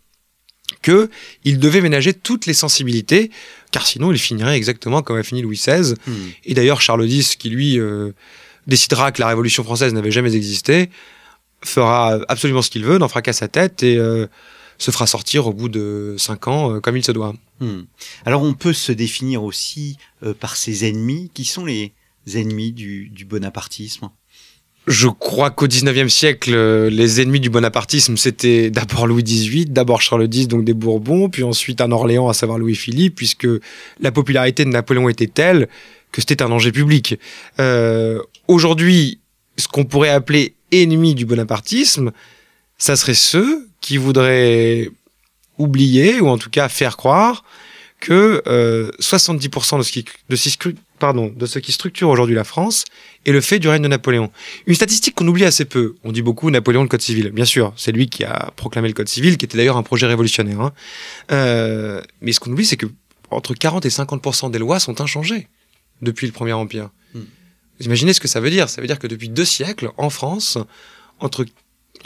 que 0.85 1.09
il 1.45 1.59
devait 1.59 1.81
ménager 1.81 2.13
toutes 2.13 2.45
les 2.45 2.53
sensibilités, 2.53 3.31
car 3.73 3.87
sinon 3.87 4.13
il 4.13 4.19
finirait 4.19 4.57
exactement 4.57 5.03
comme 5.03 5.17
a 5.17 5.23
fini 5.23 5.41
Louis 5.41 5.57
XVI. 5.57 5.95
Hmm. 6.07 6.13
Et 6.45 6.55
d'ailleurs 6.55 6.83
Charles 6.83 7.09
X, 7.09 7.37
qui 7.37 7.49
lui 7.49 7.81
euh, 7.81 8.13
décidera 8.67 9.11
que 9.11 9.21
la 9.21 9.29
Révolution 9.29 9.65
française 9.65 9.95
n'avait 9.95 10.11
jamais 10.11 10.37
existé, 10.37 10.91
fera 11.65 12.21
absolument 12.29 12.61
ce 12.61 12.69
qu'il 12.69 12.85
veut, 12.85 12.99
n'en 12.99 13.09
fera 13.09 13.23
qu'à 13.23 13.33
sa 13.33 13.49
tête 13.49 13.83
et 13.83 13.97
euh, 13.97 14.27
se 14.77 14.91
fera 14.91 15.07
sortir 15.07 15.47
au 15.47 15.55
bout 15.55 15.71
de 15.71 16.17
cinq 16.19 16.49
ans 16.49 16.75
euh, 16.75 16.81
comme 16.81 16.99
il 16.99 17.05
se 17.05 17.13
doit. 17.13 17.33
Hmm. 17.61 17.85
Alors 18.27 18.43
on 18.43 18.53
peut 18.53 18.75
se 18.75 18.93
définir 18.93 19.43
aussi 19.43 19.97
par 20.39 20.57
ses 20.57 20.87
ennemis. 20.87 21.31
Qui 21.33 21.47
sont 21.47 21.65
les 21.65 21.95
ennemis 22.35 22.73
du, 22.73 23.09
du 23.09 23.25
bonapartisme? 23.25 24.11
Je 24.87 25.09
crois 25.09 25.51
qu'au 25.51 25.67
19e 25.67 26.09
siècle, 26.11 26.53
euh, 26.55 26.91
les 26.91 27.23
ennemis 27.23 27.41
du 27.41 27.49
bonapartisme, 27.49 28.19
c'était 28.19 28.69
d'abord 28.71 29.07
Louis 29.07 29.23
XVIII, 29.23 29.65
d'abord 29.65 30.03
Charles 30.03 30.29
X, 30.31 30.47
donc 30.47 30.65
des 30.65 30.75
Bourbons, 30.75 31.31
puis 31.31 31.43
ensuite 31.43 31.81
un 31.81 31.91
Orléans, 31.91 32.29
à 32.29 32.35
savoir 32.35 32.59
Louis-Philippe, 32.59 33.15
puisque 33.15 33.49
la 34.01 34.13
popularité 34.13 34.65
de 34.67 34.71
Napoléon 34.71 35.09
était 35.09 35.27
telle 35.27 35.69
que 36.13 36.21
c'était 36.21 36.43
un 36.43 36.51
danger 36.51 36.71
public. 36.71 37.19
Euh, 37.61 38.21
Aujourd'hui, 38.47 39.21
ce 39.57 39.69
qu'on 39.69 39.87
pourrait 39.87 40.11
appeler 40.11 40.55
ennemis 40.71 41.15
du 41.15 41.25
bonapartisme, 41.25 42.13
ça 42.77 42.95
serait 42.97 43.15
ceux 43.15 43.67
qui 43.81 43.97
voudraient 43.97 44.91
oublier, 45.57 46.21
ou 46.21 46.29
en 46.29 46.37
tout 46.37 46.51
cas 46.51 46.69
faire 46.69 46.99
croire, 46.99 47.43
que 48.01 48.43
euh, 48.47 48.91
70% 49.01 49.79
de 49.79 49.83
ce 49.83 49.93
qui, 49.93 50.05
de 50.29 50.37
ce 50.37 50.43
qui 50.43 50.51
scru- 50.51 50.75
pardon, 50.99 51.33
de 51.35 51.47
ce 51.47 51.59
qui 51.59 51.73
structure 51.73 52.09
aujourd'hui 52.09 52.35
la 52.35 52.45
France 52.45 52.85
est 53.27 53.33
le 53.33 53.41
fait 53.41 53.59
du 53.59 53.69
règne 53.69 53.83
de 53.83 53.89
Napoléon. 53.89 54.31
Une 54.67 54.75
statistique 54.75 55.15
qu'on 55.15 55.27
oublie 55.27 55.45
assez 55.45 55.65
peu. 55.65 55.97
On 56.05 56.13
dit 56.13 56.23
beaucoup 56.23 56.51
Napoléon 56.51 56.83
le 56.83 56.89
Code 56.89 57.03
civil. 57.03 57.31
Bien 57.31 57.45
sûr, 57.45 57.73
c'est 57.77 57.93
lui 57.93 58.09
qui 58.09 58.25
a 58.25 58.53
proclamé 58.57 58.89
le 58.89 58.95
Code 58.95 59.09
civil, 59.09 59.37
qui 59.37 59.45
était 59.45 59.57
d'ailleurs 59.57 59.77
un 59.77 59.83
projet 59.83 60.07
révolutionnaire. 60.07 60.61
hein. 60.61 60.73
Euh, 61.33 62.01
mais 62.21 62.33
ce 62.33 62.41
qu'on 62.41 62.53
oublie, 62.53 62.67
c'est 62.67 62.77
que 62.77 62.87
entre 63.31 63.55
40 63.55 63.85
et 63.87 63.89
50% 63.89 64.51
des 64.51 64.59
lois 64.59 64.79
sont 64.79 65.01
inchangées 65.01 65.49
depuis 66.03 66.27
le 66.27 66.33
Premier 66.33 66.53
Empire. 66.53 66.91
Hmm. 67.15 67.23
Vous 67.81 67.87
imaginez 67.87 68.13
ce 68.13 68.21
que 68.21 68.29
ça 68.29 68.41
veut 68.41 68.51
dire 68.51 68.69
Ça 68.69 68.81
veut 68.81 68.87
dire 68.87 68.99
que 68.99 69.07
depuis 69.07 69.29
deux 69.29 69.45
siècles, 69.45 69.91
en 69.97 70.11
France, 70.11 70.59
entre 71.21 71.45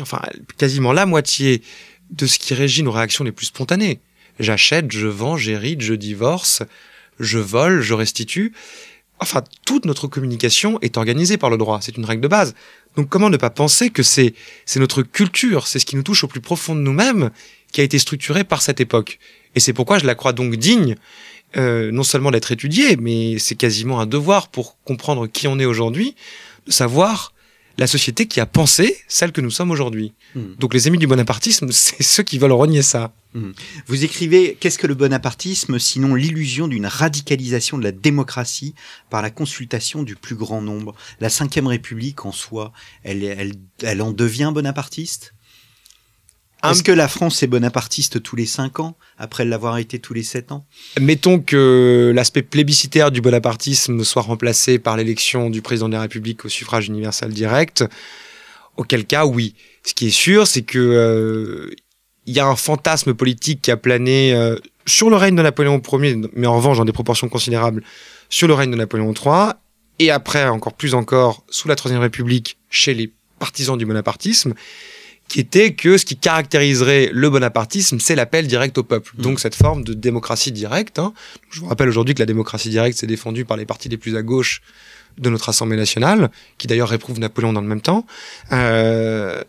enfin 0.00 0.22
quasiment 0.56 0.92
la 0.92 1.06
moitié 1.06 1.62
de 2.10 2.26
ce 2.26 2.38
qui 2.38 2.54
régit 2.54 2.82
nos 2.82 2.92
réactions 2.92 3.24
les 3.24 3.32
plus 3.32 3.46
spontanées. 3.46 4.00
J'achète, 4.38 4.92
je 4.92 5.06
vends, 5.08 5.36
j'hérite, 5.36 5.80
je 5.82 5.94
divorce, 5.94 6.62
je 7.20 7.38
vole, 7.38 7.80
je 7.80 7.94
restitue. 7.94 8.52
Enfin, 9.20 9.42
toute 9.66 9.84
notre 9.84 10.06
communication 10.06 10.78
est 10.80 10.96
organisée 10.96 11.38
par 11.38 11.50
le 11.50 11.56
droit. 11.56 11.80
C'est 11.82 11.96
une 11.96 12.04
règle 12.04 12.22
de 12.22 12.28
base. 12.28 12.54
Donc, 12.96 13.08
comment 13.08 13.30
ne 13.30 13.36
pas 13.36 13.50
penser 13.50 13.90
que 13.90 14.02
c'est 14.02 14.34
c'est 14.64 14.80
notre 14.80 15.02
culture, 15.02 15.66
c'est 15.66 15.78
ce 15.78 15.86
qui 15.86 15.96
nous 15.96 16.02
touche 16.02 16.24
au 16.24 16.28
plus 16.28 16.40
profond 16.40 16.74
de 16.74 16.80
nous-mêmes, 16.80 17.30
qui 17.72 17.80
a 17.80 17.84
été 17.84 17.98
structuré 17.98 18.44
par 18.44 18.62
cette 18.62 18.80
époque? 18.80 19.18
Et 19.54 19.60
c'est 19.60 19.72
pourquoi 19.72 19.98
je 19.98 20.06
la 20.06 20.14
crois 20.14 20.32
donc 20.32 20.54
digne, 20.56 20.94
euh, 21.56 21.90
non 21.90 22.02
seulement 22.02 22.30
d'être 22.30 22.52
étudiée, 22.52 22.96
mais 22.96 23.38
c'est 23.38 23.56
quasiment 23.56 24.00
un 24.00 24.06
devoir 24.06 24.48
pour 24.48 24.76
comprendre 24.84 25.26
qui 25.26 25.48
on 25.48 25.58
est 25.58 25.64
aujourd'hui, 25.64 26.14
de 26.66 26.72
savoir 26.72 27.32
la 27.78 27.86
société 27.86 28.26
qui 28.26 28.40
a 28.40 28.46
pensé 28.46 28.98
celle 29.06 29.32
que 29.32 29.40
nous 29.40 29.50
sommes 29.50 29.70
aujourd'hui. 29.70 30.12
Hmm. 30.34 30.54
Donc 30.58 30.74
les 30.74 30.86
amis 30.88 30.98
du 30.98 31.06
bonapartisme, 31.06 31.68
c'est 31.72 32.02
ceux 32.02 32.22
qui 32.22 32.38
veulent 32.38 32.52
renier 32.52 32.82
ça. 32.82 33.14
Vous 33.86 34.04
écrivez 34.04 34.56
Qu'est-ce 34.58 34.78
que 34.78 34.86
le 34.86 34.94
bonapartisme 34.94 35.78
sinon 35.78 36.14
l'illusion 36.14 36.66
d'une 36.66 36.86
radicalisation 36.86 37.78
de 37.78 37.84
la 37.84 37.92
démocratie 37.92 38.74
par 39.10 39.22
la 39.22 39.30
consultation 39.30 40.02
du 40.02 40.16
plus 40.16 40.34
grand 40.34 40.60
nombre? 40.60 40.94
La 41.20 41.28
Ve 41.28 41.66
République 41.66 42.24
en 42.24 42.32
soi, 42.32 42.72
elle, 43.04 43.22
elle, 43.22 43.52
elle 43.82 44.02
en 44.02 44.12
devient 44.12 44.50
bonapartiste? 44.52 45.34
Est-ce 46.64 46.82
que 46.82 46.92
la 46.92 47.06
France 47.06 47.42
est 47.42 47.46
bonapartiste 47.46 48.22
tous 48.22 48.34
les 48.34 48.46
cinq 48.46 48.80
ans, 48.80 48.96
après 49.16 49.44
l'avoir 49.44 49.78
été 49.78 50.00
tous 50.00 50.12
les 50.12 50.24
sept 50.24 50.50
ans? 50.50 50.66
Mettons 51.00 51.38
que 51.38 52.12
l'aspect 52.14 52.42
plébiscitaire 52.42 53.10
du 53.10 53.20
bonapartisme 53.20 54.02
soit 54.02 54.22
remplacé 54.22 54.78
par 54.78 54.96
l'élection 54.96 55.50
du 55.50 55.62
président 55.62 55.88
de 55.88 55.94
la 55.94 56.00
République 56.00 56.44
au 56.44 56.48
suffrage 56.48 56.88
universel 56.88 57.32
direct, 57.32 57.84
auquel 58.76 59.06
cas, 59.06 59.24
oui. 59.24 59.54
Ce 59.84 59.94
qui 59.94 60.08
est 60.08 60.10
sûr, 60.10 60.46
c'est 60.46 60.62
que 60.62 60.78
euh, 60.78 61.74
y 62.26 62.40
a 62.40 62.46
un 62.46 62.56
fantasme 62.56 63.14
politique 63.14 63.62
qui 63.62 63.70
a 63.70 63.76
plané 63.76 64.34
euh, 64.34 64.56
sur 64.86 65.10
le 65.10 65.16
règne 65.16 65.36
de 65.36 65.42
Napoléon 65.42 65.80
Ier, 65.92 66.16
mais 66.34 66.46
en 66.46 66.56
revanche 66.56 66.78
dans 66.78 66.84
des 66.84 66.92
proportions 66.92 67.28
considérables 67.28 67.82
sur 68.28 68.48
le 68.48 68.54
règne 68.54 68.70
de 68.70 68.76
Napoléon 68.76 69.12
III, 69.12 69.52
et 70.00 70.10
après 70.10 70.46
encore 70.48 70.74
plus 70.74 70.94
encore 70.94 71.44
sous 71.48 71.68
la 71.68 71.76
Troisième 71.76 72.00
République 72.00 72.58
chez 72.68 72.94
les 72.94 73.12
partisans 73.38 73.78
du 73.78 73.86
bonapartisme, 73.86 74.54
qui 75.28 75.40
était 75.40 75.74
que 75.74 75.98
ce 75.98 76.04
qui 76.04 76.16
caractériserait 76.16 77.10
le 77.12 77.30
bonapartisme, 77.30 78.00
c'est 78.00 78.14
l'appel 78.14 78.46
direct 78.46 78.76
au 78.78 78.82
peuple. 78.82 79.12
Mmh. 79.16 79.22
Donc 79.22 79.40
cette 79.40 79.54
forme 79.54 79.84
de 79.84 79.94
démocratie 79.94 80.52
directe. 80.52 80.98
hein. 80.98 81.12
Je 81.50 81.60
vous 81.60 81.66
rappelle 81.66 81.88
aujourd'hui 81.88 82.14
que 82.14 82.20
la 82.20 82.26
démocratie 82.26 82.70
directe, 82.70 82.98
c'est 82.98 83.06
défendue 83.06 83.44
par 83.44 83.56
les 83.56 83.66
partis 83.66 83.88
les 83.88 83.98
plus 83.98 84.16
à 84.16 84.22
gauche 84.22 84.62
de 85.18 85.30
notre 85.30 85.48
Assemblée 85.48 85.76
nationale, 85.76 86.30
qui 86.58 86.66
d'ailleurs 86.66 86.88
réprouvent 86.88 87.18
Napoléon 87.18 87.52
dans 87.52 87.60
le 87.60 87.66
même 87.66 87.80
temps. 87.80 88.06
Euh, 88.52 89.42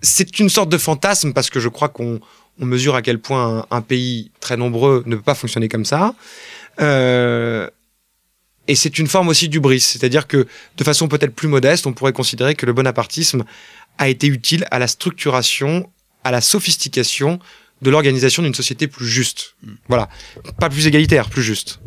c'est 0.00 0.38
une 0.38 0.48
sorte 0.48 0.68
de 0.68 0.78
fantasme 0.78 1.32
parce 1.32 1.48
que 1.48 1.60
je 1.60 1.68
crois 1.68 1.88
qu'on 1.88 2.20
on 2.60 2.66
mesure 2.66 2.94
à 2.94 3.02
quel 3.02 3.18
point 3.18 3.60
un, 3.70 3.76
un 3.76 3.80
pays 3.80 4.30
très 4.40 4.56
nombreux 4.56 5.02
ne 5.06 5.16
peut 5.16 5.22
pas 5.22 5.34
fonctionner 5.34 5.68
comme 5.68 5.84
ça. 5.84 6.14
Euh, 6.80 7.68
et 8.68 8.74
c'est 8.74 8.98
une 8.98 9.06
forme 9.06 9.28
aussi 9.28 9.48
du 9.48 9.60
bris, 9.60 9.80
c'est-à-dire 9.80 10.26
que 10.26 10.46
de 10.76 10.84
façon 10.84 11.08
peut-être 11.08 11.34
plus 11.34 11.48
modeste, 11.48 11.86
on 11.86 11.92
pourrait 11.92 12.12
considérer 12.12 12.54
que 12.54 12.66
le 12.66 12.72
bonapartisme 12.72 13.44
a 13.98 14.08
été 14.08 14.26
utile 14.26 14.66
à 14.70 14.78
la 14.78 14.86
structuration, 14.86 15.90
à 16.24 16.30
la 16.30 16.40
sophistication 16.40 17.38
de 17.82 17.90
l'organisation 17.90 18.42
d'une 18.44 18.54
société 18.54 18.86
plus 18.86 19.06
juste. 19.06 19.56
Voilà, 19.88 20.08
pas 20.60 20.70
plus 20.70 20.86
égalitaire, 20.86 21.28
plus 21.28 21.42
juste. 21.42 21.80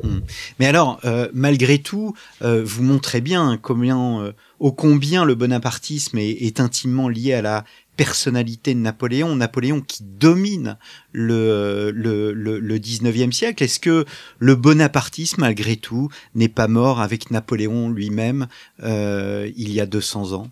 Mais 0.59 0.65
alors, 0.65 0.99
euh, 1.05 1.29
malgré 1.33 1.79
tout, 1.79 2.13
euh, 2.41 2.61
vous 2.65 2.83
montrez 2.83 3.21
bien 3.21 3.57
combien, 3.61 4.21
euh, 4.21 4.33
ô 4.59 4.73
combien 4.73 5.23
le 5.23 5.35
bonapartisme 5.35 6.17
est, 6.17 6.31
est 6.31 6.59
intimement 6.59 7.07
lié 7.07 7.33
à 7.33 7.41
la 7.41 7.63
personnalité 7.95 8.73
de 8.73 8.79
Napoléon, 8.79 9.35
Napoléon 9.35 9.81
qui 9.81 10.03
domine 10.03 10.77
le, 11.11 11.91
le, 11.91 12.33
le, 12.33 12.59
le 12.59 12.79
19e 12.79 13.31
siècle. 13.31 13.63
Est-ce 13.63 13.79
que 13.79 14.05
le 14.39 14.55
bonapartisme, 14.55 15.41
malgré 15.41 15.77
tout, 15.77 16.09
n'est 16.33 16.49
pas 16.49 16.67
mort 16.67 16.99
avec 16.99 17.31
Napoléon 17.31 17.89
lui-même 17.89 18.47
euh, 18.83 19.49
il 19.55 19.71
y 19.71 19.79
a 19.79 19.85
200 19.85 20.33
ans? 20.33 20.49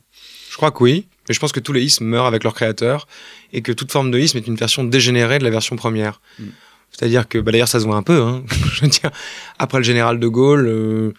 Je 0.49 0.55
crois 0.55 0.71
que 0.71 0.83
oui, 0.83 1.07
mais 1.27 1.33
je 1.33 1.39
pense 1.39 1.51
que 1.51 1.59
tous 1.59 1.73
les 1.73 1.81
ismes 1.83 2.05
meurent 2.05 2.25
avec 2.25 2.43
leur 2.43 2.53
créateur 2.53 3.07
et 3.51 3.61
que 3.61 3.71
toute 3.71 3.91
forme 3.91 4.11
de 4.11 4.19
isme 4.19 4.37
est 4.37 4.47
une 4.47 4.55
version 4.55 4.83
dégénérée 4.83 5.39
de 5.39 5.43
la 5.43 5.49
version 5.49 5.75
première. 5.75 6.21
Mm. 6.39 6.45
C'est-à-dire 6.93 7.27
que, 7.27 7.39
bah, 7.39 7.51
d'ailleurs, 7.51 7.67
ça 7.67 7.79
se 7.79 7.85
voit 7.85 7.95
un 7.95 8.03
peu. 8.03 8.21
Hein. 8.21 8.43
je 8.73 8.81
veux 8.81 8.87
dire, 8.87 9.11
après 9.59 9.79
le 9.79 9.83
général 9.83 10.19
de 10.19 10.27
Gaulle, 10.27 10.67
euh, 10.67 11.13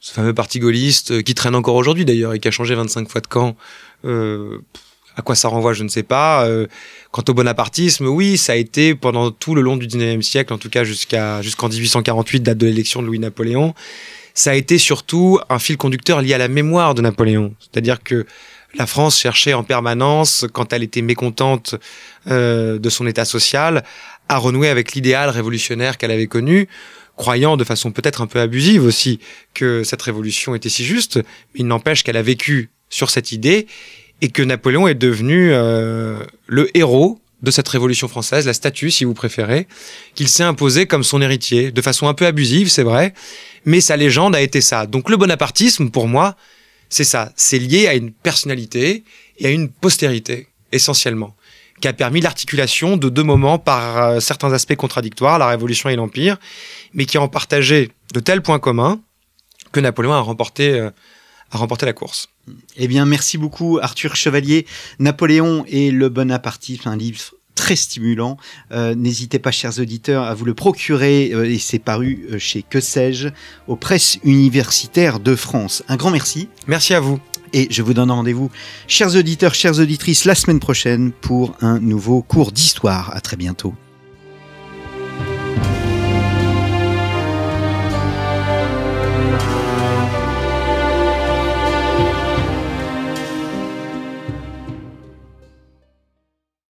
ce 0.00 0.12
fameux 0.12 0.34
parti 0.34 0.60
gaulliste 0.60 1.10
euh, 1.10 1.22
qui 1.22 1.34
traîne 1.34 1.54
encore 1.54 1.74
aujourd'hui 1.74 2.04
d'ailleurs 2.04 2.34
et 2.34 2.38
qui 2.38 2.48
a 2.48 2.50
changé 2.50 2.74
25 2.74 3.08
fois 3.08 3.20
de 3.20 3.26
camp. 3.26 3.56
Euh, 4.04 4.58
à 5.16 5.22
quoi 5.22 5.34
ça 5.34 5.48
renvoie, 5.48 5.72
je 5.72 5.82
ne 5.82 5.88
sais 5.88 6.04
pas. 6.04 6.48
Quant 7.10 7.24
au 7.28 7.34
bonapartisme, 7.34 8.06
oui, 8.06 8.38
ça 8.38 8.52
a 8.52 8.56
été 8.56 8.94
pendant 8.94 9.32
tout 9.32 9.54
le 9.54 9.60
long 9.60 9.76
du 9.76 9.86
19e 9.86 10.22
siècle, 10.22 10.52
en 10.54 10.56
tout 10.58 10.70
cas 10.70 10.84
jusqu'à 10.84 11.42
jusqu'en 11.42 11.68
1848, 11.68 12.40
date 12.40 12.56
de 12.56 12.66
l'élection 12.66 13.02
de 13.02 13.06
Louis-Napoléon, 13.08 13.74
ça 14.34 14.52
a 14.52 14.54
été 14.54 14.78
surtout 14.78 15.40
un 15.50 15.58
fil 15.58 15.76
conducteur 15.76 16.22
lié 16.22 16.32
à 16.34 16.38
la 16.38 16.48
mémoire 16.48 16.94
de 16.94 17.02
Napoléon. 17.02 17.54
C'est-à-dire 17.58 18.02
que 18.02 18.24
la 18.74 18.86
France 18.86 19.18
cherchait 19.18 19.54
en 19.54 19.64
permanence, 19.64 20.46
quand 20.52 20.72
elle 20.72 20.82
était 20.82 21.02
mécontente 21.02 21.74
euh, 22.28 22.78
de 22.78 22.90
son 22.90 23.06
état 23.06 23.24
social, 23.24 23.84
à 24.28 24.36
renouer 24.36 24.68
avec 24.68 24.94
l'idéal 24.94 25.28
révolutionnaire 25.30 25.98
qu'elle 25.98 26.12
avait 26.12 26.28
connu, 26.28 26.68
croyant 27.16 27.56
de 27.56 27.64
façon 27.64 27.90
peut-être 27.90 28.22
un 28.22 28.26
peu 28.26 28.40
abusive 28.40 28.84
aussi 28.84 29.18
que 29.54 29.82
cette 29.84 30.02
révolution 30.02 30.54
était 30.54 30.68
si 30.68 30.84
juste, 30.84 31.16
mais 31.16 31.60
il 31.60 31.66
n'empêche 31.66 32.02
qu'elle 32.02 32.16
a 32.16 32.22
vécu 32.22 32.70
sur 32.88 33.10
cette 33.10 33.32
idée 33.32 33.66
et 34.22 34.28
que 34.28 34.42
Napoléon 34.42 34.86
est 34.86 34.94
devenu 34.94 35.50
euh, 35.52 36.18
le 36.46 36.76
héros 36.76 37.20
de 37.42 37.50
cette 37.50 37.68
révolution 37.68 38.06
française, 38.06 38.46
la 38.46 38.52
statue 38.52 38.90
si 38.90 39.04
vous 39.04 39.14
préférez, 39.14 39.66
qu'il 40.14 40.28
s'est 40.28 40.42
imposé 40.42 40.86
comme 40.86 41.02
son 41.02 41.22
héritier, 41.22 41.72
de 41.72 41.82
façon 41.82 42.06
un 42.06 42.14
peu 42.14 42.26
abusive, 42.26 42.68
c'est 42.68 42.82
vrai, 42.82 43.14
mais 43.64 43.80
sa 43.80 43.96
légende 43.96 44.34
a 44.34 44.40
été 44.40 44.60
ça. 44.60 44.86
Donc 44.86 45.08
le 45.08 45.16
bonapartisme, 45.16 45.90
pour 45.90 46.06
moi, 46.06 46.36
c'est 46.90 47.04
ça, 47.04 47.32
c'est 47.36 47.58
lié 47.58 47.86
à 47.86 47.94
une 47.94 48.12
personnalité 48.12 49.04
et 49.38 49.46
à 49.46 49.50
une 49.50 49.70
postérité, 49.70 50.48
essentiellement, 50.72 51.34
qui 51.80 51.88
a 51.88 51.92
permis 51.92 52.20
l'articulation 52.20 52.96
de 52.96 53.08
deux 53.08 53.22
moments 53.22 53.58
par 53.58 53.98
euh, 53.98 54.20
certains 54.20 54.52
aspects 54.52 54.74
contradictoires, 54.74 55.38
la 55.38 55.48
Révolution 55.48 55.88
et 55.88 55.96
l'Empire, 55.96 56.36
mais 56.92 57.06
qui 57.06 57.16
ont 57.16 57.28
partagé 57.28 57.92
de 58.12 58.20
tels 58.20 58.42
points 58.42 58.58
communs 58.58 59.00
que 59.72 59.80
Napoléon 59.80 60.12
a 60.12 60.20
remporté, 60.20 60.78
euh, 60.78 60.90
a 61.52 61.58
remporté 61.58 61.86
la 61.86 61.92
course. 61.92 62.28
Eh 62.76 62.88
bien, 62.88 63.06
merci 63.06 63.38
beaucoup 63.38 63.78
Arthur 63.80 64.16
Chevalier. 64.16 64.66
Napoléon 64.98 65.64
et 65.68 65.92
le 65.92 66.08
bonapartisme, 66.08 66.88
un 66.88 66.96
livre 66.96 67.20
très 67.60 67.76
stimulant. 67.76 68.38
Euh, 68.72 68.94
n'hésitez 68.94 69.38
pas, 69.38 69.50
chers 69.50 69.78
auditeurs, 69.78 70.24
à 70.24 70.34
vous 70.34 70.46
le 70.46 70.54
procurer. 70.54 71.30
Euh, 71.34 71.44
et 71.44 71.58
c'est 71.58 71.78
paru 71.78 72.26
euh, 72.32 72.38
chez 72.38 72.62
Que 72.62 72.80
sais-je, 72.80 73.28
aux 73.68 73.76
presses 73.76 74.18
universitaires 74.24 75.20
de 75.20 75.36
France. 75.36 75.82
Un 75.86 75.96
grand 75.96 76.10
merci. 76.10 76.48
Merci 76.66 76.94
à 76.94 77.00
vous. 77.00 77.20
Et 77.52 77.68
je 77.70 77.82
vous 77.82 77.92
donne 77.92 78.10
rendez-vous, 78.10 78.50
chers 78.86 79.14
auditeurs, 79.14 79.54
chères 79.54 79.78
auditrices, 79.78 80.24
la 80.24 80.34
semaine 80.34 80.60
prochaine 80.60 81.12
pour 81.12 81.54
un 81.60 81.80
nouveau 81.80 82.22
cours 82.22 82.50
d'histoire. 82.50 83.14
À 83.14 83.20
très 83.20 83.36
bientôt. 83.36 83.74